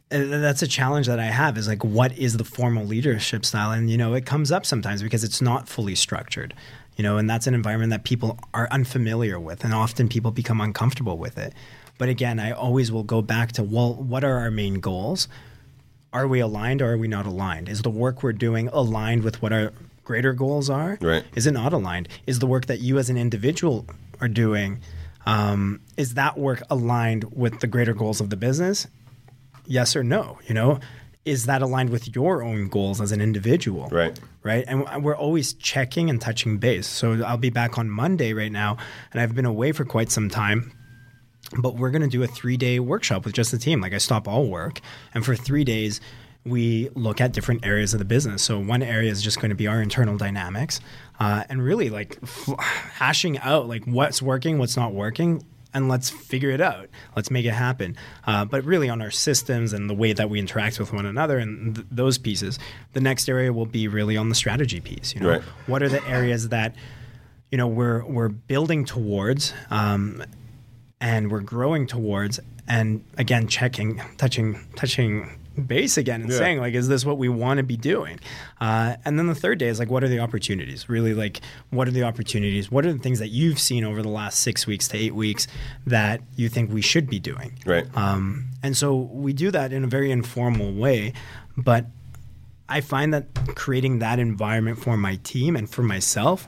that's 0.10 0.64
a 0.64 0.68
challenge 0.68 1.06
that 1.06 1.20
I 1.20 1.26
have 1.26 1.56
is 1.56 1.68
like, 1.68 1.84
what 1.84 2.18
is 2.18 2.38
the 2.38 2.44
formal 2.44 2.86
leadership 2.86 3.46
style? 3.46 3.72
And, 3.72 3.88
you 3.88 3.98
know, 3.98 4.16
it 4.16 4.26
comes 4.26 4.52
up 4.52 4.66
sometimes 4.66 5.04
because 5.04 5.24
it's 5.24 5.44
not 5.44 5.70
fully 5.70 5.94
structured, 5.94 6.56
you 6.96 7.04
know, 7.04 7.18
and 7.18 7.30
that's 7.30 7.46
an 7.46 7.54
environment 7.54 7.92
that 7.92 8.04
people 8.04 8.40
are 8.56 8.68
unfamiliar 8.72 9.40
with. 9.40 9.64
And 9.64 9.76
often 9.76 10.10
people 10.10 10.32
become 10.32 10.60
uncomfortable 10.60 11.20
with 11.20 11.38
it. 11.38 11.54
But 12.00 12.10
again, 12.10 12.40
I 12.40 12.52
always 12.52 12.92
will 12.92 13.04
go 13.04 13.22
back 13.22 13.52
to, 13.54 13.64
well, 13.64 13.94
what 13.94 14.24
are 14.24 14.40
our 14.40 14.52
main 14.52 14.80
goals? 14.80 15.28
Are 16.12 16.28
we 16.28 16.40
aligned 16.40 16.82
or 16.82 16.94
are 16.94 16.98
we 16.98 17.08
not 17.08 17.28
aligned? 17.28 17.70
Is 17.70 17.84
the 17.84 17.92
work 17.92 18.24
we're 18.24 18.34
doing 18.34 18.70
aligned 18.70 19.24
with 19.24 19.42
what 19.44 19.54
our 19.54 19.72
greater 20.06 20.32
goals 20.32 20.70
are? 20.70 20.98
Right. 21.02 21.26
Is 21.36 21.46
it 21.48 21.52
not 21.52 21.74
aligned? 21.74 22.08
Is 22.26 22.40
the 22.40 22.48
work 22.48 22.68
that 22.68 22.80
you 22.80 22.98
as 22.98 23.10
an 23.10 23.18
individual 23.18 23.86
are 24.22 24.30
doing, 24.30 24.80
um, 25.26 25.82
is 25.98 26.14
that 26.14 26.38
work 26.38 26.62
aligned 26.70 27.26
with 27.36 27.60
the 27.60 27.68
greater 27.68 27.94
goals 27.94 28.22
of 28.22 28.30
the 28.30 28.38
business? 28.38 28.88
Yes 29.66 29.96
or 29.96 30.04
no? 30.04 30.40
You 30.48 30.54
know, 30.54 30.80
is 31.26 31.48
that 31.48 31.62
aligned 31.64 31.90
with 31.90 32.16
your 32.16 32.44
own 32.44 32.70
goals 32.70 33.02
as 33.02 33.12
an 33.12 33.20
individual? 33.20 33.90
Right. 33.90 34.18
Right. 34.44 34.64
And 34.68 35.04
we're 35.04 35.18
always 35.18 35.54
checking 35.54 36.10
and 36.10 36.22
touching 36.22 36.60
base. 36.60 36.86
So 36.86 37.24
I'll 37.24 37.38
be 37.38 37.50
back 37.50 37.80
on 37.80 37.90
Monday 37.90 38.32
right 38.34 38.52
now, 38.52 38.78
and 39.12 39.20
I've 39.20 39.34
been 39.34 39.46
away 39.46 39.72
for 39.72 39.84
quite 39.86 40.12
some 40.12 40.30
time. 40.30 40.72
But 41.58 41.76
we're 41.76 41.92
going 41.92 42.04
to 42.04 42.08
do 42.08 42.22
a 42.24 42.28
three 42.28 42.58
day 42.58 42.80
workshop 42.80 43.26
with 43.26 43.34
just 43.34 43.52
the 43.52 43.58
team. 43.58 43.82
Like 43.82 43.94
I 43.94 43.98
stop 43.98 44.28
all 44.28 44.48
work, 44.48 44.82
and 45.16 45.26
for 45.26 45.36
three 45.36 45.64
days, 45.64 46.00
we 46.46 46.90
look 46.96 47.20
at 47.22 47.32
different 47.34 47.66
areas 47.66 47.94
of 47.94 48.00
the 48.00 48.06
business. 48.06 48.44
So 48.44 48.60
one 48.60 48.84
area 48.84 49.10
is 49.12 49.22
just 49.24 49.40
going 49.42 49.50
to 49.50 49.56
be 49.56 49.68
our 49.68 49.82
internal 49.82 50.18
dynamics, 50.18 50.80
uh, 51.20 51.44
and 51.50 51.64
really 51.64 51.90
like 51.90 52.18
f- 52.22 52.50
hashing 52.60 53.38
out 53.40 53.68
like 53.68 53.84
what's 53.86 54.22
working, 54.22 54.60
what's 54.60 54.78
not 54.78 54.94
working, 54.94 55.44
and 55.74 55.90
let's 55.90 56.10
figure 56.10 56.52
it 56.52 56.62
out. 56.62 56.88
Let's 57.16 57.32
make 57.32 57.46
it 57.46 57.52
happen. 57.54 57.98
Uh, 58.26 58.46
but 58.46 58.64
really 58.64 58.90
on 58.90 59.02
our 59.02 59.12
systems 59.12 59.74
and 59.74 59.90
the 59.90 59.94
way 59.96 60.14
that 60.14 60.30
we 60.30 60.40
interact 60.40 60.80
with 60.80 60.94
one 60.94 61.06
another 61.06 61.38
and 61.40 61.76
th- 61.76 61.88
those 61.92 62.18
pieces. 62.18 62.60
The 62.94 63.02
next 63.02 63.28
area 63.28 63.52
will 63.52 63.66
be 63.66 63.88
really 63.88 64.16
on 64.16 64.30
the 64.30 64.36
strategy 64.36 64.80
piece. 64.80 65.14
You 65.16 65.22
know, 65.22 65.30
Right. 65.30 65.42
what 65.68 65.82
are 65.84 65.90
the 65.90 66.06
areas 66.08 66.50
that 66.50 66.76
you 67.52 67.58
know 67.58 67.68
we're 67.68 68.06
we're 68.06 68.30
building 68.30 68.86
towards. 68.86 69.54
Um, 69.70 70.24
and 71.02 71.30
we're 71.30 71.42
growing 71.42 71.88
towards 71.88 72.40
and 72.68 73.04
again 73.18 73.48
checking 73.48 74.02
touching 74.18 74.58
touching 74.76 75.30
base 75.68 75.98
again 75.98 76.22
and 76.22 76.32
Yeah. 76.32 76.38
saying 76.38 76.60
like 76.60 76.74
is 76.74 76.88
this 76.88 77.06
what 77.06 77.18
we 77.18 77.30
want 77.30 77.58
to 77.60 77.64
be 77.64 77.78
doing 77.78 78.20
uh, 78.60 78.96
and 79.06 79.18
then 79.18 79.28
the 79.28 79.36
third 79.36 79.58
day 79.60 79.68
is 79.68 79.80
like 79.80 79.90
what 79.90 80.04
are 80.04 80.08
the 80.10 80.20
opportunities 80.20 80.90
really 80.90 81.14
like 81.14 81.40
what 81.70 81.88
are 81.88 81.92
the 81.92 82.04
opportunities 82.04 82.70
what 82.70 82.86
are 82.86 82.92
the 82.94 83.00
things 83.00 83.20
that 83.20 83.30
you've 83.30 83.60
seen 83.60 83.84
over 83.84 84.02
the 84.02 84.10
last 84.10 84.40
six 84.40 84.68
weeks 84.68 84.88
to 84.90 84.98
eight 84.98 85.16
weeks 85.16 85.48
that 85.88 86.22
you 86.36 86.50
think 86.50 86.72
we 86.72 86.82
should 86.82 87.10
be 87.10 87.20
doing 87.20 87.58
Right. 87.66 87.86
um, 87.98 88.48
and 88.64 88.76
so 88.76 88.96
we 88.96 89.32
do 89.34 89.52
that 89.52 89.72
in 89.72 89.84
a 89.84 89.88
very 89.88 90.12
informal 90.12 90.74
way 90.74 91.14
but 91.56 91.86
i 92.68 92.82
find 92.82 93.14
that 93.14 93.26
creating 93.56 94.00
that 94.00 94.20
environment 94.20 94.78
for 94.78 94.98
my 94.98 95.16
team 95.24 95.56
and 95.56 95.70
for 95.70 95.84
myself 95.84 96.48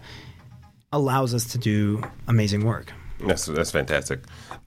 allows 0.91 1.33
us 1.33 1.45
to 1.51 1.57
do 1.57 2.01
amazing 2.27 2.65
work 2.65 2.93
That's 3.25 3.45
that's 3.47 3.71
fantastic. 3.71 4.19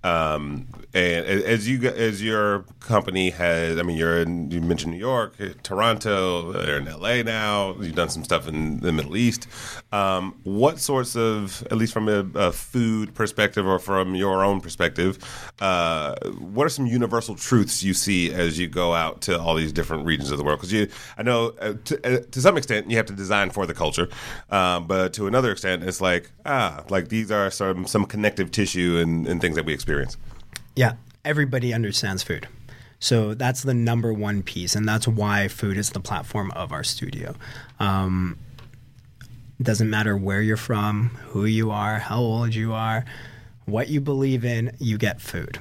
Um, 0.02 0.66
and 0.92 1.24
as 1.26 1.68
you 1.68 1.88
as 1.88 2.22
your 2.22 2.64
company 2.80 3.30
has, 3.30 3.78
I 3.78 3.82
mean, 3.82 3.96
you're 3.96 4.18
in, 4.18 4.50
you 4.50 4.60
mentioned 4.60 4.92
New 4.92 4.98
York, 4.98 5.34
uh, 5.40 5.48
Toronto, 5.62 6.52
they're 6.52 6.78
in 6.78 6.86
LA 6.86 7.22
now. 7.22 7.76
You've 7.80 7.94
done 7.94 8.08
some 8.08 8.24
stuff 8.24 8.48
in 8.48 8.80
the 8.80 8.92
Middle 8.92 9.16
East. 9.16 9.46
Um, 9.92 10.34
what 10.42 10.80
sorts 10.80 11.14
of, 11.14 11.64
at 11.70 11.76
least 11.76 11.92
from 11.92 12.08
a, 12.08 12.26
a 12.34 12.52
food 12.52 13.14
perspective 13.14 13.66
or 13.66 13.78
from 13.78 14.16
your 14.16 14.42
own 14.42 14.60
perspective, 14.60 15.18
uh, 15.60 16.16
what 16.38 16.66
are 16.66 16.70
some 16.70 16.86
universal 16.86 17.36
truths 17.36 17.84
you 17.84 17.94
see 17.94 18.32
as 18.32 18.58
you 18.58 18.66
go 18.66 18.92
out 18.92 19.20
to 19.22 19.38
all 19.38 19.54
these 19.54 19.72
different 19.72 20.06
regions 20.06 20.32
of 20.32 20.38
the 20.38 20.44
world? 20.44 20.58
Because 20.58 20.72
you, 20.72 20.88
I 21.16 21.22
know, 21.22 21.54
uh, 21.60 21.74
to, 21.84 22.18
uh, 22.18 22.22
to 22.30 22.40
some 22.40 22.56
extent, 22.56 22.90
you 22.90 22.96
have 22.96 23.06
to 23.06 23.14
design 23.14 23.50
for 23.50 23.64
the 23.64 23.74
culture, 23.74 24.08
um, 24.50 24.88
but 24.88 25.12
to 25.14 25.28
another 25.28 25.52
extent, 25.52 25.84
it's 25.84 26.00
like 26.00 26.30
ah, 26.46 26.84
like 26.88 27.08
these 27.08 27.30
are 27.30 27.50
some 27.50 27.86
some 27.86 28.04
connective 28.04 28.50
tissue 28.50 28.98
and, 29.00 29.26
and 29.26 29.40
things 29.40 29.56
that 29.56 29.64
we 29.64 29.72
experience. 29.72 30.16
Yeah, 30.80 30.94
everybody 31.26 31.74
understands 31.74 32.22
food. 32.22 32.48
So 33.00 33.34
that's 33.34 33.64
the 33.64 33.74
number 33.74 34.14
one 34.14 34.42
piece, 34.42 34.74
and 34.74 34.88
that's 34.88 35.06
why 35.06 35.46
food 35.46 35.76
is 35.76 35.90
the 35.90 36.00
platform 36.00 36.50
of 36.52 36.72
our 36.72 36.82
studio. 36.82 37.34
Um, 37.78 38.38
doesn't 39.60 39.90
matter 39.90 40.16
where 40.16 40.40
you're 40.40 40.56
from, 40.56 41.10
who 41.32 41.44
you 41.44 41.70
are, 41.70 41.98
how 41.98 42.20
old 42.20 42.54
you 42.54 42.72
are, 42.72 43.04
what 43.66 43.88
you 43.88 44.00
believe 44.00 44.42
in, 44.42 44.74
you 44.78 44.96
get 44.96 45.20
food. 45.20 45.58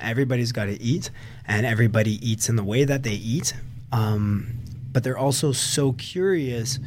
Everybody's 0.00 0.52
got 0.52 0.64
to 0.64 0.80
eat, 0.80 1.10
and 1.46 1.66
everybody 1.66 2.12
eats 2.26 2.48
in 2.48 2.56
the 2.56 2.64
way 2.64 2.84
that 2.84 3.02
they 3.02 3.16
eat. 3.16 3.52
Um, 3.92 4.54
but 4.90 5.04
they're 5.04 5.18
also 5.18 5.52
so 5.52 5.92
curious 5.92 6.78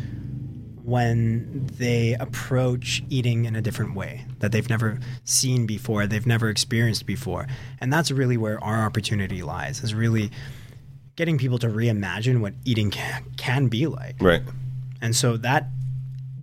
when 0.83 1.65
they 1.77 2.13
approach 2.15 3.03
eating 3.09 3.45
in 3.45 3.55
a 3.55 3.61
different 3.61 3.95
way 3.95 4.25
that 4.39 4.51
they've 4.51 4.69
never 4.69 4.99
seen 5.23 5.65
before, 5.65 6.07
they've 6.07 6.27
never 6.27 6.49
experienced 6.49 7.05
before. 7.05 7.47
And 7.79 7.91
that's 7.91 8.11
really 8.11 8.37
where 8.37 8.61
our 8.63 8.85
opportunity 8.85 9.41
lies, 9.41 9.81
is 9.81 9.93
really 9.93 10.31
getting 11.15 11.37
people 11.37 11.59
to 11.59 11.67
reimagine 11.67 12.41
what 12.41 12.53
eating 12.65 12.91
can, 12.91 13.23
can 13.37 13.67
be 13.67 13.87
like. 13.87 14.15
Right. 14.19 14.41
And 15.01 15.15
so 15.15 15.37
that 15.37 15.67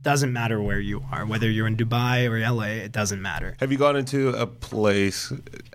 doesn't 0.03 0.33
matter 0.33 0.61
where 0.63 0.81
you 0.81 1.03
are, 1.13 1.27
whether 1.27 1.51
you're 1.51 1.67
in 1.67 1.77
Dubai 1.77 2.29
or 2.31 2.39
LA, 2.39 2.85
it 2.85 2.93
doesn't 2.93 3.21
matter. 3.21 3.57
Have 3.61 3.71
you 3.71 3.79
gone 3.79 3.97
into 3.97 4.31
a 4.31 4.47
place? 4.47 5.33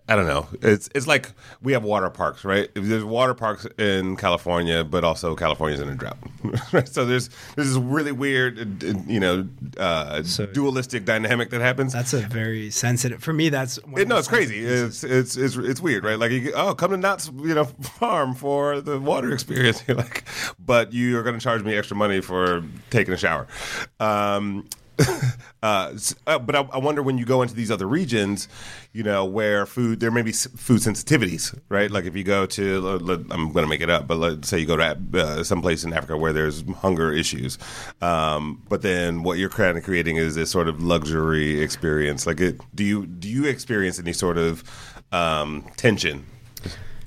I 0.09 0.15
don't 0.15 0.25
know. 0.27 0.47
It's 0.61 0.89
it's 0.95 1.07
like 1.07 1.31
we 1.61 1.73
have 1.73 1.83
water 1.83 2.09
parks, 2.09 2.43
right? 2.43 2.69
There's 2.73 3.03
water 3.03 3.33
parks 3.33 3.67
in 3.77 4.15
California, 4.17 4.83
but 4.83 5.03
also 5.03 5.35
California's 5.35 5.79
in 5.79 5.89
a 5.89 5.95
drought. 5.95 6.17
so 6.87 7.05
there's 7.05 7.29
there's 7.55 7.69
this 7.73 7.77
really 7.77 8.11
weird, 8.11 8.83
uh, 8.83 8.93
you 9.07 9.19
know, 9.19 9.47
uh, 9.77 10.23
So- 10.23 10.45
dualistic 10.47 11.05
dynamic 11.05 11.49
that 11.51 11.61
happens. 11.61 11.93
That's 11.93 12.13
a 12.13 12.21
very 12.21 12.71
sensitive. 12.71 13.21
For 13.23 13.33
me, 13.33 13.49
that's 13.49 13.77
It, 13.95 14.07
no, 14.07 14.17
it's 14.17 14.27
crazy. 14.27 14.59
It's 14.65 15.03
it's 15.03 15.37
it's 15.37 15.55
it's 15.55 15.81
weird, 15.81 16.03
right? 16.03 16.17
Like, 16.19 16.31
you, 16.31 16.51
oh, 16.55 16.73
come 16.73 16.91
to 16.91 16.97
Knott's, 16.97 17.31
you 17.35 17.53
know, 17.53 17.65
farm 17.99 18.33
for 18.35 18.81
the 18.81 18.99
water 18.99 19.31
experience. 19.37 19.83
You're 19.87 19.97
like, 19.97 20.23
but 20.63 20.93
you 20.93 21.17
are 21.19 21.23
going 21.23 21.35
to 21.37 21.41
charge 21.43 21.63
me 21.63 21.75
extra 21.75 21.95
money 21.95 22.21
for 22.21 22.63
taking 22.89 23.13
a 23.13 23.17
shower. 23.17 23.47
Uh, 23.99 24.14
s- 25.63 26.15
uh, 26.27 26.39
but 26.39 26.55
I, 26.55 26.61
I 26.61 26.77
wonder 26.77 27.03
when 27.03 27.17
you 27.17 27.25
go 27.25 27.41
into 27.41 27.53
these 27.53 27.69
other 27.69 27.87
regions, 27.87 28.47
you 28.93 29.03
know, 29.03 29.25
where 29.25 29.65
food 29.65 29.99
there 29.99 30.11
may 30.11 30.21
be 30.21 30.31
food 30.31 30.79
sensitivities, 30.79 31.57
right? 31.69 31.91
Like 31.91 32.05
if 32.05 32.15
you 32.15 32.23
go 32.23 32.45
to, 32.45 32.87
uh, 32.87 33.17
I'm 33.29 33.51
going 33.51 33.65
to 33.65 33.67
make 33.67 33.81
it 33.81 33.89
up, 33.89 34.07
but 34.07 34.17
let's 34.17 34.47
say 34.47 34.59
you 34.59 34.65
go 34.65 34.77
to 34.77 34.97
uh, 35.15 35.43
some 35.43 35.61
place 35.61 35.83
in 35.83 35.91
Africa 35.93 36.17
where 36.17 36.31
there's 36.33 36.63
hunger 36.77 37.11
issues, 37.11 37.57
um, 38.01 38.61
but 38.69 38.81
then 38.83 39.23
what 39.23 39.37
you're 39.37 39.49
kind 39.49 39.77
of 39.77 39.83
creating 39.83 40.15
is 40.17 40.35
this 40.35 40.49
sort 40.49 40.69
of 40.69 40.81
luxury 40.81 41.61
experience. 41.61 42.25
Like, 42.25 42.39
it, 42.39 42.61
do 42.73 42.83
you 42.85 43.05
do 43.05 43.27
you 43.27 43.45
experience 43.45 43.99
any 43.99 44.13
sort 44.13 44.37
of 44.37 44.63
um, 45.11 45.65
tension? 45.75 46.25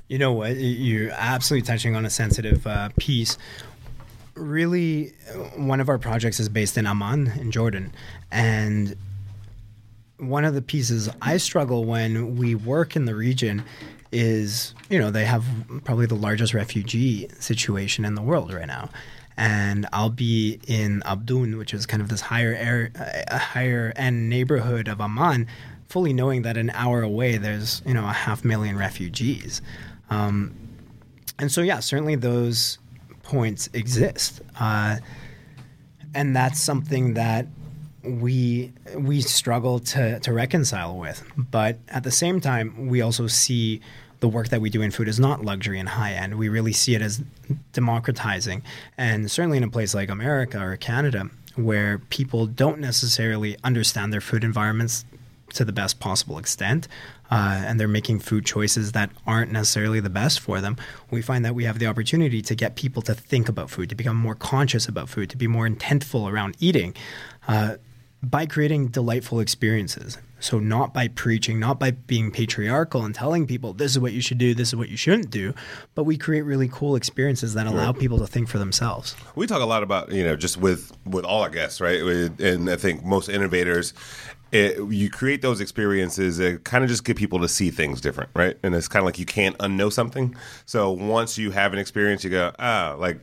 You 0.09 0.17
know 0.17 0.33
what? 0.33 0.55
You're 0.57 1.11
absolutely 1.11 1.67
touching 1.67 1.95
on 1.95 2.03
a 2.03 2.09
sensitive 2.09 2.65
uh, 2.65 2.89
piece. 2.99 3.37
Really, 4.39 5.13
one 5.55 5.79
of 5.79 5.89
our 5.89 5.97
projects 5.97 6.39
is 6.39 6.49
based 6.49 6.77
in 6.77 6.87
Amman, 6.87 7.27
in 7.39 7.51
Jordan. 7.51 7.93
And 8.31 8.95
one 10.17 10.45
of 10.45 10.53
the 10.53 10.61
pieces 10.61 11.09
I 11.21 11.37
struggle 11.37 11.85
when 11.85 12.35
we 12.37 12.55
work 12.55 12.95
in 12.95 13.05
the 13.05 13.15
region 13.15 13.63
is, 14.11 14.73
you 14.89 14.99
know, 14.99 15.11
they 15.11 15.25
have 15.25 15.45
probably 15.83 16.05
the 16.05 16.15
largest 16.15 16.53
refugee 16.53 17.27
situation 17.39 18.05
in 18.05 18.15
the 18.15 18.21
world 18.21 18.53
right 18.53 18.67
now. 18.67 18.89
And 19.37 19.87
I'll 19.93 20.09
be 20.09 20.59
in 20.67 21.01
Abdoun, 21.05 21.57
which 21.57 21.73
is 21.73 21.85
kind 21.85 22.01
of 22.01 22.09
this 22.09 22.21
higher 22.21 22.53
air, 22.53 22.91
uh, 23.29 23.37
higher 23.37 23.93
end 23.95 24.29
neighborhood 24.29 24.89
of 24.89 24.99
Amman, 24.99 25.47
fully 25.87 26.11
knowing 26.11 26.41
that 26.41 26.57
an 26.57 26.69
hour 26.71 27.01
away 27.01 27.37
there's 27.37 27.81
you 27.85 27.93
know 27.93 28.03
a 28.03 28.11
half 28.13 28.43
million 28.43 28.77
refugees. 28.77 29.61
Um, 30.09 30.55
and 31.39 31.49
so, 31.51 31.61
yeah, 31.61 31.79
certainly 31.79 32.15
those 32.15 32.79
points 33.29 33.69
exist, 33.73 34.41
uh, 34.59 34.97
and 36.15 36.35
that's 36.35 36.59
something 36.59 37.13
that 37.13 37.45
we 38.03 38.73
we 38.95 39.21
struggle 39.21 39.79
to 39.79 40.19
to 40.21 40.33
reconcile 40.33 40.97
with. 40.97 41.23
But 41.37 41.77
at 41.89 42.03
the 42.03 42.11
same 42.11 42.41
time, 42.41 42.87
we 42.87 43.01
also 43.01 43.27
see 43.27 43.81
the 44.19 44.27
work 44.27 44.49
that 44.49 44.61
we 44.61 44.69
do 44.71 44.81
in 44.81 44.89
food 44.89 45.07
is 45.07 45.19
not 45.19 45.45
luxury 45.45 45.79
and 45.79 45.87
high 45.89 46.13
end. 46.13 46.39
We 46.39 46.49
really 46.49 46.73
see 46.73 46.95
it 46.95 47.03
as 47.03 47.21
democratizing, 47.71 48.63
and 48.97 49.29
certainly 49.29 49.57
in 49.57 49.63
a 49.63 49.69
place 49.69 49.93
like 49.93 50.09
America 50.09 50.59
or 50.59 50.75
Canada, 50.75 51.29
where 51.55 51.99
people 52.09 52.47
don't 52.47 52.79
necessarily 52.79 53.57
understand 53.63 54.11
their 54.11 54.21
food 54.21 54.43
environments 54.43 55.05
to 55.53 55.63
the 55.63 55.71
best 55.71 55.99
possible 55.99 56.39
extent, 56.39 56.87
uh, 57.31 57.63
and 57.65 57.79
they're 57.79 57.87
making 57.87 58.19
food 58.19 58.45
choices 58.45 58.93
that 58.93 59.09
aren't 59.27 59.51
necessarily 59.51 59.99
the 59.99 60.09
best 60.09 60.39
for 60.39 60.61
them, 60.61 60.77
we 61.11 61.21
find 61.21 61.45
that 61.45 61.55
we 61.55 61.63
have 61.63 61.79
the 61.79 61.87
opportunity 61.87 62.41
to 62.41 62.55
get 62.55 62.75
people 62.75 63.01
to 63.03 63.13
think 63.13 63.47
about 63.49 63.69
food, 63.69 63.89
to 63.89 63.95
become 63.95 64.15
more 64.15 64.35
conscious 64.35 64.87
about 64.87 65.09
food, 65.09 65.29
to 65.29 65.37
be 65.37 65.47
more 65.47 65.67
intentful 65.67 66.29
around 66.31 66.55
eating. 66.59 66.95
Uh, 67.47 67.75
by 68.21 68.45
creating 68.45 68.87
delightful 68.89 69.39
experiences. 69.39 70.17
So, 70.41 70.59
not 70.59 70.93
by 70.93 71.09
preaching, 71.09 71.59
not 71.59 71.79
by 71.79 71.91
being 71.91 72.31
patriarchal 72.31 73.03
and 73.03 73.13
telling 73.13 73.45
people 73.45 73.73
this 73.73 73.91
is 73.91 73.99
what 73.99 74.13
you 74.13 74.21
should 74.21 74.37
do, 74.37 74.53
this 74.53 74.69
is 74.69 74.75
what 74.75 74.87
you 74.87 74.95
shouldn't 74.95 75.29
do, 75.29 75.53
but 75.95 76.05
we 76.05 76.17
create 76.17 76.43
really 76.43 76.69
cool 76.69 76.95
experiences 76.95 77.53
that 77.55 77.67
allow 77.67 77.91
people 77.91 78.17
to 78.19 78.27
think 78.27 78.47
for 78.47 78.57
themselves. 78.57 79.15
We 79.35 79.47
talk 79.47 79.61
a 79.61 79.65
lot 79.65 79.83
about 79.83 80.11
you 80.11 80.23
know 80.23 80.37
just 80.37 80.57
with 80.57 80.93
with 81.05 81.25
all 81.25 81.41
our 81.41 81.49
guests, 81.49 81.81
right? 81.81 81.99
And 82.39 82.69
I 82.69 82.77
think 82.77 83.03
most 83.03 83.27
innovators, 83.27 83.93
it, 84.51 84.91
you 84.91 85.09
create 85.09 85.41
those 85.41 85.61
experiences 85.61 86.37
that 86.37 86.63
kind 86.63 86.83
of 86.83 86.89
just 86.89 87.03
get 87.03 87.17
people 87.17 87.39
to 87.39 87.47
see 87.47 87.69
things 87.69 88.01
different, 88.01 88.29
right? 88.33 88.57
And 88.63 88.73
it's 88.73 88.87
kind 88.87 89.01
of 89.01 89.05
like 89.05 89.19
you 89.19 89.25
can't 89.25 89.57
unknow 89.59 89.91
something. 89.91 90.35
So 90.65 90.91
once 90.91 91.37
you 91.37 91.51
have 91.51 91.73
an 91.73 91.79
experience, 91.79 92.23
you 92.23 92.31
go 92.31 92.51
ah, 92.59 92.95
like 92.97 93.19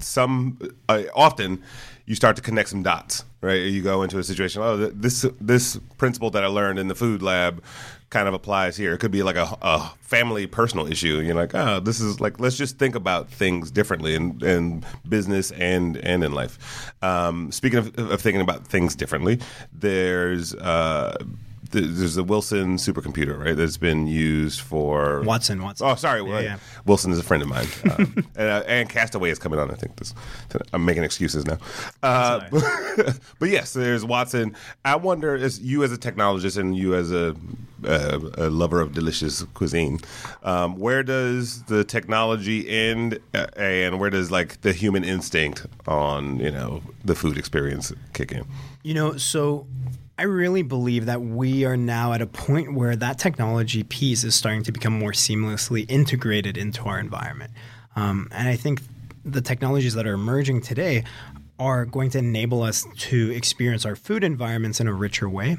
some 0.00 0.58
uh, 0.88 1.04
often 1.14 1.62
you 2.06 2.14
start 2.14 2.36
to 2.36 2.42
connect 2.42 2.68
some 2.68 2.82
dots, 2.82 3.24
right? 3.40 3.62
You 3.62 3.82
go 3.82 4.02
into 4.02 4.18
a 4.18 4.24
situation. 4.24 4.62
Oh, 4.62 4.76
this 4.76 5.26
this 5.40 5.78
principle 5.98 6.30
that 6.30 6.44
I 6.44 6.48
learned 6.48 6.78
in 6.78 6.88
the 6.88 6.94
food 6.94 7.22
lab 7.22 7.62
kind 8.10 8.28
of 8.28 8.34
applies 8.34 8.76
here. 8.76 8.92
It 8.92 8.98
could 8.98 9.10
be 9.10 9.22
like 9.22 9.36
a, 9.36 9.56
a 9.62 9.90
family 10.00 10.46
personal 10.46 10.86
issue. 10.86 11.20
You're 11.20 11.34
like, 11.34 11.54
oh, 11.54 11.80
this 11.80 12.00
is 12.00 12.20
like 12.20 12.38
let's 12.40 12.56
just 12.56 12.78
think 12.78 12.94
about 12.94 13.28
things 13.28 13.70
differently 13.70 14.14
in, 14.14 14.42
in 14.44 14.84
business 15.08 15.50
and 15.52 15.96
and 15.98 16.22
in 16.22 16.32
life. 16.32 16.92
Um, 17.02 17.50
speaking 17.52 17.78
of, 17.78 17.98
of 17.98 18.20
thinking 18.20 18.40
about 18.40 18.66
things 18.66 18.94
differently, 18.94 19.40
there's 19.72 20.54
uh, 20.54 21.16
there's 21.70 22.14
the 22.14 22.24
Wilson 22.24 22.76
supercomputer, 22.76 23.38
right? 23.38 23.56
That's 23.56 23.76
been 23.76 24.06
used 24.06 24.60
for 24.60 25.22
Watson, 25.22 25.62
Watson. 25.62 25.86
Oh, 25.86 25.94
sorry. 25.94 26.22
Yeah, 26.28 26.40
yeah. 26.40 26.58
Wilson 26.84 27.12
is 27.12 27.18
a 27.18 27.22
friend 27.22 27.42
of 27.42 27.48
mine, 27.48 27.66
um, 27.90 28.14
and, 28.36 28.48
uh, 28.48 28.62
and 28.66 28.88
Castaway 28.88 29.30
is 29.30 29.38
coming 29.38 29.58
on. 29.58 29.70
I 29.70 29.74
think 29.74 29.96
this. 29.96 30.14
I'm 30.72 30.84
making 30.84 31.04
excuses 31.04 31.46
now, 31.46 31.58
uh, 32.02 32.48
but 33.38 33.48
yes, 33.48 33.72
there's 33.72 34.04
Watson. 34.04 34.54
I 34.84 34.96
wonder, 34.96 35.34
as 35.34 35.60
you 35.60 35.84
as 35.84 35.92
a 35.92 35.98
technologist 35.98 36.58
and 36.58 36.76
you 36.76 36.94
as 36.94 37.12
a, 37.12 37.34
a, 37.84 38.20
a 38.38 38.50
lover 38.50 38.80
of 38.80 38.92
delicious 38.92 39.42
cuisine, 39.54 40.00
um, 40.42 40.76
where 40.76 41.02
does 41.02 41.62
the 41.64 41.84
technology 41.84 42.68
end, 42.68 43.18
uh, 43.34 43.46
and 43.56 43.98
where 43.98 44.10
does 44.10 44.30
like 44.30 44.60
the 44.60 44.72
human 44.72 45.04
instinct 45.04 45.66
on 45.86 46.38
you 46.40 46.50
know 46.50 46.82
the 47.04 47.14
food 47.14 47.38
experience 47.38 47.92
kick 48.12 48.32
in? 48.32 48.44
You 48.82 48.94
know, 48.94 49.16
so 49.16 49.66
I 50.16 50.22
really 50.24 50.62
believe 50.62 51.06
that 51.06 51.20
we 51.22 51.64
are 51.64 51.76
now 51.76 52.12
at 52.12 52.22
a 52.22 52.26
point 52.26 52.74
where 52.74 52.94
that 52.94 53.18
technology 53.18 53.82
piece 53.82 54.22
is 54.22 54.34
starting 54.34 54.62
to 54.64 54.72
become 54.72 54.92
more 54.96 55.10
seamlessly 55.10 55.86
integrated 55.88 56.56
into 56.56 56.84
our 56.84 57.00
environment. 57.00 57.52
Um, 57.96 58.28
and 58.30 58.48
I 58.48 58.54
think 58.54 58.82
the 59.24 59.40
technologies 59.40 59.94
that 59.94 60.06
are 60.06 60.14
emerging 60.14 60.60
today 60.60 61.04
are 61.58 61.84
going 61.84 62.10
to 62.10 62.18
enable 62.18 62.62
us 62.62 62.86
to 62.96 63.30
experience 63.32 63.84
our 63.84 63.96
food 63.96 64.22
environments 64.22 64.80
in 64.80 64.86
a 64.86 64.92
richer 64.92 65.28
way. 65.28 65.56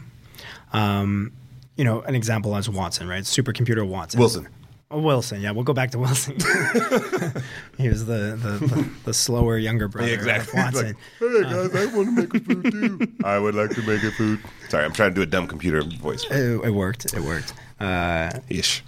Um, 0.71 1.33
you 1.75 1.83
know, 1.83 2.01
an 2.01 2.15
example 2.15 2.55
as 2.55 2.69
Watson, 2.69 3.07
right? 3.07 3.23
Supercomputer 3.23 3.85
Watson. 3.85 4.19
Wilson. 4.19 4.47
Oh, 4.91 4.99
Wilson, 5.01 5.41
yeah, 5.41 5.51
we'll 5.51 5.63
go 5.63 5.73
back 5.73 5.91
to 5.91 5.99
Wilson. 5.99 6.33
he 7.77 7.89
was 7.89 8.05
the, 8.05 8.37
the, 8.41 8.65
the, 8.67 8.89
the 9.05 9.13
slower 9.13 9.57
younger 9.57 9.87
brother 9.87 10.13
Exactly. 10.13 10.59
of 10.59 10.65
Watson. 10.73 10.95
hey 11.19 11.41
guys, 11.43 11.75
I 11.75 11.85
want 11.95 12.07
to 12.09 12.11
make 12.21 12.33
a 12.35 12.39
food 12.39 12.71
too. 12.71 13.13
I 13.25 13.39
would 13.39 13.55
like 13.55 13.71
to 13.71 13.81
make 13.81 14.03
a 14.03 14.11
food. 14.11 14.39
Sorry, 14.69 14.85
I'm 14.85 14.93
trying 14.93 15.09
to 15.09 15.15
do 15.15 15.21
a 15.23 15.25
dumb 15.25 15.47
computer 15.47 15.81
voice. 15.83 16.23
It, 16.29 16.63
it 16.65 16.69
worked. 16.71 17.13
It 17.13 17.21
worked. 17.21 17.53
Uh, 17.79 18.29
Ish. 18.47 18.83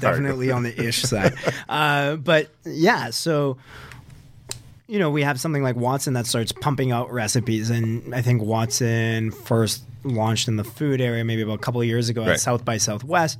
definitely 0.00 0.50
on 0.50 0.62
the 0.64 0.80
ish 0.86 1.02
side. 1.02 1.34
Uh, 1.68 2.16
but 2.16 2.48
yeah, 2.64 3.10
so 3.10 3.56
you 4.86 4.98
know, 4.98 5.10
we 5.10 5.22
have 5.22 5.40
something 5.40 5.62
like 5.62 5.76
Watson 5.76 6.14
that 6.14 6.26
starts 6.26 6.52
pumping 6.52 6.90
out 6.92 7.10
recipes, 7.12 7.70
and 7.70 8.14
I 8.14 8.22
think 8.22 8.42
Watson 8.42 9.30
first 9.30 9.82
launched 10.04 10.48
in 10.48 10.56
the 10.56 10.64
food 10.64 11.00
area 11.00 11.24
maybe 11.24 11.42
about 11.42 11.54
a 11.54 11.58
couple 11.58 11.80
of 11.80 11.86
years 11.86 12.08
ago 12.08 12.22
Right. 12.22 12.30
at 12.32 12.40
South 12.40 12.64
by 12.64 12.76
Southwest. 12.76 13.38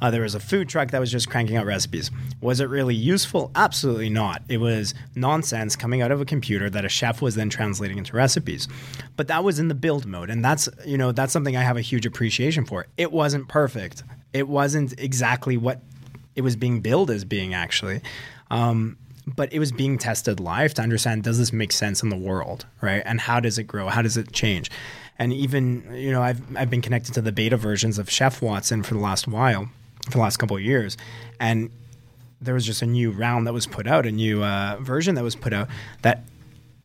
Uh, 0.00 0.10
there 0.10 0.22
was 0.22 0.34
a 0.34 0.40
food 0.40 0.68
truck 0.68 0.90
that 0.90 1.00
was 1.00 1.10
just 1.10 1.28
cranking 1.28 1.56
out 1.56 1.66
recipes. 1.66 2.10
Was 2.40 2.60
it 2.60 2.68
really 2.68 2.94
useful? 2.94 3.50
Absolutely 3.54 4.10
not. 4.10 4.42
It 4.48 4.58
was 4.58 4.94
nonsense 5.14 5.74
coming 5.76 6.02
out 6.02 6.10
of 6.12 6.20
a 6.20 6.24
computer 6.24 6.68
that 6.70 6.84
a 6.84 6.88
chef 6.88 7.20
was 7.22 7.34
then 7.34 7.50
translating 7.50 7.98
into 7.98 8.14
recipes. 8.16 8.68
But 9.16 9.28
that 9.28 9.42
was 9.44 9.58
in 9.58 9.68
the 9.68 9.74
build 9.74 10.06
mode, 10.06 10.30
and 10.30 10.44
that's 10.44 10.68
you 10.84 10.98
know 10.98 11.12
that's 11.12 11.32
something 11.32 11.56
I 11.56 11.62
have 11.62 11.76
a 11.76 11.80
huge 11.82 12.06
appreciation 12.06 12.64
for. 12.64 12.86
It 12.96 13.10
wasn't 13.12 13.48
perfect. 13.48 14.02
It 14.32 14.48
wasn't 14.48 14.98
exactly 15.00 15.56
what 15.56 15.80
it 16.34 16.42
was 16.42 16.56
being 16.56 16.80
billed 16.80 17.10
as 17.10 17.24
being 17.24 17.54
actually. 17.54 18.02
Um, 18.50 18.98
but 19.26 19.52
it 19.52 19.58
was 19.58 19.72
being 19.72 19.98
tested 19.98 20.38
live 20.38 20.74
to 20.74 20.82
understand 20.82 21.24
does 21.24 21.38
this 21.38 21.52
make 21.52 21.72
sense 21.72 22.02
in 22.02 22.10
the 22.10 22.16
world, 22.16 22.64
right? 22.80 23.02
And 23.04 23.20
how 23.20 23.40
does 23.40 23.58
it 23.58 23.64
grow? 23.64 23.88
How 23.88 24.02
does 24.02 24.16
it 24.16 24.30
change? 24.32 24.70
And 25.18 25.32
even 25.32 25.94
you 25.94 26.10
know, 26.12 26.22
I've 26.22 26.40
I've 26.56 26.70
been 26.70 26.82
connected 26.82 27.14
to 27.14 27.22
the 27.22 27.32
beta 27.32 27.56
versions 27.56 27.98
of 27.98 28.10
Chef 28.10 28.42
Watson 28.42 28.82
for 28.82 28.94
the 28.94 29.00
last 29.00 29.26
while, 29.26 29.68
for 30.04 30.10
the 30.12 30.18
last 30.18 30.36
couple 30.36 30.56
of 30.56 30.62
years, 30.62 30.96
and 31.40 31.70
there 32.40 32.52
was 32.54 32.66
just 32.66 32.82
a 32.82 32.86
new 32.86 33.10
round 33.10 33.46
that 33.46 33.54
was 33.54 33.66
put 33.66 33.86
out, 33.86 34.04
a 34.04 34.12
new 34.12 34.44
uh, 34.44 34.76
version 34.80 35.14
that 35.14 35.24
was 35.24 35.34
put 35.34 35.52
out 35.54 35.68
that 36.02 36.24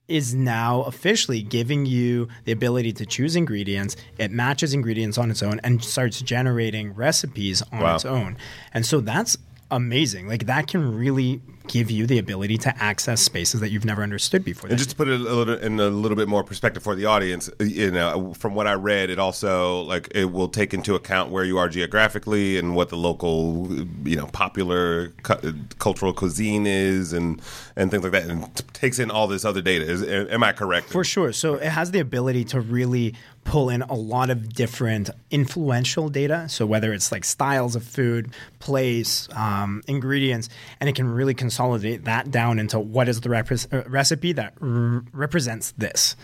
is 0.08 0.34
now 0.34 0.82
officially 0.84 1.42
giving 1.42 1.86
you 1.86 2.28
the 2.46 2.52
ability 2.52 2.92
to 2.94 3.06
choose 3.06 3.36
ingredients. 3.36 3.96
It 4.18 4.32
matches 4.32 4.74
ingredients 4.74 5.18
on 5.18 5.30
its 5.32 5.42
own 5.44 5.60
and 5.64 5.84
starts 5.84 6.22
generating 6.22 6.94
recipes 6.94 7.62
on 7.72 7.80
Wow. 7.82 7.96
its 7.96 8.06
own. 8.06 8.38
And 8.74 8.86
so 8.86 9.00
that's 9.02 9.38
amazing. 9.70 10.28
Like 10.28 10.46
that 10.48 10.68
can 10.68 10.98
really 10.98 11.42
give 11.68 11.92
you 11.92 12.08
the 12.08 12.18
ability 12.18 12.58
to 12.58 12.84
access 12.84 13.22
spaces 13.22 13.60
that 13.62 13.70
you've 13.70 13.86
never 13.86 14.04
understood 14.04 14.44
before. 14.44 14.70
And 14.70 14.78
just 14.78 14.92
to 14.92 14.96
put 14.96 15.08
it 15.08 15.20
a 15.20 15.24
little 15.24 15.58
in 15.58 15.80
a 15.80 15.88
little 15.88 16.16
bit 16.16 16.28
more 16.28 16.44
perspective 16.44 16.84
for 16.84 16.96
the 16.96 17.06
audience, 17.06 17.50
you 17.60 17.92
know, 17.92 18.34
from 18.34 18.56
what 18.56 18.68
I 18.68 18.74
read, 18.74 19.10
it 19.10 19.20
also 19.20 19.82
like 19.82 20.10
it 20.14 20.32
will 20.32 20.48
take 20.48 20.74
into 20.74 20.96
account 20.96 21.32
where 21.32 21.44
you 21.44 21.58
are 21.58 21.70
geographically 21.70 22.58
and 22.58 22.76
what 22.76 22.90
the 22.90 22.98
local, 22.98 23.68
you 24.04 24.16
know, 24.16 24.28
popular 24.28 25.10
cu- 25.24 25.54
cultural 25.80 26.14
cuisine 26.14 26.68
is, 26.68 27.14
and 27.14 27.42
and 27.76 27.92
things 27.92 28.04
like 28.04 28.12
that, 28.12 28.24
and 28.24 28.56
t- 28.56 28.64
takes 28.74 29.00
in 29.00 29.12
all 29.12 29.28
this 29.28 29.46
other 29.46 29.62
data. 29.62 29.86
Is, 29.86 30.04
am 30.04 30.44
I 30.44 30.52
correct? 30.54 30.90
For 30.90 31.04
sure. 31.04 31.32
So 31.32 31.56
it 31.56 31.70
has 31.70 31.92
the 31.92 32.00
ability 32.00 32.46
to 32.46 32.62
really 32.62 33.16
pull 33.44 33.70
in 33.70 33.82
a 33.82 33.94
lot 33.94 34.30
of 34.30 34.54
different 34.54 35.10
influential 35.32 36.10
data. 36.10 36.48
So 36.48 36.66
whether 36.66 36.94
it's 36.94 37.12
like 37.12 37.24
styles 37.24 37.76
of 37.76 37.84
food, 37.84 38.32
place, 38.60 39.28
um, 39.36 39.82
ingredients, 39.88 40.50
and 40.80 40.90
it 40.90 40.96
can 40.96 41.12
really 41.12 41.34
consolidate 41.52 42.06
that 42.06 42.32
down 42.32 42.60
into 42.60 42.80
what 42.80 43.10
is 43.10 43.20
the 43.20 43.30
uh, 43.30 43.84
recipe 43.90 44.32
that 44.32 44.54
r- 44.62 45.04
represents 45.12 45.72
this. 45.78 46.16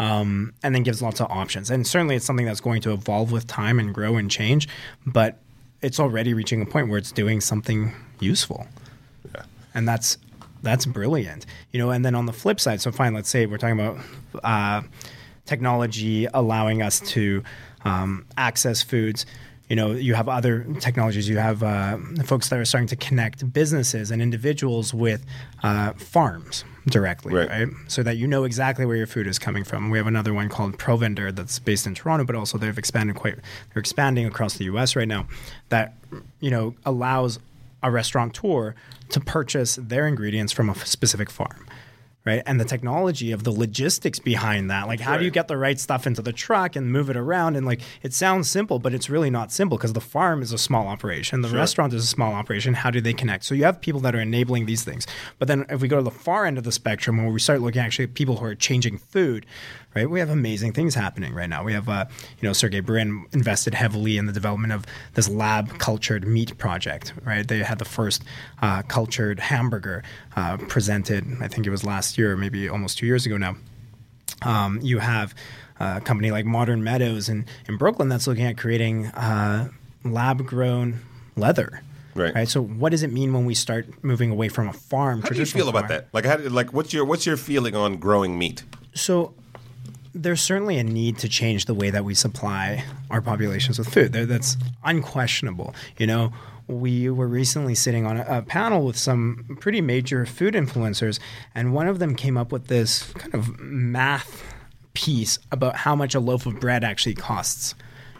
Um, 0.00 0.52
and 0.62 0.76
then 0.76 0.84
gives 0.84 1.02
lots 1.02 1.20
of 1.20 1.28
options. 1.28 1.70
And 1.72 1.84
certainly 1.84 2.14
it's 2.14 2.24
something 2.24 2.46
that's 2.46 2.60
going 2.60 2.80
to 2.82 2.92
evolve 2.92 3.32
with 3.32 3.48
time 3.48 3.80
and 3.80 3.92
grow 3.92 4.14
and 4.14 4.30
change, 4.30 4.68
but 5.04 5.40
it's 5.82 5.98
already 5.98 6.34
reaching 6.34 6.62
a 6.62 6.66
point 6.66 6.88
where 6.88 6.98
it's 6.98 7.10
doing 7.10 7.40
something 7.40 7.92
useful. 8.20 8.68
Yeah. 9.34 9.42
And 9.74 9.88
that's 9.88 10.16
that's 10.62 10.86
brilliant. 10.86 11.46
You 11.72 11.80
know, 11.80 11.90
and 11.90 12.04
then 12.04 12.14
on 12.14 12.26
the 12.26 12.32
flip 12.32 12.60
side, 12.60 12.80
so 12.80 12.92
fine, 12.92 13.12
let's 13.12 13.28
say 13.28 13.46
we're 13.46 13.58
talking 13.58 13.80
about 13.80 13.98
uh, 14.44 14.82
technology 15.46 16.28
allowing 16.32 16.80
us 16.80 17.00
to 17.00 17.42
um, 17.84 18.24
access 18.36 18.82
foods. 18.82 19.26
You 19.68 19.76
know, 19.76 19.92
you 19.92 20.14
have 20.14 20.28
other 20.28 20.64
technologies. 20.80 21.28
You 21.28 21.36
have 21.38 21.62
uh, 21.62 21.98
folks 22.24 22.48
that 22.48 22.58
are 22.58 22.64
starting 22.64 22.88
to 22.88 22.96
connect 22.96 23.52
businesses 23.52 24.10
and 24.10 24.22
individuals 24.22 24.94
with 24.94 25.26
uh, 25.62 25.92
farms 25.92 26.64
directly, 26.88 27.34
Right. 27.34 27.50
right. 27.50 27.68
So 27.86 28.02
that 28.02 28.16
you 28.16 28.26
know 28.26 28.44
exactly 28.44 28.86
where 28.86 28.96
your 28.96 29.06
food 29.06 29.26
is 29.26 29.38
coming 29.38 29.64
from. 29.64 29.90
We 29.90 29.98
have 29.98 30.06
another 30.06 30.32
one 30.32 30.48
called 30.48 30.78
Provender 30.78 31.34
that's 31.34 31.58
based 31.58 31.86
in 31.86 31.94
Toronto, 31.94 32.24
but 32.24 32.34
also 32.34 32.56
they've 32.56 32.78
expanded 32.78 33.16
quite. 33.16 33.34
They're 33.74 33.80
expanding 33.80 34.24
across 34.24 34.54
the 34.56 34.64
U.S. 34.66 34.96
right 34.96 35.06
now. 35.08 35.26
That 35.68 35.94
you 36.40 36.50
know 36.50 36.74
allows 36.86 37.38
a 37.82 37.90
restaurateur 37.90 38.74
to 39.10 39.20
purchase 39.20 39.76
their 39.76 40.06
ingredients 40.08 40.52
from 40.52 40.70
a 40.70 40.74
specific 40.86 41.28
farm 41.30 41.66
right? 42.28 42.42
And 42.46 42.60
the 42.60 42.64
technology 42.64 43.32
of 43.32 43.44
the 43.44 43.50
logistics 43.50 44.18
behind 44.18 44.70
that 44.70 44.86
like 44.86 45.00
how 45.00 45.16
do 45.16 45.24
you 45.24 45.30
get 45.30 45.48
the 45.48 45.56
right 45.56 45.80
stuff 45.80 46.06
into 46.06 46.22
the 46.22 46.32
truck 46.32 46.76
and 46.76 46.92
move 46.92 47.10
it 47.10 47.16
around? 47.16 47.56
And 47.56 47.66
like 47.66 47.80
it 48.02 48.12
sounds 48.12 48.50
simple 48.50 48.78
but 48.78 48.94
it's 48.94 49.08
really 49.10 49.30
not 49.30 49.50
simple 49.50 49.76
because 49.78 49.94
the 49.94 50.00
farm 50.00 50.42
is 50.42 50.52
a 50.52 50.58
small 50.58 50.86
operation. 50.86 51.40
The 51.40 51.48
restaurant 51.48 51.92
is 51.94 52.04
a 52.04 52.06
small 52.06 52.32
operation. 52.34 52.74
How 52.74 52.90
do 52.90 53.00
they 53.00 53.14
connect? 53.14 53.44
So 53.44 53.54
you 53.54 53.64
have 53.64 53.80
people 53.80 54.00
that 54.02 54.14
are 54.14 54.20
enabling 54.20 54.66
these 54.66 54.84
things. 54.84 55.06
But 55.38 55.48
then 55.48 55.64
if 55.70 55.80
we 55.80 55.88
go 55.88 55.96
to 55.96 56.02
the 56.02 56.10
far 56.10 56.46
end 56.46 56.58
of 56.58 56.64
the 56.64 56.72
spectrum 56.72 57.16
where 57.16 57.32
we 57.32 57.40
start 57.40 57.60
looking 57.62 57.80
actually 57.80 58.04
at 58.04 58.14
people 58.14 58.36
who 58.36 58.44
are 58.44 58.54
changing 58.54 58.98
food 58.98 59.46
right 59.94 60.10
we 60.10 60.20
have 60.20 60.30
amazing 60.30 60.72
things 60.72 60.94
happening 60.94 61.34
right 61.34 61.48
now 61.48 61.64
we 61.64 61.72
have 61.72 61.88
uh, 61.88 62.04
you 62.40 62.48
know 62.48 62.52
sergey 62.52 62.80
brin 62.80 63.26
invested 63.32 63.74
heavily 63.74 64.16
in 64.16 64.26
the 64.26 64.32
development 64.32 64.72
of 64.72 64.84
this 65.14 65.28
lab 65.28 65.78
cultured 65.78 66.26
meat 66.26 66.56
project 66.58 67.12
right 67.24 67.48
they 67.48 67.58
had 67.58 67.78
the 67.78 67.84
first 67.84 68.22
uh, 68.62 68.82
cultured 68.82 69.40
hamburger 69.40 70.02
uh, 70.36 70.56
presented 70.56 71.24
i 71.40 71.48
think 71.48 71.66
it 71.66 71.70
was 71.70 71.84
last 71.84 72.18
year 72.18 72.36
maybe 72.36 72.68
almost 72.68 72.98
two 72.98 73.06
years 73.06 73.26
ago 73.26 73.36
now 73.36 73.56
um, 74.42 74.78
you 74.82 74.98
have 74.98 75.34
a 75.80 76.00
company 76.00 76.30
like 76.30 76.44
Modern 76.44 76.82
Meadows 76.82 77.28
in, 77.28 77.46
in 77.68 77.76
Brooklyn 77.76 78.08
that's 78.08 78.26
looking 78.26 78.44
at 78.44 78.58
creating 78.58 79.06
uh, 79.06 79.68
lab 80.04 80.44
grown 80.46 81.00
leather. 81.36 81.82
Right. 82.14 82.34
right. 82.34 82.48
So 82.48 82.60
what 82.62 82.90
does 82.90 83.02
it 83.02 83.12
mean 83.12 83.32
when 83.32 83.44
we 83.44 83.54
start 83.54 84.02
moving 84.02 84.30
away 84.30 84.48
from 84.48 84.68
a 84.68 84.72
farm? 84.72 85.22
How 85.22 85.28
do 85.28 85.38
you 85.38 85.46
feel 85.46 85.68
about 85.68 85.88
that? 85.88 86.08
Like, 86.12 86.24
how, 86.24 86.38
like, 86.38 86.72
what's 86.72 86.92
your 86.92 87.04
what's 87.04 87.26
your 87.26 87.36
feeling 87.36 87.76
on 87.76 87.96
growing 87.96 88.36
meat? 88.36 88.64
So 88.94 89.34
there's 90.14 90.40
certainly 90.40 90.78
a 90.78 90.84
need 90.84 91.18
to 91.18 91.28
change 91.28 91.66
the 91.66 91.74
way 91.74 91.90
that 91.90 92.04
we 92.04 92.14
supply 92.14 92.84
our 93.10 93.20
populations 93.20 93.78
with 93.78 93.88
food. 93.88 94.12
That's 94.12 94.56
unquestionable. 94.84 95.74
You 95.98 96.06
know, 96.06 96.32
we 96.66 97.08
were 97.08 97.26
recently 97.26 97.74
sitting 97.74 98.04
on 98.06 98.18
a, 98.18 98.42
panel 98.42 98.84
with 98.84 98.96
some 98.96 99.56
pretty 99.60 99.80
major 99.80 100.26
food 100.26 100.54
influencers, 100.54 101.18
and 101.54 101.72
one 101.72 101.88
of 101.88 101.98
them 101.98 102.14
came 102.14 102.36
up 102.36 102.52
with 102.52 102.66
this 102.66 103.04
kind 103.14 103.34
of 103.34 103.58
math 103.58 104.42
piece 104.94 105.38
about 105.52 105.76
how 105.76 105.94
much 105.94 106.14
a 106.14 106.20
loaf 106.20 106.44
of 106.46 106.60
bread 106.60 106.84
actually 106.84 107.14
costs. 107.14 107.74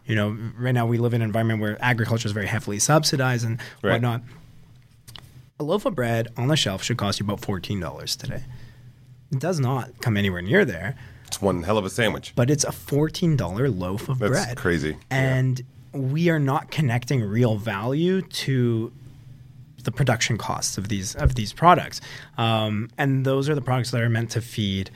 You 0.07 0.15
know, 0.15 0.37
right 0.59 0.73
now 0.73 0.87
we 0.87 0.97
live 0.97 1.13
in 1.13 1.21
an 1.21 1.27
environment 1.27 1.61
where 1.61 1.77
agriculture 1.85 2.27
is 2.27 2.33
very 2.33 2.47
heavily 2.47 2.79
subsidized 2.79 3.45
and 3.45 3.61
Right. 3.83 3.93
whatnot. 3.93 4.23
A 5.61 5.65
loaf 5.65 5.85
of 5.85 5.95
bread 5.95 6.29
on 6.37 6.49
the 6.49 6.57
shelf 6.57 6.83
should 6.83 6.97
cost 6.97 7.21
you 7.21 7.25
about 7.25 7.41
$14 7.41 8.17
today. 8.17 8.45
It 9.31 9.41
does 9.41 9.61
not 9.61 10.01
come 10.01 10.17
anywhere 10.17 10.41
near 10.41 10.65
there 10.65 10.95
It's 11.29 11.41
one 11.41 11.63
hell 11.63 11.79
of 11.79 11.85
a 11.85 11.91
sandwich. 11.91 12.33
but 12.35 12.51
it's 12.51 12.65
a 12.65 12.71
$14 12.71 13.79
loaf 13.79 14.09
of 14.09 14.19
bread. 14.19 14.33
That's 14.33 14.47
bread. 14.47 14.57
crazy. 14.57 14.97
And 15.11 15.63
we 15.93 16.29
are 16.29 16.39
not 16.39 16.71
connecting 16.71 17.23
real 17.23 17.57
value 17.57 18.23
to 18.23 18.93
the 19.85 19.93
production 19.93 20.37
costs 20.37 20.77
of 20.77 20.89
these 20.89 21.15
of 21.15 21.35
these 21.35 21.53
products. 21.53 22.01
Um, 22.37 22.91
and 22.99 23.25
those 23.25 23.49
are 23.49 23.55
the 23.55 23.63
products 23.63 23.91
that 23.93 24.01
are 24.03 24.09
meant 24.11 24.31
to 24.33 24.41
feed 24.41 24.91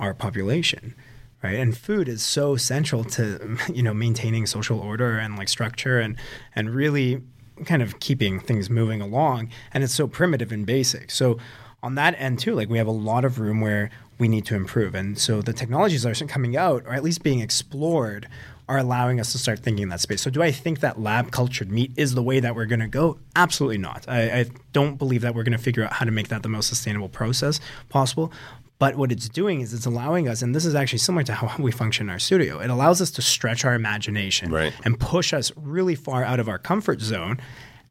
our 0.00 0.14
population. 0.14 0.94
Right. 1.42 1.56
And 1.56 1.76
food 1.76 2.08
is 2.08 2.22
so 2.22 2.56
central 2.56 3.02
to, 3.04 3.58
you 3.72 3.82
know, 3.82 3.92
maintaining 3.92 4.46
social 4.46 4.78
order 4.80 5.18
and 5.18 5.36
like 5.36 5.48
structure 5.48 5.98
and 6.00 6.16
and 6.54 6.70
really 6.70 7.20
kind 7.66 7.82
of 7.82 8.00
keeping 8.00 8.40
things 8.40 8.70
moving 8.70 9.00
along. 9.00 9.50
And 9.74 9.84
it's 9.84 9.94
so 9.94 10.06
primitive 10.06 10.52
and 10.52 10.64
basic. 10.64 11.10
So 11.10 11.38
on 11.82 11.96
that 11.96 12.14
end 12.16 12.38
too, 12.38 12.54
like 12.54 12.68
we 12.68 12.78
have 12.78 12.86
a 12.86 12.92
lot 12.92 13.24
of 13.24 13.38
room 13.40 13.60
where 13.60 13.90
we 14.22 14.28
need 14.28 14.46
to 14.46 14.54
improve. 14.54 14.94
And 14.94 15.18
so 15.18 15.42
the 15.42 15.52
technologies 15.52 16.04
that 16.04 16.22
are 16.22 16.26
coming 16.26 16.56
out, 16.56 16.84
or 16.86 16.92
at 16.94 17.02
least 17.02 17.22
being 17.24 17.40
explored, 17.40 18.28
are 18.68 18.78
allowing 18.78 19.18
us 19.18 19.32
to 19.32 19.38
start 19.38 19.58
thinking 19.58 19.82
in 19.82 19.88
that 19.88 20.00
space. 20.00 20.22
So 20.22 20.30
do 20.30 20.40
I 20.42 20.52
think 20.52 20.78
that 20.78 21.00
lab 21.00 21.32
cultured 21.32 21.70
meat 21.72 21.90
is 21.96 22.14
the 22.14 22.22
way 22.22 22.38
that 22.38 22.54
we're 22.54 22.66
going 22.66 22.80
to 22.80 22.86
go? 23.02 23.18
Absolutely 23.34 23.78
not. 23.78 24.08
I, 24.08 24.20
I 24.40 24.44
don't 24.72 24.96
believe 24.96 25.22
that 25.22 25.34
we're 25.34 25.42
going 25.42 25.58
to 25.58 25.64
figure 25.68 25.82
out 25.84 25.92
how 25.94 26.04
to 26.04 26.12
make 26.12 26.28
that 26.28 26.44
the 26.44 26.48
most 26.48 26.68
sustainable 26.68 27.08
process 27.08 27.58
possible. 27.88 28.32
But 28.78 28.94
what 28.96 29.10
it's 29.10 29.28
doing 29.28 29.60
is 29.60 29.74
it's 29.74 29.86
allowing 29.86 30.28
us, 30.28 30.40
and 30.42 30.54
this 30.54 30.64
is 30.64 30.74
actually 30.76 31.00
similar 31.00 31.24
to 31.24 31.34
how 31.34 31.56
we 31.62 31.72
function 31.72 32.06
in 32.06 32.10
our 32.10 32.20
studio. 32.20 32.60
It 32.60 32.70
allows 32.70 33.00
us 33.02 33.10
to 33.12 33.22
stretch 33.22 33.64
our 33.64 33.74
imagination 33.74 34.52
Right. 34.52 34.72
and 34.84 34.98
push 35.00 35.32
us 35.32 35.50
really 35.56 35.96
far 35.96 36.22
out 36.22 36.38
of 36.38 36.48
our 36.48 36.58
comfort 36.58 37.00
zone 37.00 37.40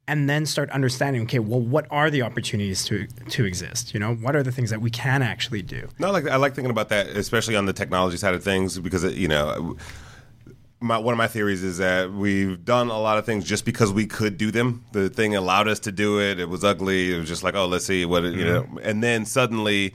and 0.08 0.30
then 0.30 0.46
start 0.46 0.70
understanding 0.72 1.22
okay 1.24 1.40
well 1.40 1.62
what 1.62 1.86
are 1.92 2.10
the 2.10 2.22
opportunities 2.22 2.84
to 2.84 3.08
to 3.30 3.46
exist 3.46 3.94
you 3.94 4.00
know 4.00 4.16
what 4.16 4.36
are 4.36 4.44
the 4.44 4.52
things 4.52 4.70
that 4.70 4.82
we 4.82 4.90
can 4.90 5.22
actually 5.22 5.62
do 5.62 5.88
No, 6.00 6.08
I 6.08 6.12
like 6.12 6.28
I 6.28 6.36
like 6.36 6.56
thinking 6.56 6.72
about 6.72 6.90
that, 6.90 7.08
especially 7.08 7.56
on 7.56 7.66
the 7.66 7.74
technology 7.74 8.18
side 8.18 8.34
of 8.34 8.44
things, 8.44 8.80
because 8.80 9.04
it, 9.04 9.14
you 9.14 9.28
know, 9.28 9.78
my, 10.80 10.98
one 10.98 11.14
of 11.14 11.18
my 11.18 11.28
theories 11.28 11.64
is 11.64 11.78
that 11.78 12.12
we've 12.12 12.64
done 12.66 12.90
a 12.90 13.00
lot 13.00 13.18
of 13.18 13.26
things 13.26 13.46
just 13.46 13.66
because 13.66 13.94
we 13.94 14.06
could 14.08 14.38
do 14.38 14.52
them. 14.52 14.84
The 14.92 15.10
thing 15.10 15.36
allowed 15.36 15.68
us 15.68 15.80
to 15.82 15.92
do 15.92 16.20
it. 16.20 16.40
It 16.40 16.50
was 16.50 16.64
ugly. 16.64 17.14
It 17.14 17.20
was 17.20 17.28
just 17.28 17.44
like, 17.44 17.56
oh, 17.56 17.68
let's 17.68 17.86
see 17.86 18.06
what 18.06 18.26
it, 18.26 18.34
you 18.34 18.46
mm-hmm. 18.46 18.76
know, 18.76 18.82
and 18.82 19.04
then 19.04 19.26
suddenly. 19.26 19.94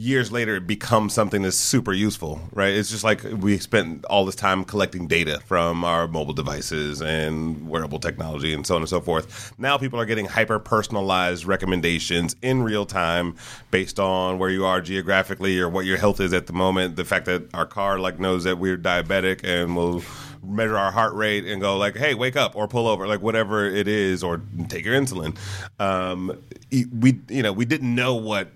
Years 0.00 0.30
later, 0.30 0.54
it 0.54 0.68
becomes 0.68 1.12
something 1.12 1.42
that's 1.42 1.56
super 1.56 1.92
useful, 1.92 2.40
right? 2.52 2.72
It's 2.72 2.88
just 2.88 3.02
like 3.02 3.20
we 3.24 3.58
spent 3.58 4.04
all 4.04 4.24
this 4.24 4.36
time 4.36 4.62
collecting 4.62 5.08
data 5.08 5.40
from 5.40 5.82
our 5.82 6.06
mobile 6.06 6.34
devices 6.34 7.02
and 7.02 7.68
wearable 7.68 7.98
technology 7.98 8.54
and 8.54 8.64
so 8.64 8.76
on 8.76 8.82
and 8.82 8.88
so 8.88 9.00
forth. 9.00 9.52
Now 9.58 9.76
people 9.76 9.98
are 9.98 10.06
getting 10.06 10.26
hyper 10.26 10.60
personalized 10.60 11.46
recommendations 11.46 12.36
in 12.42 12.62
real 12.62 12.86
time 12.86 13.34
based 13.72 13.98
on 13.98 14.38
where 14.38 14.50
you 14.50 14.64
are 14.64 14.80
geographically 14.80 15.58
or 15.58 15.68
what 15.68 15.84
your 15.84 15.98
health 15.98 16.20
is 16.20 16.32
at 16.32 16.46
the 16.46 16.52
moment. 16.52 16.94
The 16.94 17.04
fact 17.04 17.26
that 17.26 17.52
our 17.52 17.66
car 17.66 17.98
like 17.98 18.20
knows 18.20 18.44
that 18.44 18.56
we're 18.56 18.78
diabetic 18.78 19.40
and 19.42 19.74
will 19.74 20.04
measure 20.42 20.76
our 20.76 20.90
heart 20.90 21.14
rate 21.14 21.44
and 21.44 21.60
go 21.60 21.76
like, 21.76 21.96
"Hey, 21.96 22.14
wake 22.14 22.36
up" 22.36 22.56
or 22.56 22.68
pull 22.68 22.86
over, 22.86 23.06
like 23.06 23.20
whatever 23.20 23.66
it 23.66 23.88
is, 23.88 24.22
or 24.22 24.40
take 24.68 24.84
your 24.84 24.94
insulin. 24.94 25.36
Um, 25.78 26.38
we, 26.70 27.20
you 27.28 27.42
know, 27.42 27.52
we 27.52 27.64
didn't 27.64 27.94
know 27.94 28.14
what 28.14 28.48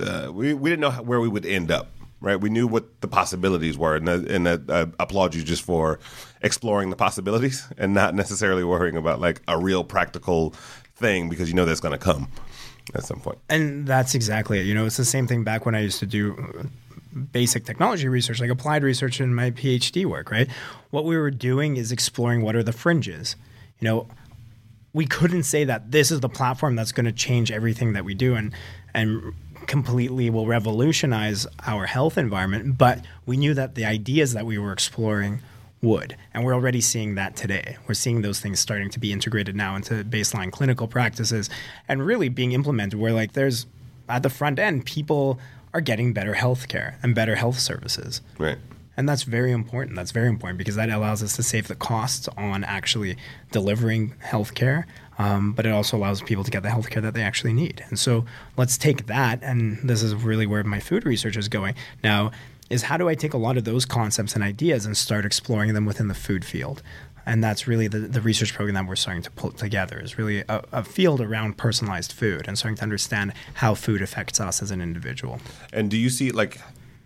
uh, 0.00 0.30
we 0.32 0.54
we 0.54 0.70
didn't 0.70 0.80
know 0.80 0.90
where 0.90 1.20
we 1.20 1.28
would 1.28 1.46
end 1.46 1.70
up. 1.70 1.90
Right, 2.22 2.38
we 2.38 2.50
knew 2.50 2.66
what 2.66 3.00
the 3.00 3.08
possibilities 3.08 3.78
were, 3.78 3.96
and, 3.96 4.06
and 4.06 4.46
uh, 4.46 4.58
I 4.68 4.80
applaud 5.02 5.34
you 5.34 5.42
just 5.42 5.62
for 5.62 5.98
exploring 6.42 6.90
the 6.90 6.96
possibilities 6.96 7.66
and 7.78 7.94
not 7.94 8.14
necessarily 8.14 8.62
worrying 8.62 8.98
about 8.98 9.22
like 9.22 9.40
a 9.48 9.58
real 9.58 9.84
practical 9.84 10.50
thing 10.96 11.30
because 11.30 11.48
you 11.48 11.54
know 11.54 11.64
that's 11.64 11.80
going 11.80 11.92
to 11.92 11.98
come 11.98 12.28
at 12.94 13.04
some 13.04 13.20
point. 13.20 13.38
and 13.48 13.86
that's 13.86 14.14
exactly 14.14 14.58
it 14.58 14.66
you 14.66 14.74
know 14.74 14.84
it's 14.84 14.96
the 14.96 15.04
same 15.04 15.26
thing 15.26 15.44
back 15.44 15.64
when 15.64 15.74
i 15.74 15.80
used 15.80 16.00
to 16.00 16.06
do 16.06 16.68
basic 17.32 17.64
technology 17.64 18.08
research 18.08 18.40
like 18.40 18.50
applied 18.50 18.82
research 18.82 19.20
in 19.20 19.34
my 19.34 19.50
phd 19.50 20.04
work 20.06 20.30
right 20.30 20.48
what 20.90 21.04
we 21.04 21.16
were 21.16 21.30
doing 21.30 21.76
is 21.76 21.92
exploring 21.92 22.42
what 22.42 22.54
are 22.54 22.62
the 22.62 22.72
fringes 22.72 23.36
you 23.78 23.88
know 23.88 24.06
we 24.92 25.06
couldn't 25.06 25.44
say 25.44 25.64
that 25.64 25.90
this 25.92 26.10
is 26.10 26.20
the 26.20 26.28
platform 26.28 26.74
that's 26.74 26.92
going 26.92 27.06
to 27.06 27.12
change 27.12 27.50
everything 27.50 27.92
that 27.92 28.04
we 28.04 28.14
do 28.14 28.34
and 28.34 28.52
and 28.94 29.34
completely 29.66 30.30
will 30.30 30.46
revolutionize 30.46 31.46
our 31.66 31.86
health 31.86 32.16
environment 32.16 32.78
but 32.78 33.04
we 33.26 33.36
knew 33.36 33.54
that 33.54 33.74
the 33.74 33.84
ideas 33.84 34.32
that 34.32 34.46
we 34.46 34.58
were 34.58 34.72
exploring 34.72 35.40
would. 35.82 36.16
And 36.34 36.44
we're 36.44 36.54
already 36.54 36.80
seeing 36.80 37.14
that 37.14 37.36
today. 37.36 37.76
We're 37.86 37.94
seeing 37.94 38.22
those 38.22 38.40
things 38.40 38.60
starting 38.60 38.90
to 38.90 38.98
be 38.98 39.12
integrated 39.12 39.56
now 39.56 39.76
into 39.76 40.04
baseline 40.04 40.52
clinical 40.52 40.86
practices 40.86 41.48
and 41.88 42.04
really 42.04 42.28
being 42.28 42.52
implemented 42.52 43.00
where 43.00 43.12
like 43.12 43.32
there's 43.32 43.66
at 44.08 44.22
the 44.22 44.30
front 44.30 44.58
end 44.58 44.84
people 44.84 45.38
are 45.72 45.80
getting 45.80 46.12
better 46.12 46.34
health 46.34 46.68
care 46.68 46.98
and 47.02 47.14
better 47.14 47.36
health 47.36 47.58
services. 47.58 48.20
Right. 48.38 48.58
And 48.96 49.08
that's 49.08 49.22
very 49.22 49.52
important. 49.52 49.96
That's 49.96 50.10
very 50.10 50.28
important 50.28 50.58
because 50.58 50.74
that 50.74 50.90
allows 50.90 51.22
us 51.22 51.36
to 51.36 51.42
save 51.42 51.68
the 51.68 51.74
costs 51.74 52.28
on 52.36 52.64
actually 52.64 53.16
delivering 53.50 54.14
healthcare, 54.22 54.84
um, 55.18 55.52
but 55.52 55.64
it 55.64 55.70
also 55.70 55.96
allows 55.96 56.20
people 56.20 56.44
to 56.44 56.50
get 56.50 56.62
the 56.62 56.68
healthcare 56.68 57.00
that 57.00 57.14
they 57.14 57.22
actually 57.22 57.54
need. 57.54 57.82
And 57.88 57.98
so 57.98 58.26
let's 58.56 58.76
take 58.76 59.06
that, 59.06 59.42
and 59.42 59.78
this 59.88 60.02
is 60.02 60.14
really 60.14 60.46
where 60.46 60.62
my 60.64 60.80
food 60.80 61.06
research 61.06 61.36
is 61.36 61.48
going 61.48 61.76
now. 62.02 62.30
Is 62.68 62.84
how 62.84 62.96
do 62.96 63.08
I 63.08 63.16
take 63.16 63.34
a 63.34 63.36
lot 63.36 63.56
of 63.56 63.64
those 63.64 63.84
concepts 63.84 64.34
and 64.36 64.44
ideas 64.44 64.86
and 64.86 64.96
start 64.96 65.24
exploring 65.24 65.74
them 65.74 65.86
within 65.86 66.06
the 66.06 66.14
food 66.14 66.44
field? 66.44 66.84
And 67.30 67.44
that's 67.44 67.68
really 67.68 67.86
the, 67.86 68.00
the 68.00 68.20
research 68.20 68.54
program 68.54 68.74
that 68.74 68.88
we're 68.88 68.96
starting 68.96 69.22
to 69.22 69.30
put 69.30 69.56
together 69.56 70.00
is 70.00 70.18
really 70.18 70.40
a, 70.48 70.64
a 70.72 70.82
field 70.82 71.20
around 71.20 71.56
personalized 71.56 72.10
food 72.10 72.48
and 72.48 72.58
starting 72.58 72.74
to 72.78 72.82
understand 72.82 73.34
how 73.54 73.76
food 73.76 74.02
affects 74.02 74.40
us 74.40 74.60
as 74.60 74.72
an 74.72 74.80
individual. 74.80 75.38
And 75.72 75.88
do 75.88 75.96
you 75.96 76.10
see 76.10 76.32
like 76.32 76.60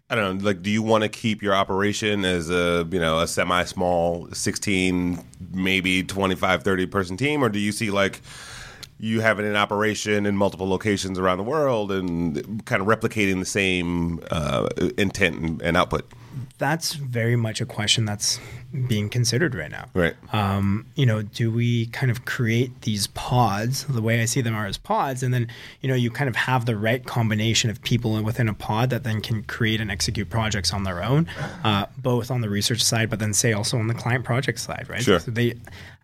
I 0.08 0.14
don't 0.14 0.38
know, 0.38 0.44
like 0.46 0.62
do 0.62 0.70
you 0.70 0.82
want 0.82 1.02
to 1.02 1.10
keep 1.10 1.42
your 1.42 1.54
operation 1.54 2.24
as 2.24 2.48
a, 2.48 2.88
you 2.90 3.00
know, 3.00 3.20
a 3.20 3.28
semi-small 3.28 4.28
16 4.32 5.22
maybe 5.52 6.02
25 6.02 6.62
30 6.62 6.86
person 6.86 7.18
team 7.18 7.44
or 7.44 7.50
do 7.50 7.58
you 7.58 7.70
see 7.70 7.90
like 7.90 8.22
you 8.98 9.20
having 9.20 9.44
an 9.44 9.56
operation 9.56 10.24
in 10.24 10.38
multiple 10.38 10.66
locations 10.66 11.18
around 11.18 11.36
the 11.36 11.44
world 11.44 11.92
and 11.92 12.64
kind 12.64 12.80
of 12.80 12.88
replicating 12.88 13.40
the 13.40 13.44
same 13.44 14.24
uh, 14.30 14.70
intent 14.96 15.36
and, 15.36 15.60
and 15.60 15.76
output? 15.76 16.10
That's 16.58 16.94
very 16.94 17.36
much 17.36 17.60
a 17.60 17.66
question 17.66 18.04
that's 18.04 18.38
being 18.86 19.08
considered 19.08 19.54
right 19.54 19.70
now. 19.70 19.86
Right. 19.92 20.14
Um, 20.32 20.86
you 20.94 21.04
know, 21.04 21.22
do 21.22 21.50
we 21.50 21.86
kind 21.86 22.10
of 22.10 22.24
create 22.24 22.82
these 22.82 23.08
pods? 23.08 23.84
The 23.84 24.02
way 24.02 24.20
I 24.22 24.24
see 24.24 24.40
them 24.40 24.54
are 24.54 24.66
as 24.66 24.78
pods, 24.78 25.22
and 25.22 25.34
then 25.34 25.48
you 25.80 25.88
know 25.88 25.94
you 25.94 26.10
kind 26.10 26.28
of 26.28 26.36
have 26.36 26.66
the 26.66 26.76
right 26.76 27.04
combination 27.04 27.70
of 27.70 27.82
people 27.82 28.22
within 28.22 28.48
a 28.48 28.54
pod 28.54 28.90
that 28.90 29.04
then 29.04 29.20
can 29.20 29.42
create 29.44 29.80
and 29.80 29.90
execute 29.90 30.30
projects 30.30 30.72
on 30.72 30.84
their 30.84 31.02
own, 31.02 31.28
uh, 31.64 31.86
both 31.98 32.30
on 32.30 32.40
the 32.40 32.48
research 32.48 32.82
side, 32.82 33.10
but 33.10 33.18
then 33.18 33.32
say 33.32 33.52
also 33.52 33.78
on 33.78 33.88
the 33.88 33.94
client 33.94 34.24
project 34.24 34.58
side, 34.58 34.86
right? 34.88 35.02
Sure. 35.02 35.20
So 35.20 35.30
they, 35.30 35.54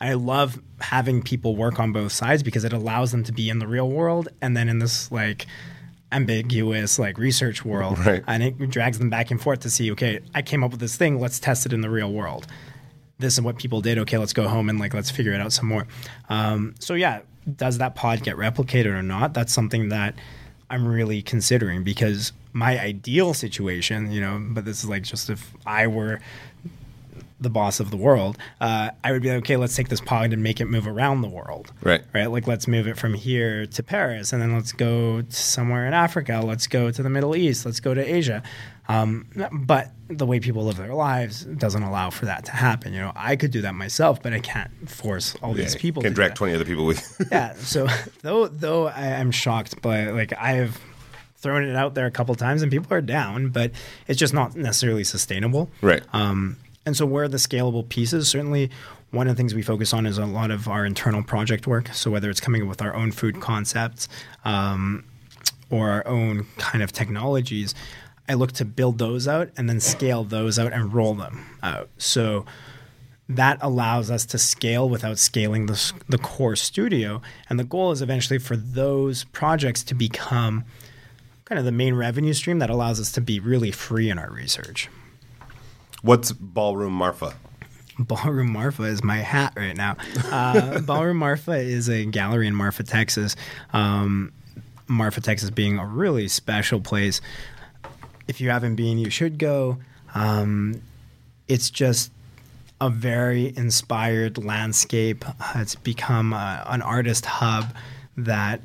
I 0.01 0.15
love 0.15 0.61
having 0.81 1.23
people 1.23 1.57
work 1.57 1.79
on 1.79 1.93
both 1.93 2.13
sides 2.13 2.43
because 2.43 2.65
it 2.65 2.73
allows 2.73 3.13
them 3.13 3.23
to 3.25 3.33
be 3.33 3.49
in 3.51 3.59
the 3.59 3.67
real 3.67 3.89
world 3.89 4.29
and 4.41 4.57
then 4.57 4.69
in 4.69 4.79
this 4.79 5.13
like 5.13 5.47
ambiguous 6.13 6.99
like 6.99 7.19
research 7.19 7.65
world 7.65 7.99
right. 8.05 8.25
and 8.27 8.43
it 8.43 8.59
drags 8.71 8.99
them 8.99 9.11
back 9.11 9.31
and 9.31 9.41
forth 9.41 9.61
to 9.61 9.71
see 9.71 9.93
okay 9.93 10.21
i 10.35 10.43
came 10.43 10.65
up 10.65 10.71
with 10.73 10.81
this 10.81 10.97
thing 10.97 11.21
let's 11.21 11.39
test 11.39 11.67
it 11.67 11.73
in 11.73 11.81
the 11.81 11.91
real 11.91 12.13
world. 12.13 12.47
This 13.19 13.35
is 13.35 13.43
what 13.43 13.59
people 13.59 13.81
did 13.81 13.99
okay 13.99 14.19
let's 14.19 14.33
go 14.33 14.49
home 14.49 14.69
and 14.69 14.79
like 14.79 14.95
let's 14.95 15.11
figure 15.11 15.33
it 15.33 15.41
out 15.41 15.53
some 15.53 15.67
more. 15.67 15.87
Um, 16.29 16.75
so 16.79 16.95
yeah 16.95 17.21
does 17.57 17.79
that 17.79 17.95
pod 17.95 18.23
get 18.23 18.37
replicated 18.37 18.87
or 18.87 19.03
not? 19.03 19.35
That's 19.35 19.53
something 19.53 19.89
that 19.91 20.15
i'm 20.71 20.87
really 20.87 21.21
considering 21.21 21.83
because 21.83 22.33
my 22.53 22.79
ideal 22.81 23.35
situation 23.35 24.11
you 24.11 24.21
know 24.21 24.41
but 24.51 24.65
this 24.65 24.83
is 24.83 24.89
like 24.89 25.03
just 25.03 25.29
if 25.29 25.53
i 25.67 25.87
were 25.87 26.21
the 27.41 27.51
boss 27.51 27.81
of 27.81 27.91
the 27.91 27.97
world, 27.97 28.37
uh, 28.61 28.91
I 29.03 29.13
would 29.13 29.23
be 29.23 29.29
like, 29.31 29.39
okay, 29.39 29.57
let's 29.57 29.75
take 29.75 29.89
this 29.89 30.01
pod 30.01 30.33
and 30.33 30.43
make 30.43 30.61
it 30.61 30.67
move 30.67 30.87
around 30.87 31.23
the 31.23 31.29
world. 31.29 31.73
Right. 31.83 32.03
Right. 32.15 32.27
Like, 32.31 32.47
let's 32.47 32.69
move 32.69 32.87
it 32.87 32.99
from 32.99 33.15
here 33.15 33.67
to 33.67 33.83
Paris, 33.83 34.33
and 34.33 34.43
then 34.43 34.55
let's 34.55 34.73
go 34.73 35.23
to 35.23 35.33
somewhere 35.35 35.87
in 35.87 35.95
Africa. 35.95 36.43
Let's 36.45 36.67
go 36.67 36.91
to 36.91 37.03
the 37.03 37.11
Middle 37.11 37.35
East. 37.35 37.65
Let's 37.65 37.81
go 37.81 37.95
to 37.95 38.03
Asia. 38.03 38.43
Um, 38.89 39.27
but 39.53 39.93
the 40.09 40.27
way 40.27 40.41
people 40.41 40.65
live 40.65 40.77
their 40.77 40.95
lives 40.95 41.45
doesn't 41.45 41.83
allow 41.85 42.11
for 42.11 42.27
that 42.27 42.45
to 42.47 42.51
happen. 42.53 42.93
You 42.93 43.01
know, 43.01 43.13
I 43.15 43.37
could 43.37 43.53
do 43.53 43.61
that 43.63 43.75
myself, 43.77 44.21
but 44.21 44.33
I 44.33 44.41
can't 44.41 44.91
force 44.91 45.37
all 45.43 45.51
Yeah, 45.57 45.63
these 45.63 45.77
people. 45.77 46.03
can 46.03 46.11
to 46.11 46.15
drag 46.17 46.35
20 46.35 46.55
other 46.55 46.65
people 46.65 46.85
with 46.87 47.25
Yeah. 47.33 47.55
So 47.55 47.87
though 48.23 48.49
though 48.49 48.89
I 48.89 49.07
am 49.07 49.31
shocked, 49.31 49.81
but 49.81 50.13
like 50.15 50.33
I 50.37 50.53
have 50.55 50.81
thrown 51.37 51.63
it 51.63 51.77
out 51.77 51.95
there 51.95 52.07
a 52.07 52.11
couple 52.11 52.35
times 52.35 52.63
and 52.63 52.71
people 52.73 52.93
are 52.93 53.01
down, 53.01 53.51
but 53.51 53.71
it's 54.09 54.19
just 54.19 54.35
not 54.35 54.57
necessarily 54.57 55.05
sustainable. 55.05 55.71
Right. 55.83 56.03
Um, 56.13 56.57
and 56.87 56.97
so 56.97 57.05
where 57.07 57.25
are 57.25 57.29
the 57.29 57.37
scalable 57.37 57.89
pieces? 57.89 58.29
Certainly 58.29 58.71
one 59.11 59.29
of 59.29 59.37
the 59.37 59.41
things 59.41 59.55
we 59.55 59.63
focus 59.63 59.93
on 59.93 60.07
is 60.07 60.19
a 60.19 60.27
lot 60.27 60.51
of 60.51 60.69
our 60.69 60.87
internal 60.87 61.23
project 61.23 61.67
work. 61.67 61.89
So 61.89 62.11
whether 62.11 62.31
it's 62.31 62.41
coming 62.41 62.63
up 62.63 62.69
with 62.69 62.81
our 62.83 62.95
own 62.95 63.13
food 63.13 63.41
concepts 63.41 64.09
um, 64.45 65.05
or 65.69 65.91
our 65.91 66.07
own 66.07 66.47
kind 66.59 66.83
of 66.83 66.93
technologies, 66.93 67.75
I 68.29 68.35
look 68.35 68.53
to 68.53 68.65
build 68.65 68.99
those 68.99 69.27
out 69.27 69.51
and 69.57 69.69
then 69.69 69.81
scale 69.81 70.25
those 70.25 70.59
out 70.59 70.73
and 70.73 70.95
roll 70.95 71.15
them 71.15 71.45
out. 71.63 71.89
So 71.99 72.47
that 73.29 73.59
allows 73.61 74.11
us 74.11 74.25
to 74.27 74.39
scale 74.39 74.89
without 74.89 75.19
scaling 75.19 75.67
the, 75.67 75.93
the 76.09 76.19
core 76.19 76.57
studio. 76.57 77.21
And 77.49 77.59
the 77.59 77.65
goal 77.65 77.91
is 77.93 78.03
eventually 78.03 78.39
for 78.39 78.57
those 78.57 79.25
projects 79.25 79.83
to 79.85 79.95
become 79.95 80.65
kind 81.45 81.59
of 81.59 81.65
the 81.65 81.73
main 81.73 81.95
revenue 81.95 82.33
stream 82.33 82.61
that 82.61 82.71
allows 82.71 83.01
us 83.01 83.11
to 83.13 83.21
be 83.21 83.41
really 83.41 83.73
free 83.73 84.09
in 84.09 84.19
our 84.19 84.31
research. 84.31 84.89
What's 86.03 86.33
Ballroom 86.33 86.93
Marfa? 86.95 87.35
Ballroom 87.99 88.53
Marfa 88.53 88.85
is 88.85 89.05
my 89.05 89.19
hat 89.19 89.53
right 89.57 89.77
now. 89.77 89.97
Uh, 90.31 90.81
Ballroom 90.87 91.19
Marfa 91.19 91.53
is 91.53 91.89
a 91.89 92.07
gallery 92.07 92.47
in 92.47 92.55
Marfa, 92.55 92.83
Texas. 92.83 93.37
Um, 93.73 94.33
Marfa, 94.89 95.21
Texas 95.21 95.51
being 95.51 95.79
a 95.79 95.87
really 95.87 96.27
special 96.29 96.81
place. 96.81 97.21
If 98.27 98.41
you 98.41 98.51
haven't 98.51 98.77
been, 98.77 98.99
you 98.99 99.11
should 99.11 99.39
go. 99.39 99.79
Um, 100.15 100.81
it's 101.49 101.69
just 101.71 102.11
a 102.81 102.89
very 102.89 103.55
inspired 103.57 104.39
landscape. 104.43 105.25
Uh, 105.29 105.53
It's 105.57 105.75
become 105.75 106.33
uh, 106.33 106.63
an 106.67 106.81
artist 106.81 107.27
hub 107.27 107.75
that 108.17 108.63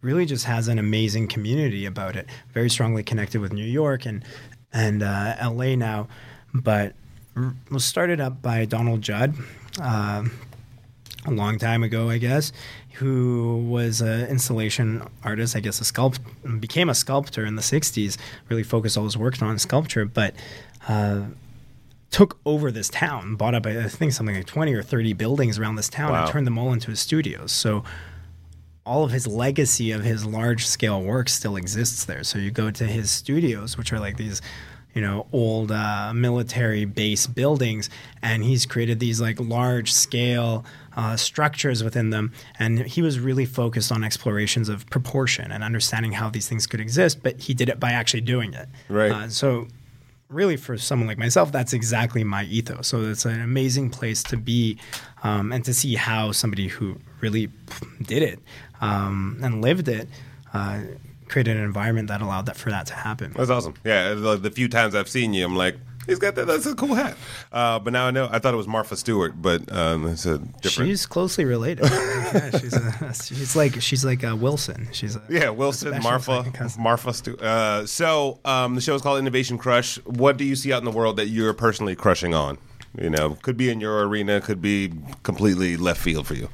really 0.00 0.24
just 0.24 0.46
has 0.46 0.68
an 0.68 0.78
amazing 0.78 1.28
community 1.28 1.84
about 1.84 2.16
it. 2.16 2.26
Very 2.54 2.70
strongly 2.70 3.02
connected 3.02 3.40
with 3.40 3.52
New 3.52 3.64
York 3.66 4.06
and 4.06 4.24
and 4.72 5.02
uh, 5.02 5.34
LA 5.42 5.74
now, 5.76 6.08
but 6.54 6.94
was 7.70 7.84
started 7.84 8.20
up 8.20 8.42
by 8.42 8.64
Donald 8.64 9.00
Judd. 9.02 9.34
Uh, 9.80 10.24
a 11.24 11.30
long 11.30 11.56
time 11.58 11.82
ago, 11.84 12.10
I 12.10 12.18
guess, 12.18 12.52
who 12.94 13.64
was 13.68 14.00
an 14.00 14.26
installation 14.28 15.06
artist, 15.22 15.54
I 15.54 15.60
guess 15.60 15.80
a 15.80 15.84
sculpt 15.84 16.18
became 16.60 16.88
a 16.88 16.94
sculptor 16.94 17.46
in 17.46 17.54
the 17.54 17.62
60s, 17.62 18.18
really 18.48 18.64
focused 18.64 18.98
all 18.98 19.04
his 19.04 19.16
work 19.16 19.40
on 19.40 19.56
sculpture, 19.60 20.04
but 20.04 20.34
uh, 20.88 21.22
took 22.10 22.38
over 22.44 22.72
this 22.72 22.88
town, 22.88 23.36
bought 23.36 23.54
up, 23.54 23.66
I 23.66 23.86
think, 23.86 24.12
something 24.12 24.34
like 24.34 24.46
20 24.46 24.74
or 24.74 24.82
30 24.82 25.12
buildings 25.12 25.58
around 25.60 25.76
this 25.76 25.88
town 25.88 26.10
Wow. 26.10 26.24
and 26.24 26.30
turned 26.32 26.46
them 26.46 26.58
all 26.58 26.72
into 26.72 26.90
his 26.90 26.98
studios. 27.00 27.52
So 27.52 27.84
all 28.84 29.04
of 29.04 29.12
his 29.12 29.28
legacy 29.28 29.92
of 29.92 30.02
his 30.02 30.26
large 30.26 30.66
scale 30.66 31.00
work 31.00 31.28
still 31.28 31.54
exists 31.56 32.04
there. 32.04 32.24
So 32.24 32.38
you 32.38 32.50
go 32.50 32.70
to 32.72 32.84
his 32.84 33.12
studios, 33.12 33.78
which 33.78 33.92
are 33.92 34.00
like 34.00 34.16
these, 34.16 34.42
you 34.94 35.00
know, 35.00 35.26
old 35.32 35.72
uh, 35.72 36.12
military 36.14 36.84
base 36.84 37.26
buildings, 37.26 37.88
and 38.20 38.44
he's 38.44 38.66
created 38.66 39.00
these 39.00 39.20
like 39.20 39.40
large 39.40 39.92
scale 39.92 40.64
uh, 40.96 41.16
structures 41.16 41.82
within 41.82 42.10
them. 42.10 42.32
And 42.58 42.80
he 42.80 43.02
was 43.02 43.18
really 43.18 43.46
focused 43.46 43.90
on 43.90 44.04
explorations 44.04 44.68
of 44.68 44.88
proportion 44.90 45.50
and 45.50 45.64
understanding 45.64 46.12
how 46.12 46.30
these 46.30 46.48
things 46.48 46.66
could 46.66 46.80
exist, 46.80 47.22
but 47.22 47.40
he 47.40 47.54
did 47.54 47.68
it 47.68 47.80
by 47.80 47.92
actually 47.92 48.20
doing 48.20 48.52
it. 48.52 48.68
Right. 48.88 49.12
Uh, 49.12 49.28
so 49.28 49.68
really 50.28 50.56
for 50.56 50.78
someone 50.78 51.06
like 51.06 51.18
myself 51.18 51.52
that's 51.52 51.74
exactly 51.74 52.24
my 52.24 52.44
ethos 52.44 52.88
so 52.88 53.02
it's 53.02 53.26
an 53.26 53.40
amazing 53.42 53.90
place 53.90 54.22
to 54.22 54.36
be 54.36 54.78
um, 55.22 55.52
and 55.52 55.62
to 55.62 55.74
see 55.74 55.94
how 55.94 56.32
somebody 56.32 56.68
who 56.68 56.96
really 57.20 57.50
did 58.00 58.22
it 58.22 58.38
um, 58.80 59.38
and 59.42 59.60
lived 59.60 59.88
it 59.88 60.08
uh, 60.54 60.80
created 61.32 61.56
an 61.56 61.64
environment 61.64 62.08
that 62.08 62.20
allowed 62.20 62.44
that 62.46 62.56
for 62.56 62.70
that 62.70 62.86
to 62.86 62.94
happen 62.94 63.32
That's 63.34 63.48
awesome. 63.48 63.74
Yeah, 63.84 64.12
the, 64.12 64.50
few 64.50 64.68
times 64.68 64.94
I've 64.94 65.08
seen 65.08 65.32
you, 65.32 65.46
I'm 65.46 65.56
like, 65.56 65.76
he's 66.06 66.18
got 66.18 66.34
that. 66.34 66.46
That's 66.46 66.66
a 66.66 66.74
cool 66.74 66.94
hat. 66.94 67.16
Uh, 67.50 67.78
but 67.78 67.94
now 67.94 68.06
I 68.06 68.10
know. 68.10 68.28
I 68.30 68.38
thought 68.38 68.52
it 68.52 68.58
was 68.58 68.68
Martha 68.68 68.96
Stewart, 68.96 69.40
but 69.40 69.72
um, 69.72 70.06
it's 70.08 70.26
a 70.26 70.38
different. 70.38 70.90
she's 70.90 71.06
closely 71.06 71.46
related 71.46 71.84
yeah, 71.90 72.50
she's, 72.58 72.74
a, 72.74 73.14
she's 73.14 73.56
like 73.56 73.80
she's 73.80 74.04
like 74.04 74.22
a 74.22 74.36
wilson 74.36 74.88
she's 74.92 75.16
a 75.16 75.22
yeah, 75.30 75.48
Wilson, 75.48 76.02
Martha. 76.02 76.52
Martha 76.78 77.14
Stewart. 77.14 77.40
Uh, 77.40 77.86
so 77.86 78.38
um, 78.44 78.74
the 78.74 78.82
show 78.82 78.94
is 78.94 79.00
called 79.00 79.18
Innovation 79.18 79.56
Crush. 79.56 79.96
What 80.04 80.36
do 80.36 80.44
you 80.44 80.54
see 80.54 80.72
out 80.72 80.80
in 80.80 80.84
the 80.84 80.90
world 80.90 81.16
that 81.16 81.28
you're 81.28 81.54
personally 81.54 81.96
crushing 81.96 82.34
on? 82.34 82.58
You 83.00 83.08
know, 83.08 83.38
could 83.40 83.56
be 83.56 83.70
in 83.70 83.80
your 83.80 84.06
arena, 84.06 84.42
could 84.42 84.60
be 84.60 84.92
completely 85.22 85.78
left 85.78 86.00
field 86.00 86.26
for 86.26 86.34
you. 86.34 86.50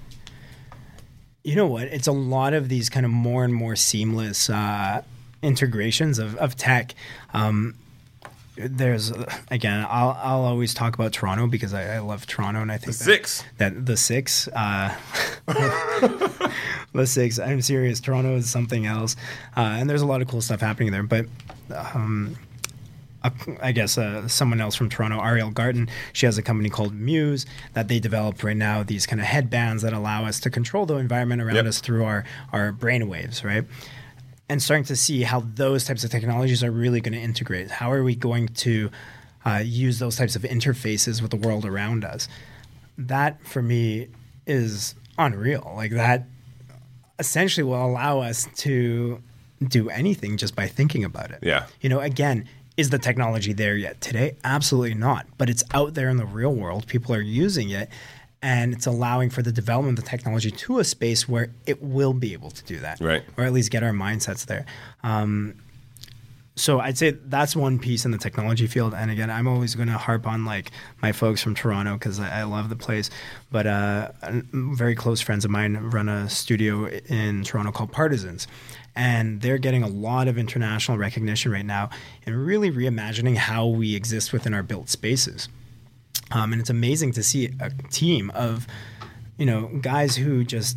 You 1.48 1.54
know 1.54 1.66
what? 1.66 1.84
It's 1.84 2.06
a 2.06 2.12
lot 2.12 2.52
of 2.52 2.68
these 2.68 2.90
kind 2.90 3.06
of 3.06 3.10
more 3.10 3.42
and 3.42 3.54
more 3.54 3.74
seamless 3.74 4.50
uh, 4.50 5.00
integrations 5.40 6.18
of, 6.18 6.36
of 6.36 6.56
tech. 6.56 6.94
Um, 7.32 7.74
there's 8.56 9.14
again, 9.50 9.86
I'll 9.88 10.10
I'll 10.22 10.42
always 10.44 10.74
talk 10.74 10.94
about 10.94 11.14
Toronto 11.14 11.46
because 11.46 11.72
I, 11.72 11.94
I 11.94 11.98
love 12.00 12.26
Toronto 12.26 12.60
and 12.60 12.70
I 12.70 12.76
think 12.76 12.98
that, 12.98 13.02
Six. 13.02 13.44
that 13.56 13.86
the 13.86 13.96
six, 13.96 14.46
uh, 14.48 14.94
the 16.92 17.06
six. 17.06 17.38
I'm 17.38 17.62
serious. 17.62 18.00
Toronto 18.00 18.36
is 18.36 18.50
something 18.50 18.84
else, 18.84 19.16
uh, 19.56 19.60
and 19.60 19.88
there's 19.88 20.02
a 20.02 20.06
lot 20.06 20.20
of 20.20 20.28
cool 20.28 20.42
stuff 20.42 20.60
happening 20.60 20.92
there. 20.92 21.02
But 21.02 21.28
um, 21.74 22.36
a 23.28 23.66
I 23.66 23.72
guess 23.72 23.96
uh, 23.98 24.26
someone 24.28 24.60
else 24.60 24.74
from 24.74 24.88
Toronto, 24.88 25.20
Ariel 25.22 25.50
Garten. 25.50 25.88
She 26.12 26.26
has 26.26 26.38
a 26.38 26.42
company 26.42 26.68
called 26.70 26.94
Muse 26.94 27.46
that 27.74 27.88
they 27.88 28.00
develop 28.00 28.42
right 28.42 28.56
now. 28.56 28.82
These 28.82 29.06
kind 29.06 29.20
of 29.20 29.26
headbands 29.26 29.82
that 29.82 29.92
allow 29.92 30.24
us 30.24 30.40
to 30.40 30.50
control 30.50 30.86
the 30.86 30.96
environment 30.96 31.40
around 31.42 31.56
Yep. 31.56 31.66
us 31.66 31.80
through 31.80 32.04
our 32.04 32.24
our 32.52 32.72
brain 32.72 33.08
waves, 33.08 33.44
right? 33.44 33.64
And 34.48 34.62
starting 34.62 34.84
to 34.84 34.96
see 34.96 35.22
how 35.22 35.40
those 35.40 35.84
types 35.84 36.04
of 36.04 36.10
technologies 36.10 36.64
are 36.64 36.70
really 36.70 37.00
going 37.00 37.12
to 37.12 37.20
integrate. 37.20 37.70
How 37.70 37.92
are 37.92 38.02
we 38.02 38.14
going 38.14 38.48
to 38.48 38.90
uh, 39.44 39.62
use 39.64 39.98
those 39.98 40.16
types 40.16 40.36
of 40.36 40.42
interfaces 40.42 41.20
with 41.22 41.30
the 41.30 41.36
world 41.36 41.64
around 41.66 42.04
us? 42.04 42.28
That 42.96 43.46
for 43.46 43.60
me 43.62 44.08
is 44.46 44.94
unreal. 45.18 45.72
Like 45.76 45.90
that 45.92 46.24
essentially 47.18 47.64
will 47.64 47.84
allow 47.84 48.20
us 48.20 48.46
to 48.56 49.22
do 49.66 49.90
anything 49.90 50.36
just 50.36 50.54
by 50.54 50.66
thinking 50.68 51.04
about 51.04 51.30
it. 51.30 51.40
Yeah. 51.42 51.66
You 51.80 51.88
know, 51.88 52.00
again, 52.00 52.48
is 52.78 52.90
the 52.90 52.98
technology 52.98 53.52
there 53.52 53.76
yet 53.76 54.00
today? 54.00 54.36
Absolutely 54.44 54.94
not. 54.94 55.26
But 55.36 55.50
it's 55.50 55.64
out 55.74 55.94
there 55.94 56.08
in 56.08 56.16
the 56.16 56.24
real 56.24 56.54
world. 56.54 56.86
People 56.86 57.12
are 57.12 57.20
using 57.20 57.70
it 57.70 57.90
and 58.40 58.72
it's 58.72 58.86
allowing 58.86 59.30
for 59.30 59.42
the 59.42 59.50
development 59.50 59.98
of 59.98 60.04
the 60.04 60.08
technology 60.08 60.52
to 60.52 60.78
a 60.78 60.84
space 60.84 61.28
where 61.28 61.50
it 61.66 61.82
will 61.82 62.12
be 62.12 62.32
able 62.34 62.52
to 62.52 62.64
do 62.64 62.78
that. 62.78 63.00
Right. 63.00 63.24
Or 63.36 63.42
at 63.42 63.52
least 63.52 63.72
get 63.72 63.82
our 63.82 63.90
mindsets 63.90 64.46
there. 64.46 64.64
Um, 65.02 65.56
so 66.54 66.78
I'd 66.78 66.96
say 66.96 67.10
that's 67.10 67.56
one 67.56 67.80
piece 67.80 68.04
in 68.04 68.12
the 68.12 68.18
technology 68.18 68.68
field. 68.68 68.94
And 68.94 69.10
again, 69.10 69.28
I'm 69.28 69.48
always 69.48 69.74
going 69.74 69.88
to 69.88 69.98
harp 69.98 70.26
on 70.26 70.44
like 70.44 70.70
my 71.02 71.10
folks 71.10 71.42
from 71.42 71.56
Toronto 71.56 71.94
because 71.94 72.20
I, 72.20 72.40
I 72.40 72.42
love 72.44 72.68
the 72.68 72.76
place. 72.76 73.10
But 73.50 73.66
uh, 73.66 74.12
very 74.22 74.94
close 74.94 75.20
friends 75.20 75.44
of 75.44 75.50
mine 75.50 75.76
run 75.76 76.08
a 76.08 76.28
studio 76.28 76.86
in 76.86 77.42
Toronto 77.42 77.72
called 77.72 77.90
Partisans. 77.90 78.46
And 78.98 79.40
they're 79.42 79.58
getting 79.58 79.84
a 79.84 79.88
lot 79.88 80.26
of 80.26 80.36
international 80.36 80.98
recognition 80.98 81.52
right 81.52 81.64
now 81.64 81.88
and 82.26 82.36
really 82.44 82.68
reimagining 82.68 83.36
how 83.36 83.64
we 83.64 83.94
exist 83.94 84.32
within 84.32 84.52
our 84.52 84.64
built 84.64 84.88
spaces. 84.88 85.48
Um, 86.32 86.52
and 86.52 86.60
it's 86.60 86.68
amazing 86.68 87.12
to 87.12 87.22
see 87.22 87.50
a 87.60 87.70
team 87.90 88.30
of, 88.34 88.66
you 89.36 89.46
know, 89.46 89.70
guys 89.80 90.16
who 90.16 90.42
just 90.42 90.76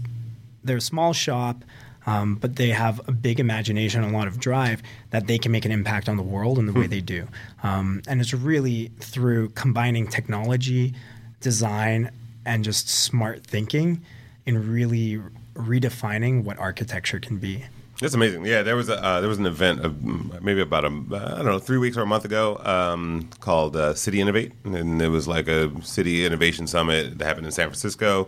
they're 0.63 0.78
a 0.78 0.82
small 0.82 1.13
shop, 1.13 1.63
um, 2.05 2.36
but 2.36 2.57
they 2.57 2.69
have 2.69 3.01
a 3.07 3.11
big 3.11 3.39
imagination 3.39 4.03
and 4.03 4.13
a 4.13 4.17
lot 4.17 4.28
of 4.28 4.39
drive 4.39 4.84
that 5.09 5.26
they 5.26 5.39
can 5.39 5.51
make 5.51 5.65
an 5.65 5.72
impact 5.72 6.07
on 6.07 6.15
the 6.15 6.24
world 6.24 6.59
in 6.59 6.67
the 6.67 6.74
way 6.74 6.86
they 6.86 7.01
do. 7.01 7.28
Um, 7.63 8.03
and 8.07 8.22
it's 8.22 8.36
really 8.36 8.91
through 8.99 9.49
combining 9.49 10.07
technology, 10.07 10.93
design, 11.39 12.11
and 12.45 12.63
just 12.63 12.88
smart 12.88 13.43
thinking 13.43 14.05
in 14.45 14.72
really 14.72 15.19
redefining 15.55 16.43
what 16.43 16.59
architecture 16.59 17.19
can 17.19 17.38
be. 17.38 17.65
That's 18.02 18.16
amazing. 18.16 18.45
Yeah, 18.47 18.64
there 18.64 18.76
was 18.76 18.89
a 18.89 19.02
uh, 19.02 19.22
there 19.22 19.30
was 19.30 19.38
an 19.38 19.45
event 19.45 19.86
of 19.86 20.04
maybe 20.41 20.60
about 20.60 20.86
a 20.86 20.88
I 20.88 21.36
don't 21.38 21.45
know 21.45 21.60
three 21.60 21.78
weeks 21.78 21.95
or 21.95 22.02
a 22.02 22.06
month 22.08 22.26
ago 22.26 22.60
um, 22.66 23.30
called 23.41 23.76
uh, 23.76 23.93
City 23.93 24.20
Innovate, 24.20 24.54
and 24.64 24.99
it 24.99 25.10
was 25.10 25.28
like 25.28 25.47
a 25.47 25.72
city 25.84 26.26
innovation 26.26 26.66
summit 26.66 27.20
that 27.20 27.26
happened 27.26 27.45
in 27.45 27.52
San 27.52 27.68
Francisco, 27.68 28.28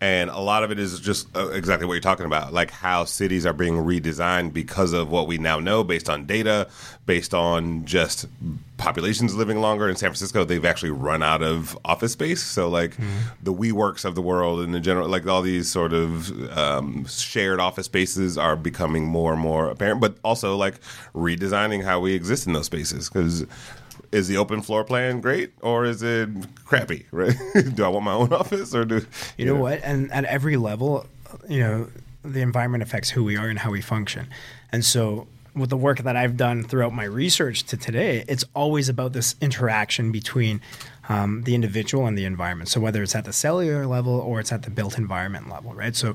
and 0.00 0.30
a 0.30 0.38
lot 0.38 0.64
of 0.64 0.70
it 0.70 0.78
is 0.78 0.98
just 0.98 1.34
uh, 1.36 1.48
exactly 1.50 1.86
what 1.86 1.92
you're 1.92 2.00
talking 2.00 2.24
about, 2.24 2.54
like 2.54 2.70
how 2.70 3.04
cities 3.04 3.44
are 3.44 3.52
being 3.52 3.74
redesigned 3.74 4.54
because 4.54 4.94
of 4.94 5.10
what 5.10 5.26
we 5.26 5.36
now 5.36 5.60
know 5.60 5.84
based 5.84 6.08
on 6.08 6.24
data, 6.24 6.68
based 7.04 7.34
on 7.34 7.84
just 7.84 8.26
populations 8.78 9.34
living 9.34 9.60
longer. 9.60 9.90
In 9.90 9.96
San 9.96 10.08
Francisco, 10.08 10.44
they've 10.44 10.64
actually 10.64 10.92
run 10.92 11.22
out 11.22 11.42
of 11.42 11.78
office 11.84 12.12
space, 12.12 12.42
so 12.42 12.68
like 12.68 12.96
the 13.42 13.52
WeWorks 13.52 14.06
of 14.06 14.14
the 14.14 14.22
world 14.22 14.60
and 14.60 14.74
the 14.74 14.80
general, 14.80 15.06
like 15.06 15.26
all 15.26 15.42
these 15.42 15.70
sort 15.70 15.92
of 15.92 16.56
um, 16.56 17.04
shared 17.06 17.60
office 17.60 17.86
spaces 17.86 18.38
are 18.38 18.56
becoming 18.56 19.04
more 19.04 19.32
and 19.32 19.42
more 19.42 19.68
apparent, 19.68 20.00
but 20.00 20.16
also 20.24 20.56
like 20.56 20.80
redesigning 21.14 21.84
how 21.84 22.00
we 22.00 22.14
exist 22.14 22.46
in 22.46 22.54
those 22.54 22.66
spaces 22.66 23.08
because. 23.10 23.44
Is 24.12 24.26
the 24.26 24.36
open 24.36 24.60
floor 24.60 24.82
plan 24.84 25.20
great 25.20 25.52
or 25.60 25.84
is 25.84 26.02
it 26.02 26.28
crappy? 26.64 27.06
Right? 27.12 27.36
do 27.74 27.84
I 27.84 27.88
want 27.88 28.04
my 28.04 28.12
own 28.12 28.32
office 28.42 28.74
or 28.74 28.84
do 28.84 29.06
You 29.36 29.46
know 29.46 29.56
what? 29.56 29.80
And 29.82 30.10
at 30.12 30.24
every 30.24 30.56
level, 30.56 31.06
you 31.48 31.60
know, 31.60 31.88
the 32.24 32.40
environment 32.40 32.82
affects 32.82 33.10
who 33.10 33.24
we 33.24 33.36
are 33.36 33.48
and 33.48 33.58
how 33.58 33.70
we 33.70 33.80
function. 33.80 34.28
And 34.72 34.84
so, 34.84 35.26
with 35.54 35.70
the 35.70 35.76
work 35.76 35.98
that 35.98 36.16
I've 36.16 36.36
done 36.36 36.62
throughout 36.62 36.92
my 36.92 37.04
research 37.04 37.64
to 37.64 37.76
today, 37.76 38.24
it's 38.28 38.44
always 38.54 38.88
about 38.88 39.12
this 39.12 39.34
interaction 39.40 40.12
between 40.12 40.60
um, 41.08 41.42
the 41.42 41.56
individual 41.56 42.06
and 42.06 42.16
the 42.16 42.24
environment. 42.24 42.68
So, 42.68 42.80
whether 42.80 43.02
it's 43.02 43.14
at 43.14 43.24
the 43.24 43.32
cellular 43.32 43.86
level 43.86 44.14
or 44.14 44.40
it's 44.40 44.52
at 44.52 44.62
the 44.62 44.70
built 44.70 44.98
environment 44.98 45.48
level, 45.48 45.74
right? 45.74 45.96
So, 45.96 46.14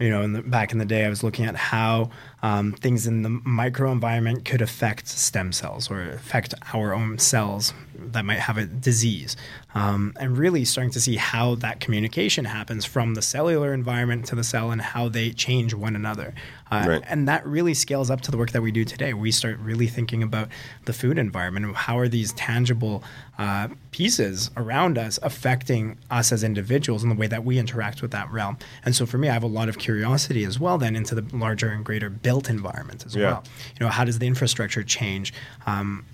you 0.00 0.10
know, 0.10 0.22
in 0.22 0.32
the, 0.32 0.42
back 0.42 0.72
in 0.72 0.78
the 0.78 0.84
day, 0.84 1.04
I 1.04 1.08
was 1.08 1.22
looking 1.22 1.44
at 1.44 1.54
how 1.54 2.10
um, 2.42 2.72
things 2.72 3.06
in 3.06 3.22
the 3.22 3.28
microenvironment 3.28 4.44
could 4.44 4.60
affect 4.60 5.06
stem 5.08 5.52
cells 5.52 5.90
or 5.90 6.02
affect 6.10 6.54
our 6.74 6.92
own 6.92 7.18
cells 7.18 7.72
that 7.94 8.24
might 8.24 8.40
have 8.40 8.58
a 8.58 8.66
disease, 8.66 9.36
um, 9.74 10.12
and 10.18 10.36
really 10.36 10.64
starting 10.64 10.90
to 10.90 11.00
see 11.00 11.16
how 11.16 11.54
that 11.56 11.78
communication 11.80 12.44
happens 12.44 12.84
from 12.84 13.14
the 13.14 13.22
cellular 13.22 13.72
environment 13.72 14.26
to 14.26 14.34
the 14.34 14.44
cell 14.44 14.70
and 14.70 14.82
how 14.82 15.08
they 15.08 15.30
change 15.30 15.72
one 15.72 15.94
another. 15.94 16.34
Uh, 16.70 16.84
Right. 16.88 17.02
And 17.06 17.28
that 17.28 17.46
really 17.46 17.74
scales 17.74 18.10
up 18.10 18.22
to 18.22 18.30
the 18.30 18.38
work 18.38 18.50
that 18.52 18.62
we 18.62 18.72
do 18.72 18.84
today. 18.84 19.14
We 19.14 19.30
start 19.30 19.58
really 19.58 19.86
thinking 19.86 20.22
about 20.22 20.48
the 20.86 20.92
food 20.92 21.18
environment 21.18 21.66
and 21.66 21.76
how 21.76 21.98
are 21.98 22.08
these 22.08 22.32
tangible 22.32 23.04
uh, 23.38 23.68
pieces 23.92 24.50
around 24.56 24.98
us 24.98 25.18
affecting 25.22 25.98
us 26.10 26.32
as 26.32 26.42
individuals 26.42 27.02
in 27.02 27.08
the 27.08 27.14
way 27.14 27.26
that 27.26 27.44
we 27.44 27.58
interact 27.58 28.02
with 28.02 28.10
that 28.12 28.30
realm. 28.30 28.56
And 28.84 28.96
so 28.96 29.06
for 29.06 29.18
me, 29.18 29.28
I 29.28 29.32
have 29.32 29.42
a 29.42 29.48
lot 29.48 29.68
of 29.68 29.78
curiosity 29.78 30.44
as 30.44 30.58
well 30.58 30.78
then 30.78 30.96
into 30.96 31.14
the 31.14 31.36
larger 31.36 31.68
and 31.68 31.84
greater 31.84 32.08
built 32.32 32.48
environment 32.48 33.04
as 33.04 33.14
Yeah. 33.14 33.24
well. 33.26 33.44
You 33.74 33.80
know, 33.84 33.90
how 33.98 34.04
does 34.04 34.18
the 34.18 34.26
infrastructure 34.26 34.82
change? 34.82 35.34
Um, 35.66 36.04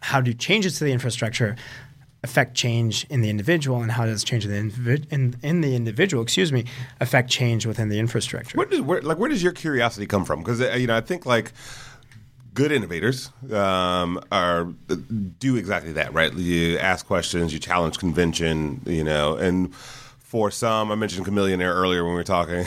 how 0.00 0.20
do 0.22 0.32
changes 0.32 0.78
to 0.78 0.84
the 0.84 0.92
infrastructure 0.92 1.56
affect 2.24 2.54
change 2.54 3.06
in 3.10 3.20
the 3.20 3.28
individual 3.28 3.82
and 3.82 3.90
how 3.92 4.04
does 4.06 4.24
change 4.24 4.44
in 4.46 4.50
the, 4.50 4.60
individ- 4.64 5.06
in, 5.12 5.36
in 5.42 5.60
the 5.60 5.76
individual 5.76 6.20
excuse 6.22 6.50
me 6.52 6.64
affect 7.00 7.30
change 7.30 7.64
within 7.70 7.88
the 7.90 7.98
infrastructure 8.04 8.56
Where 8.58 8.66
does 8.66 8.80
where, 8.80 9.00
like 9.02 9.18
where 9.18 9.28
does 9.28 9.42
your 9.42 9.52
curiosity 9.52 10.06
come 10.06 10.24
from? 10.24 10.38
Because 10.42 10.58
you 10.80 10.86
know, 10.88 10.96
I 10.96 11.00
think 11.10 11.26
like 11.26 11.52
good 12.54 12.72
innovators 12.72 13.30
um, 13.52 14.10
are 14.32 14.64
do 15.46 15.56
exactly 15.56 15.92
that, 15.92 16.12
right? 16.12 16.32
You 16.34 16.78
ask 16.78 17.06
questions, 17.06 17.52
you 17.52 17.60
challenge 17.60 17.98
convention, 17.98 18.80
you 18.86 19.04
know, 19.04 19.36
and 19.36 19.72
for 20.28 20.50
some, 20.50 20.92
I 20.92 20.94
mentioned 20.94 21.24
Chameleon 21.24 21.62
Air 21.62 21.72
earlier 21.72 22.04
when 22.04 22.12
we 22.12 22.18
were 22.18 22.22
talking, 22.22 22.66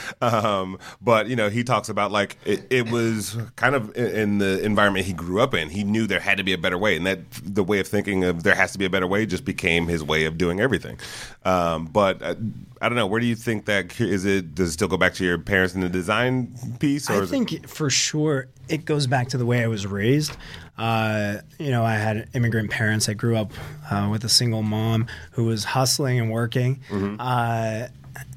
um, 0.22 0.78
but 1.00 1.26
you 1.26 1.34
know, 1.34 1.50
he 1.50 1.64
talks 1.64 1.88
about 1.88 2.12
like 2.12 2.38
it, 2.44 2.64
it 2.70 2.92
was 2.92 3.36
kind 3.56 3.74
of 3.74 3.96
in, 3.96 4.38
the 4.38 4.64
environment 4.64 5.04
he 5.04 5.12
grew 5.12 5.40
up 5.40 5.52
in. 5.52 5.68
He 5.68 5.82
knew 5.82 6.06
there 6.06 6.20
had 6.20 6.38
to 6.38 6.44
be 6.44 6.52
a 6.52 6.58
better 6.58 6.78
way, 6.78 6.96
and 6.96 7.04
that 7.04 7.18
the 7.42 7.64
way 7.64 7.80
of 7.80 7.88
thinking 7.88 8.22
of 8.22 8.44
there 8.44 8.54
has 8.54 8.70
to 8.70 8.78
be 8.78 8.84
a 8.84 8.90
better 8.90 9.08
way 9.08 9.26
just 9.26 9.44
became 9.44 9.88
his 9.88 10.04
way 10.04 10.26
of 10.26 10.38
doing 10.38 10.60
everything. 10.60 10.96
Um, 11.44 11.86
but 11.86 12.22
uh, 12.22 12.36
I 12.82 12.88
don't 12.88 12.96
know. 12.96 13.06
Where 13.06 13.20
do 13.20 13.26
you 13.26 13.36
think 13.36 13.66
that 13.66 13.98
is? 14.00 14.24
It 14.24 14.54
does 14.56 14.70
it 14.70 14.72
still 14.72 14.88
go 14.88 14.96
back 14.96 15.14
to 15.14 15.24
your 15.24 15.38
parents 15.38 15.74
in 15.74 15.80
the 15.82 15.88
design 15.88 16.52
piece, 16.80 17.08
or 17.08 17.12
I 17.14 17.16
is 17.20 17.28
it- 17.28 17.30
think 17.30 17.68
for 17.68 17.88
sure 17.88 18.48
it 18.68 18.84
goes 18.84 19.06
back 19.06 19.28
to 19.28 19.38
the 19.38 19.46
way 19.46 19.62
I 19.62 19.68
was 19.68 19.86
raised. 19.86 20.36
Uh, 20.76 21.38
you 21.60 21.70
know, 21.70 21.84
I 21.84 21.94
had 21.94 22.28
immigrant 22.34 22.70
parents. 22.70 23.08
I 23.08 23.12
grew 23.14 23.36
up 23.36 23.52
uh, 23.90 24.08
with 24.10 24.24
a 24.24 24.28
single 24.28 24.62
mom 24.62 25.06
who 25.32 25.44
was 25.44 25.62
hustling 25.64 26.18
and 26.18 26.30
working. 26.30 26.80
Uh, 27.20 27.86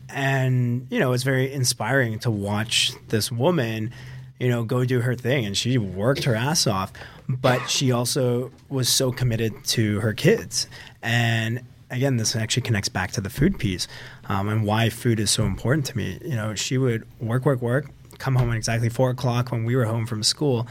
and, 0.10 0.88
you 0.92 1.00
know, 1.00 1.14
it's 1.14 1.24
very 1.24 1.52
inspiring 1.52 2.20
to 2.20 2.32
watch 2.32 2.92
this 3.10 3.32
woman, 3.32 3.92
you 4.40 4.50
know, 4.50 4.64
go 4.64 4.86
do 4.86 5.02
her 5.02 5.16
thing. 5.16 5.46
And 5.46 5.58
she 5.58 5.78
worked 5.78 6.24
her 6.26 6.36
ass 6.36 6.68
off, 6.68 6.94
but 7.28 7.68
she 7.70 7.92
also 7.92 8.52
was 8.70 8.90
so 8.90 9.12
committed 9.12 9.64
to 9.66 10.00
her 10.02 10.14
kids. 10.14 10.68
And 11.02 11.62
again, 11.96 12.18
this 12.18 12.36
actually 12.36 12.64
connects 12.64 12.90
back 12.90 13.12
to 13.14 13.22
the 13.22 13.30
food 13.30 13.58
piece 13.58 13.88
um, 14.28 14.50
and 14.50 14.66
why 14.66 14.90
food 14.90 15.20
is 15.20 15.32
so 15.32 15.46
important 15.46 15.86
to 15.88 15.98
me. 15.98 16.20
You 16.24 16.36
know, 16.36 16.54
she 16.56 16.78
would 16.78 17.08
work, 17.20 17.46
work, 17.46 17.62
work, 17.62 17.90
come 18.18 18.36
home 18.36 18.52
at 18.52 18.58
exactly 18.58 18.90
four 18.90 19.10
o'clock 19.10 19.52
when 19.52 19.64
we 19.64 19.76
were 19.76 19.86
home 19.86 20.06
from 20.06 20.24
school, 20.24 20.68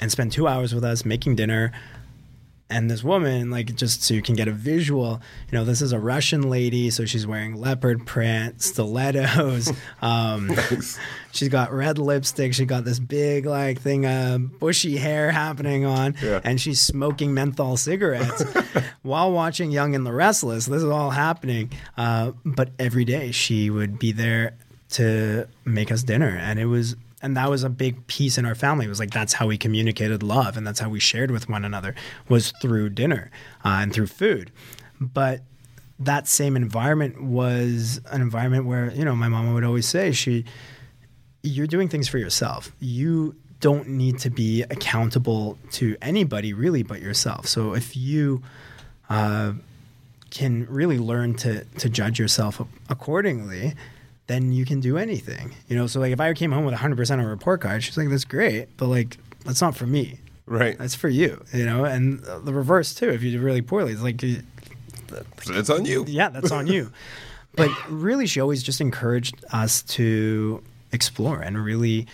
and 0.00 0.10
spend 0.10 0.32
two 0.32 0.48
hours 0.48 0.74
with 0.74 0.84
us 0.84 1.04
making 1.04 1.36
dinner. 1.36 1.72
And 2.70 2.88
this 2.90 3.02
woman, 3.02 3.50
like, 3.50 3.74
just 3.74 4.02
so 4.04 4.14
you 4.14 4.22
can 4.22 4.36
get 4.36 4.46
a 4.46 4.52
visual, 4.52 5.20
you 5.50 5.58
know, 5.58 5.64
this 5.64 5.82
is 5.82 5.92
a 5.92 5.98
Russian 5.98 6.48
lady, 6.48 6.88
so 6.90 7.04
she's 7.04 7.26
wearing 7.26 7.56
leopard 7.56 8.06
print, 8.06 8.62
stilettos. 8.62 9.72
Um, 10.02 10.50
she's 11.32 11.48
got 11.48 11.72
red 11.72 11.98
lipstick. 11.98 12.54
She 12.54 12.64
got 12.64 12.84
this 12.84 12.98
big, 12.98 13.44
like, 13.44 13.80
thing, 13.80 14.06
uh, 14.06 14.38
bushy 14.38 14.96
hair 14.96 15.30
happening 15.30 15.84
on, 15.84 16.14
Yeah. 16.22 16.40
and 16.44 16.60
she's 16.60 16.80
smoking 16.80 17.34
menthol 17.34 17.76
cigarettes 17.76 18.42
while 19.02 19.30
watching 19.32 19.70
Young 19.70 19.94
and 19.94 20.06
the 20.06 20.12
Restless. 20.12 20.66
This 20.66 20.82
is 20.82 20.88
all 20.88 21.10
happening. 21.10 21.70
Uh, 21.98 22.32
but 22.44 22.70
every 22.78 23.04
day 23.04 23.30
she 23.32 23.68
would 23.68 23.98
be 23.98 24.12
there 24.12 24.54
to 24.90 25.46
make 25.64 25.90
us 25.92 26.02
dinner, 26.02 26.28
and 26.40 26.58
it 26.58 26.66
was. 26.66 26.96
And 27.22 27.36
that 27.36 27.50
was 27.50 27.64
a 27.64 27.68
big 27.68 28.06
piece 28.06 28.38
in 28.38 28.46
our 28.46 28.54
family. 28.54 28.86
It 28.86 28.88
was 28.88 28.98
like 28.98 29.10
that's 29.10 29.34
how 29.34 29.46
we 29.46 29.58
communicated 29.58 30.22
love, 30.22 30.56
and 30.56 30.66
that's 30.66 30.80
how 30.80 30.88
we 30.88 31.00
shared 31.00 31.30
with 31.30 31.48
one 31.48 31.64
another 31.64 31.94
was 32.28 32.52
through 32.62 32.90
dinner 32.90 33.30
uh, 33.64 33.80
and 33.82 33.92
through 33.92 34.06
food. 34.06 34.50
But 35.00 35.42
that 35.98 36.26
same 36.26 36.56
environment 36.56 37.22
was 37.22 38.00
an 38.10 38.22
environment 38.22 38.64
where 38.64 38.90
you 38.92 39.04
know 39.04 39.14
my 39.14 39.28
mama 39.28 39.52
would 39.52 39.64
always 39.64 39.86
say 39.86 40.12
she 40.12 40.46
you're 41.42 41.66
doing 41.66 41.88
things 41.88 42.08
for 42.08 42.16
yourself 42.16 42.72
you 42.80 43.34
don't 43.60 43.88
need 43.88 44.18
to 44.18 44.30
be 44.30 44.62
accountable 44.62 45.58
to 45.70 45.96
anybody 46.02 46.52
really 46.52 46.82
but 46.82 47.00
yourself. 47.00 47.46
So 47.46 47.74
if 47.74 47.96
you 47.96 48.42
uh, 49.08 49.52
can 50.30 50.66
really 50.68 50.98
learn 50.98 51.34
to 51.36 51.64
to 51.64 51.88
judge 51.88 52.18
yourself 52.18 52.60
accordingly, 52.88 53.74
then 54.30 54.52
you 54.52 54.64
can 54.64 54.78
do 54.80 54.96
anything. 54.96 55.54
You 55.68 55.76
know, 55.76 55.86
so 55.88 55.98
like 56.00 56.12
if 56.12 56.20
I 56.20 56.32
came 56.34 56.52
home 56.52 56.64
with 56.64 56.74
100% 56.74 57.10
on 57.10 57.20
a 57.20 57.26
report 57.28 57.60
card, 57.60 57.82
she's 57.82 57.96
like, 57.96 58.08
"That's 58.08 58.24
great," 58.24 58.76
but 58.76 58.86
like 58.86 59.16
that's 59.44 59.60
not 59.60 59.76
for 59.76 59.86
me. 59.86 60.20
Right. 60.46 60.78
That's 60.78 60.94
for 60.94 61.08
you. 61.08 61.44
You 61.52 61.64
know, 61.66 61.84
and 61.84 62.20
the 62.24 62.52
reverse 62.52 62.94
too. 62.94 63.08
If 63.10 63.22
you 63.22 63.32
do 63.32 63.40
really 63.40 63.62
poorly, 63.62 63.92
it's 63.92 64.02
like, 64.02 64.20
So 64.20 65.54
it's 65.54 65.70
on 65.70 65.84
you. 65.84 66.04
yeah, 66.08 66.28
that's 66.28 66.50
on 66.52 66.66
you. 66.66 66.90
But 67.56 67.70
really, 67.88 68.26
she 68.26 68.40
always 68.40 68.62
just 68.62 68.80
encouraged 68.80 69.44
us 69.52 69.82
to 69.82 70.62
explore 70.92 71.40
and 71.40 71.62
really 71.64 72.06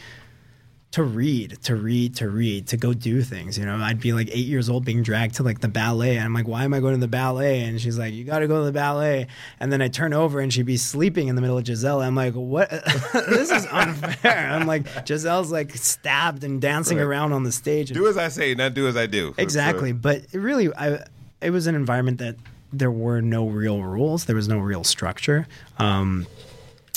to 0.97 1.03
read, 1.05 1.59
to 1.63 1.77
read, 1.77 2.17
to 2.17 2.27
read, 2.27 2.67
to 2.69 2.77
go 2.79 2.95
do 2.95 3.21
things. 3.21 3.59
You 3.59 3.67
know, 3.67 3.77
I'd 3.77 4.01
be 4.01 4.15
like 4.15 4.29
eight 4.33 4.47
years 4.47 4.71
old 4.71 4.87
being 4.87 5.03
dragged 5.03 5.35
to 5.35 5.43
like 5.43 5.61
the 5.61 5.69
ballet. 5.69 6.17
And 6.17 6.25
I'm 6.25 6.33
like, 6.33 6.49
why 6.49 6.65
am 6.65 6.73
I 6.73 6.81
going 6.81 6.95
to 6.95 7.01
the 7.01 7.07
ballet? 7.07 7.65
And 7.65 7.79
she's 7.79 7.99
like, 7.99 8.15
you 8.15 8.25
got 8.25 8.39
to 8.39 8.47
go 8.49 8.61
to 8.61 8.65
the 8.65 8.73
ballet. 8.73 9.27
And 9.61 9.71
then 9.71 9.83
I 9.83 9.89
turn 9.89 10.15
over 10.15 10.41
and 10.41 10.51
she'd 10.51 10.65
be 10.65 10.79
sleeping 10.79 11.29
in 11.29 11.35
the 11.35 11.43
middle 11.43 11.59
of 11.59 11.67
Giselle. 11.67 12.01
I'm 12.01 12.15
like, 12.15 12.33
what? 12.33 12.71
this 13.13 13.51
is 13.51 13.67
unfair. 13.71 14.49
I'm 14.49 14.67
like, 14.67 14.87
Giselle's 15.07 15.53
like 15.53 15.73
stabbed 15.77 16.45
and 16.45 16.63
dancing 16.63 16.97
Right. 16.97 17.05
around 17.05 17.35
on 17.35 17.43
the 17.45 17.53
stage. 17.53 17.91
Do 17.91 18.07
as 18.09 18.17
I 18.17 18.29
say, 18.29 18.55
not 18.55 18.73
do 18.73 18.89
as 18.89 18.97
I 18.97 19.05
do. 19.05 19.31
Uh, 19.31 19.43
Exactly, 19.43 19.93
but 19.93 20.23
it 20.33 20.39
really, 20.39 20.75
I 20.75 21.05
it 21.43 21.51
was 21.51 21.67
an 21.67 21.75
environment 21.75 22.21
that 22.21 22.37
there 22.73 22.91
were 22.91 23.21
no 23.21 23.47
real 23.49 23.83
rules. 23.83 24.25
There 24.25 24.35
was 24.37 24.49
no 24.49 24.57
real 24.59 24.83
structure. 24.83 25.47
Um, 25.79 26.27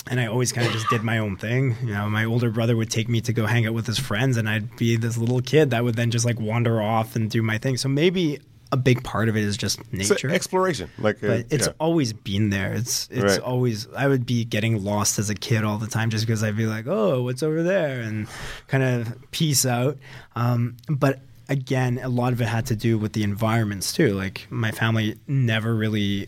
and 0.08 0.20
I 0.20 0.28
always 0.28 0.52
kind 0.52 0.66
of 0.68 0.74
just 0.74 0.90
did 0.90 1.04
my 1.04 1.18
own 1.18 1.36
thing. 1.38 1.76
You 1.82 1.94
know, 1.94 2.10
my 2.10 2.26
older 2.26 2.50
brother 2.52 2.76
would 2.76 2.90
take 2.90 3.10
me 3.10 3.22
to 3.22 3.34
go 3.34 3.46
hang 3.46 3.66
out 3.66 3.74
with 3.74 3.88
his 3.88 4.00
friends, 4.00 4.38
and 4.38 4.50
I'd 4.50 4.76
be 4.78 4.96
this 4.98 5.18
little 5.18 5.42
kid 5.42 5.72
that 5.72 5.84
would 5.84 5.96
then 5.96 6.12
just 6.12 6.26
like 6.26 6.40
wander 6.40 6.82
off 6.82 7.16
and 7.16 7.30
do 7.30 7.42
my 7.42 7.58
thing. 7.58 7.78
So 7.78 7.90
maybe 7.90 8.40
a 8.72 8.78
big 8.78 9.04
part 9.04 9.30
of 9.30 9.36
it 9.36 9.44
is 9.44 9.58
just 9.58 9.80
nature. 9.92 10.30
exploration. 10.30 10.92
Like, 11.00 11.24
uh, 11.24 11.28
but 11.28 11.46
it's 11.50 11.66
yeah. 11.68 11.74
always 11.80 12.14
been 12.14 12.52
there. 12.52 12.74
It's 12.74 13.08
it's 13.12 13.24
Right. 13.24 13.40
always 13.40 13.88
I 13.96 14.08
would 14.08 14.26
be 14.26 14.46
getting 14.46 14.84
lost 14.84 15.18
as 15.18 15.30
a 15.30 15.36
kid 15.36 15.64
all 15.64 15.78
the 15.80 15.88
time 15.88 16.12
just 16.12 16.26
because 16.26 16.44
I'd 16.44 16.56
be 16.58 16.68
like, 16.68 16.86
oh, 16.88 17.24
what's 17.24 17.42
over 17.42 17.64
there, 17.64 18.02
and 18.02 18.28
kind 18.68 18.84
of 18.84 19.18
peace 19.32 19.66
out. 19.66 19.98
Um, 20.36 20.78
but 20.88 21.20
again, 21.48 22.00
a 22.04 22.10
lot 22.10 22.32
of 22.32 22.42
it 22.42 22.46
had 22.46 22.68
to 22.68 22.76
do 22.76 23.00
with 23.00 23.14
the 23.14 23.24
environments 23.24 23.92
too. 23.92 24.14
Like 24.14 24.46
my 24.52 24.70
family 24.72 25.16
never 25.28 25.74
really 25.74 26.28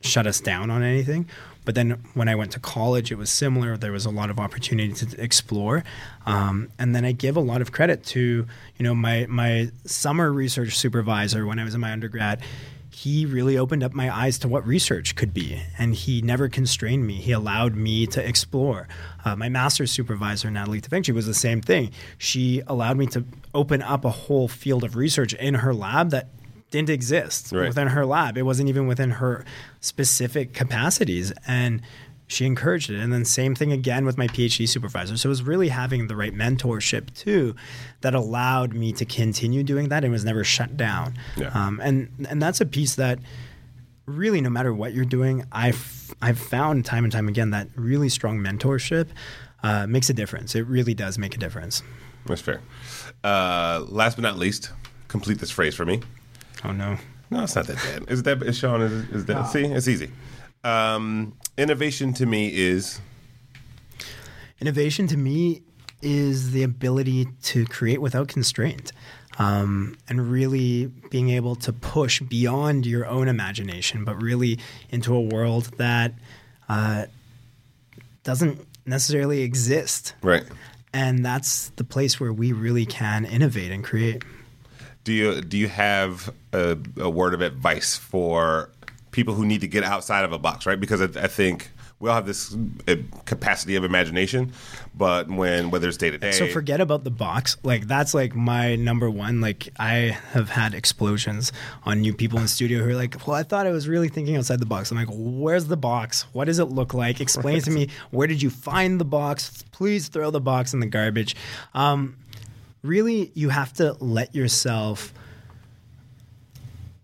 shut 0.00 0.28
us 0.28 0.40
down 0.40 0.70
on 0.70 0.82
anything. 0.84 1.28
But 1.64 1.74
then 1.74 2.02
when 2.14 2.28
I 2.28 2.34
went 2.34 2.52
to 2.52 2.60
college, 2.60 3.12
it 3.12 3.18
was 3.18 3.30
similar. 3.30 3.76
There 3.76 3.92
was 3.92 4.06
a 4.06 4.10
lot 4.10 4.30
of 4.30 4.38
opportunity 4.38 4.92
to 4.94 5.22
explore, 5.22 5.84
um, 6.26 6.70
and 6.78 6.94
then 6.94 7.04
I 7.04 7.12
give 7.12 7.36
a 7.36 7.40
lot 7.40 7.60
of 7.60 7.72
credit 7.72 8.04
to 8.06 8.46
you 8.76 8.82
know 8.82 8.94
my 8.94 9.26
my 9.28 9.70
summer 9.84 10.32
research 10.32 10.76
supervisor 10.76 11.46
when 11.46 11.58
I 11.58 11.64
was 11.64 11.74
in 11.74 11.80
my 11.80 11.92
undergrad. 11.92 12.40
He 12.92 13.24
really 13.24 13.56
opened 13.56 13.84
up 13.84 13.94
my 13.94 14.14
eyes 14.14 14.38
to 14.40 14.48
what 14.48 14.66
research 14.66 15.14
could 15.14 15.32
be, 15.32 15.62
and 15.78 15.94
he 15.94 16.22
never 16.22 16.48
constrained 16.48 17.06
me. 17.06 17.14
He 17.14 17.32
allowed 17.32 17.74
me 17.74 18.06
to 18.08 18.26
explore. 18.26 18.88
Uh, 19.24 19.36
my 19.36 19.48
master's 19.48 19.92
supervisor, 19.92 20.50
Nathalie 20.50 20.80
Tufenkji, 20.80 21.14
was 21.14 21.24
the 21.26 21.32
same 21.32 21.60
thing. 21.60 21.92
She 22.18 22.62
allowed 22.66 22.98
me 22.98 23.06
to 23.06 23.24
open 23.54 23.80
up 23.80 24.04
a 24.04 24.10
whole 24.10 24.48
field 24.48 24.82
of 24.82 24.96
research 24.96 25.34
in 25.34 25.54
her 25.54 25.72
lab 25.72 26.10
that 26.10 26.28
didn't 26.70 26.90
exist 26.90 27.52
Right. 27.52 27.68
within 27.68 27.88
her 27.88 28.06
lab. 28.06 28.36
It 28.38 28.42
wasn't 28.42 28.68
even 28.68 28.86
within 28.86 29.10
her 29.12 29.44
specific 29.80 30.52
capacities. 30.54 31.32
And 31.46 31.82
she 32.26 32.46
encouraged 32.46 32.90
it. 32.90 33.00
And 33.00 33.12
then 33.12 33.24
same 33.24 33.56
thing 33.56 33.72
again 33.72 34.04
with 34.04 34.16
my 34.16 34.28
PhD 34.28 34.68
supervisor. 34.68 35.16
So 35.16 35.28
it 35.28 35.30
was 35.30 35.42
really 35.42 35.68
having 35.68 36.06
the 36.06 36.14
right 36.14 36.32
mentorship 36.32 37.12
too 37.14 37.56
that 38.02 38.14
allowed 38.14 38.72
me 38.72 38.92
to 38.92 39.04
continue 39.04 39.64
doing 39.64 39.88
that 39.88 40.04
and 40.04 40.12
was 40.12 40.24
never 40.24 40.44
shut 40.44 40.76
down. 40.76 41.14
Yeah. 41.36 41.48
Um, 41.48 41.80
and 41.82 42.08
and 42.28 42.40
that's 42.40 42.60
a 42.60 42.66
piece 42.66 42.94
that 42.94 43.18
really 44.06 44.40
no 44.40 44.48
matter 44.50 44.72
what 44.72 44.92
you're 44.94 45.04
doing, 45.04 45.44
I've 45.50 46.14
I've 46.22 46.38
found 46.38 46.84
time 46.84 47.02
and 47.04 47.12
time 47.12 47.26
again 47.26 47.50
that 47.50 47.66
really 47.74 48.08
strong 48.08 48.38
mentorship 48.38 49.08
uh, 49.64 49.88
makes 49.88 50.08
a 50.08 50.12
difference. 50.14 50.54
It 50.54 50.66
really 50.68 50.94
does 50.94 51.18
make 51.18 51.34
a 51.34 51.38
difference. 51.38 51.82
That's 52.26 52.40
fair. 52.40 52.60
Uh, 53.24 53.84
last 53.88 54.14
but 54.16 54.22
not 54.22 54.38
least, 54.38 54.70
complete 55.08 55.38
this 55.40 55.50
phrase 55.50 55.74
for 55.74 55.84
me. 55.84 56.00
Oh 56.64 56.72
no. 56.72 56.96
No, 57.30 57.44
it's 57.44 57.54
not 57.54 57.66
that 57.68 57.76
bad. 57.76 58.10
Is 58.10 58.24
that 58.24 58.42
is 58.42 58.58
Sean? 58.58 58.82
Is, 58.82 58.92
is 59.10 59.24
that 59.26 59.44
see? 59.44 59.64
It's 59.64 59.86
easy. 59.86 60.10
Um, 60.64 61.34
innovation 61.56 62.12
to 62.14 62.26
me 62.26 62.52
is 62.52 63.00
Innovation 64.60 65.06
to 65.06 65.16
me 65.16 65.62
is 66.02 66.50
the 66.52 66.62
ability 66.62 67.26
to 67.42 67.64
create 67.66 68.00
without 68.00 68.28
constraint 68.28 68.92
um, 69.38 69.96
and 70.08 70.30
really 70.30 70.86
being 71.10 71.30
able 71.30 71.56
to 71.56 71.72
push 71.72 72.20
beyond 72.20 72.84
your 72.84 73.06
own 73.06 73.26
imagination, 73.26 74.04
but 74.04 74.20
really 74.20 74.58
into 74.90 75.14
a 75.14 75.20
world 75.20 75.70
that 75.78 76.12
uh, 76.68 77.06
doesn't 78.22 78.66
necessarily 78.84 79.42
exist. 79.42 80.14
right. 80.22 80.44
And 80.92 81.24
that's 81.24 81.68
the 81.76 81.84
place 81.84 82.18
where 82.18 82.32
we 82.32 82.52
really 82.52 82.84
can 82.84 83.24
innovate 83.24 83.70
and 83.70 83.84
create. 83.84 84.24
Do 85.04 85.12
you 85.12 85.40
do 85.40 85.56
you 85.56 85.68
have 85.68 86.32
a, 86.52 86.76
a 86.98 87.10
word 87.10 87.34
of 87.34 87.40
advice 87.40 87.96
for 87.96 88.70
people 89.10 89.34
who 89.34 89.44
need 89.44 89.62
to 89.62 89.68
get 89.68 89.82
outside 89.82 90.24
of 90.24 90.32
a 90.32 90.38
box? 90.38 90.66
Right, 90.66 90.78
because 90.78 91.00
I, 91.00 91.24
I 91.24 91.26
think 91.26 91.70
we 92.00 92.08
all 92.08 92.14
have 92.14 92.26
this 92.26 92.56
uh, 92.88 92.96
capacity 93.26 93.76
of 93.76 93.84
imagination, 93.84 94.52
but 94.94 95.28
when 95.28 95.70
whether 95.70 95.86
it's 95.86 95.98
day 95.98 96.10
to 96.10 96.16
day, 96.16 96.32
So 96.32 96.48
forget 96.48 96.80
about 96.80 97.04
the 97.04 97.10
box. 97.10 97.58
Like 97.62 97.86
that's 97.86 98.14
like 98.14 98.34
my 98.34 98.74
number 98.76 99.10
one. 99.10 99.42
Like 99.42 99.68
I 99.78 100.16
have 100.32 100.48
had 100.48 100.72
explosions 100.72 101.52
on 101.84 102.00
new 102.00 102.14
people 102.14 102.38
in 102.38 102.48
studio 102.48 102.82
who 102.82 102.90
are 102.90 102.94
like, 102.94 103.26
"Well, 103.26 103.36
I 103.36 103.42
thought 103.42 103.66
I 103.66 103.70
was 103.70 103.86
really 103.86 104.08
thinking 104.08 104.34
outside 104.36 104.60
the 104.60 104.66
box." 104.66 104.90
I'm 104.90 104.96
like, 104.96 105.08
"Where's 105.10 105.66
the 105.66 105.76
box? 105.76 106.22
What 106.32 106.46
does 106.46 106.58
it 106.58 106.66
look 106.66 106.94
like? 106.94 107.20
Explain 107.20 107.60
to 107.62 107.70
me. 107.70 107.88
Where 108.10 108.26
did 108.26 108.40
you 108.40 108.48
find 108.48 108.98
the 108.98 109.04
box? 109.04 109.62
Please 109.70 110.08
throw 110.08 110.30
the 110.30 110.40
box 110.40 110.72
in 110.72 110.80
the 110.80 110.86
garbage." 110.86 111.36
Um, 111.74 112.16
really, 112.82 113.30
you 113.34 113.48
have 113.48 113.72
to 113.74 113.96
let 114.00 114.34
yourself 114.34 115.12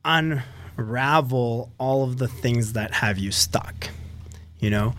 unravel 0.05 1.72
all 1.79 2.05
of 2.05 2.18
the 2.18 2.29
things 2.29 2.74
that 2.74 2.93
have 2.95 3.18
you 3.18 3.33
stuck. 3.33 3.89
You 4.59 4.70
know, 4.70 4.95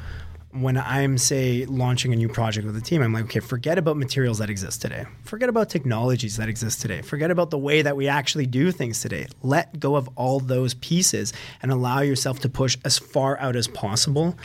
when 0.51 0.77
I'm 0.77 1.17
say 1.17 1.65
launching 1.65 2.13
a 2.13 2.15
new 2.15 2.29
project 2.29 2.65
with 2.65 2.75
a 2.75 2.81
team, 2.81 3.01
I'm 3.01 3.13
like, 3.13 3.25
okay, 3.25 3.39
forget 3.39 3.77
about 3.77 3.97
materials 3.97 4.39
that 4.39 4.49
exist 4.49 4.81
today. 4.81 5.05
Forget 5.23 5.49
about 5.49 5.69
technologies 5.69 6.37
that 6.37 6.49
exist 6.49 6.81
today. 6.81 7.01
Forget 7.01 7.31
about 7.31 7.49
the 7.49 7.57
way 7.57 7.81
that 7.81 7.95
we 7.95 8.07
actually 8.07 8.45
do 8.45 8.71
things 8.71 9.01
today. 9.01 9.27
Let 9.41 9.79
go 9.79 9.95
of 9.95 10.09
all 10.15 10.39
those 10.39 10.73
pieces 10.75 11.33
and 11.61 11.71
allow 11.71 12.01
yourself 12.01 12.39
to 12.39 12.49
push 12.49 12.77
as 12.85 12.97
far 12.97 13.39
out 13.39 13.55
as 13.55 13.67
possible 13.67 14.37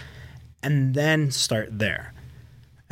and 0.62 0.94
then 0.94 1.30
start 1.30 1.78
there. 1.78 2.12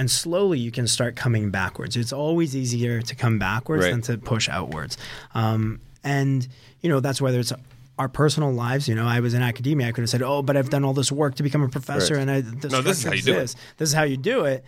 And 0.01 0.11
slowly 0.11 0.59
you 0.59 0.71
can 0.71 0.87
start 0.87 1.15
coming 1.15 1.51
backwards. 1.51 1.95
It's 1.95 2.11
always 2.13 2.57
easier 2.57 3.03
to 3.03 3.15
come 3.15 3.39
backwards 3.39 3.85
Right. 3.85 3.91
than 3.91 4.01
to 4.03 4.17
push 4.17 4.49
outwards. 4.49 4.97
Um, 5.35 5.79
and, 6.03 6.49
you 6.81 6.89
know, 6.89 7.01
that's 7.01 7.21
whether 7.21 7.39
it's 7.39 7.53
our 7.99 8.09
personal 8.09 8.51
lives. 8.51 8.89
You 8.89 8.95
know, 8.95 9.05
I 9.07 9.21
was 9.21 9.35
in 9.35 9.43
academia. 9.43 9.89
I 9.89 9.93
could 9.93 10.01
have 10.01 10.09
said, 10.09 10.23
oh, 10.23 10.41
but 10.41 10.57
I've 10.57 10.71
done 10.71 10.87
all 10.87 10.95
this 10.95 11.13
work 11.13 11.35
to 11.35 11.43
become 11.43 11.63
a 11.63 11.69
professor 11.69 12.15
Right. 12.15 12.23
and 12.23 12.31
I, 12.31 12.41
this, 12.41 12.73
No, 12.73 12.81
this 12.81 12.97
is 13.01 13.05
how 13.05 13.13
you 13.13 13.21
do 13.21 13.35
it. 13.39 13.55
This 13.77 13.91
is 13.91 13.95
how 13.95 14.05
you 14.05 14.17
do 14.17 14.47
it. 14.47 14.65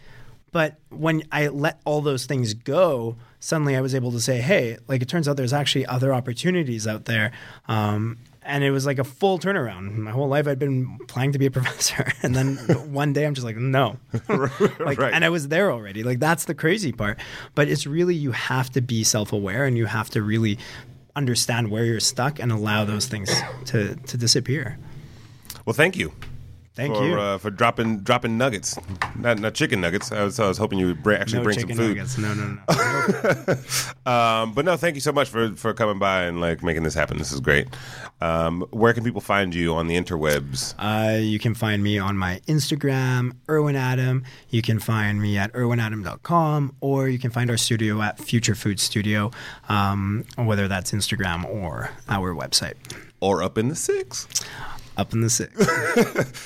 But 0.52 0.76
when 0.90 1.22
I 1.32 1.48
let 1.48 1.80
all 1.86 2.02
those 2.02 2.26
things 2.26 2.52
go, 2.52 3.16
suddenly 3.40 3.74
I 3.74 3.80
was 3.80 3.94
able 3.94 4.12
to 4.12 4.20
say, 4.20 4.42
hey, 4.42 4.76
like 4.86 5.00
it 5.00 5.08
turns 5.08 5.26
out 5.28 5.38
there's 5.38 5.54
actually 5.54 5.86
other 5.86 6.12
opportunities 6.12 6.86
out 6.86 7.06
there. 7.06 7.32
Um, 7.68 8.18
and 8.44 8.64
it 8.64 8.70
was 8.70 8.86
like 8.86 8.98
a 8.98 9.04
full 9.04 9.38
turnaround. 9.38 9.96
My 9.96 10.10
whole 10.10 10.28
life 10.28 10.46
I'd 10.46 10.58
been 10.58 10.98
planning 11.08 11.32
to 11.32 11.38
be 11.38 11.46
a 11.46 11.50
professor. 11.58 12.12
And 12.22 12.34
then 12.34 12.56
one 12.92 13.12
day 13.12 13.24
I'm 13.26 13.34
just 13.34 13.44
like, 13.44 13.56
no. 13.56 13.96
like, 14.28 14.98
Right. 14.98 15.12
And 15.14 15.24
I 15.24 15.28
was 15.28 15.48
there 15.48 15.70
already. 15.70 16.02
Like 16.02 16.18
that's 16.18 16.44
the 16.44 16.54
crazy 16.54 16.92
part. 16.92 17.18
But 17.54 17.68
it's 17.68 17.86
really, 17.86 18.14
you 18.14 18.32
have 18.32 18.70
to 18.70 18.80
be 18.80 19.04
self 19.04 19.32
aware 19.32 19.64
and 19.64 19.76
you 19.76 19.86
have 19.86 20.10
to 20.10 20.22
really 20.22 20.58
understand 21.14 21.70
where 21.70 21.84
you're 21.84 22.00
stuck 22.00 22.38
and 22.38 22.50
allow 22.50 22.84
those 22.84 23.06
things 23.06 23.30
to, 23.66 23.94
to 23.96 24.16
disappear. 24.16 24.78
well, 25.66 25.74
thank 25.74 25.96
you. 25.96 26.12
Thank 26.74 26.96
for, 26.96 27.06
you. 27.06 27.20
Uh, 27.20 27.36
for 27.36 27.50
dropping 27.50 28.00
dropping 28.00 28.38
nuggets, 28.38 28.78
not 29.14 29.38
not 29.38 29.52
chicken 29.52 29.82
nuggets. 29.82 30.10
I 30.10 30.24
was, 30.24 30.40
I 30.40 30.48
was 30.48 30.56
hoping 30.56 30.78
you 30.78 30.86
would 30.86 31.02
bring, 31.02 31.20
actually 31.20 31.40
no 31.40 31.44
bring 31.44 31.60
some 31.60 31.68
food. 31.68 31.96
nuggets. 31.96 32.16
No, 32.16 32.32
no, 32.32 32.58
no. 32.68 33.54
Um, 34.04 34.52
but 34.52 34.64
no, 34.64 34.76
thank 34.76 34.96
you 34.96 35.00
so 35.00 35.12
much 35.12 35.28
for, 35.28 35.52
for 35.52 35.72
coming 35.74 35.98
by 36.00 36.24
and 36.24 36.40
like 36.40 36.62
making 36.62 36.82
this 36.82 36.94
happen. 36.94 37.18
This 37.18 37.30
is 37.30 37.38
great. 37.40 37.68
Um, 38.20 38.62
where 38.70 38.92
can 38.92 39.04
people 39.04 39.20
find 39.20 39.54
you 39.54 39.74
on 39.74 39.86
the 39.86 39.96
interwebs? 39.96 40.74
Uh, 40.78 41.18
you 41.18 41.38
can 41.38 41.54
find 41.54 41.84
me 41.84 41.98
on 41.98 42.16
my 42.16 42.40
Instagram, 42.48 43.36
Irwin 43.48 43.76
Adam. 43.76 44.24
You 44.48 44.60
can 44.60 44.80
find 44.80 45.22
me 45.22 45.38
at 45.38 45.52
irwinadam.com, 45.52 46.76
or 46.80 47.08
you 47.08 47.18
can 47.18 47.30
find 47.30 47.48
our 47.48 47.56
studio 47.56 48.02
at 48.02 48.18
Future 48.18 48.56
Food 48.56 48.80
Studio, 48.80 49.30
um, 49.68 50.24
whether 50.36 50.66
that's 50.66 50.90
Instagram 50.90 51.44
or 51.44 51.90
our 52.08 52.34
website. 52.34 52.74
Or 53.20 53.42
up 53.42 53.56
in 53.56 53.68
the 53.68 53.76
six. 53.76 54.26
Up 54.96 55.12
in 55.14 55.22
the 55.22 55.30
six. 55.30 55.54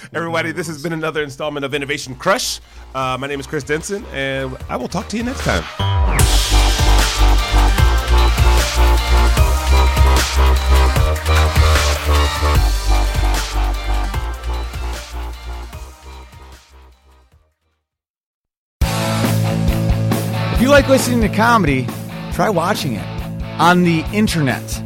Everybody, 0.14 0.52
this 0.52 0.68
has 0.68 0.82
been 0.82 0.92
another 0.92 1.22
installment 1.22 1.64
of 1.64 1.74
Innovation 1.74 2.14
Crush. 2.14 2.60
Uh, 2.94 3.16
my 3.18 3.26
name 3.26 3.40
is 3.40 3.46
Chris 3.46 3.64
Denson, 3.64 4.04
and 4.12 4.56
I 4.68 4.76
will 4.76 4.88
talk 4.88 5.08
to 5.08 5.16
you 5.16 5.24
next 5.24 5.40
time. 5.42 5.64
If 20.54 20.62
you 20.62 20.68
like 20.70 20.88
listening 20.88 21.20
to 21.22 21.28
comedy, 21.28 21.86
try 22.32 22.48
watching 22.48 22.92
it 22.94 23.06
on 23.58 23.82
the 23.82 24.04
internet. 24.12 24.85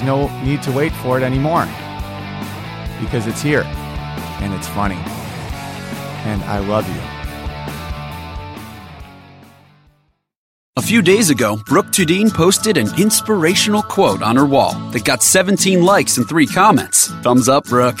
There's 0.00 0.06
no 0.06 0.42
need 0.42 0.62
to 0.62 0.72
wait 0.72 0.92
for 0.92 1.18
it 1.18 1.22
anymore 1.22 1.66
because 3.02 3.26
it's 3.26 3.42
here 3.42 3.64
and 4.40 4.54
it's 4.54 4.66
funny. 4.68 4.94
And 6.24 6.42
I 6.44 6.60
love 6.60 6.88
you. 6.88 7.00
A 10.76 10.82
few 10.82 11.02
days 11.02 11.28
ago, 11.28 11.60
Brooke 11.66 11.88
Tudine 11.88 12.32
posted 12.32 12.78
an 12.78 12.88
inspirational 12.98 13.82
quote 13.82 14.22
on 14.22 14.36
her 14.36 14.46
wall 14.46 14.72
that 14.92 15.04
got 15.04 15.22
17 15.22 15.82
likes 15.82 16.16
and 16.16 16.26
3 16.26 16.46
comments. 16.46 17.08
Thumbs 17.20 17.50
up, 17.50 17.66
Brooke. 17.66 18.00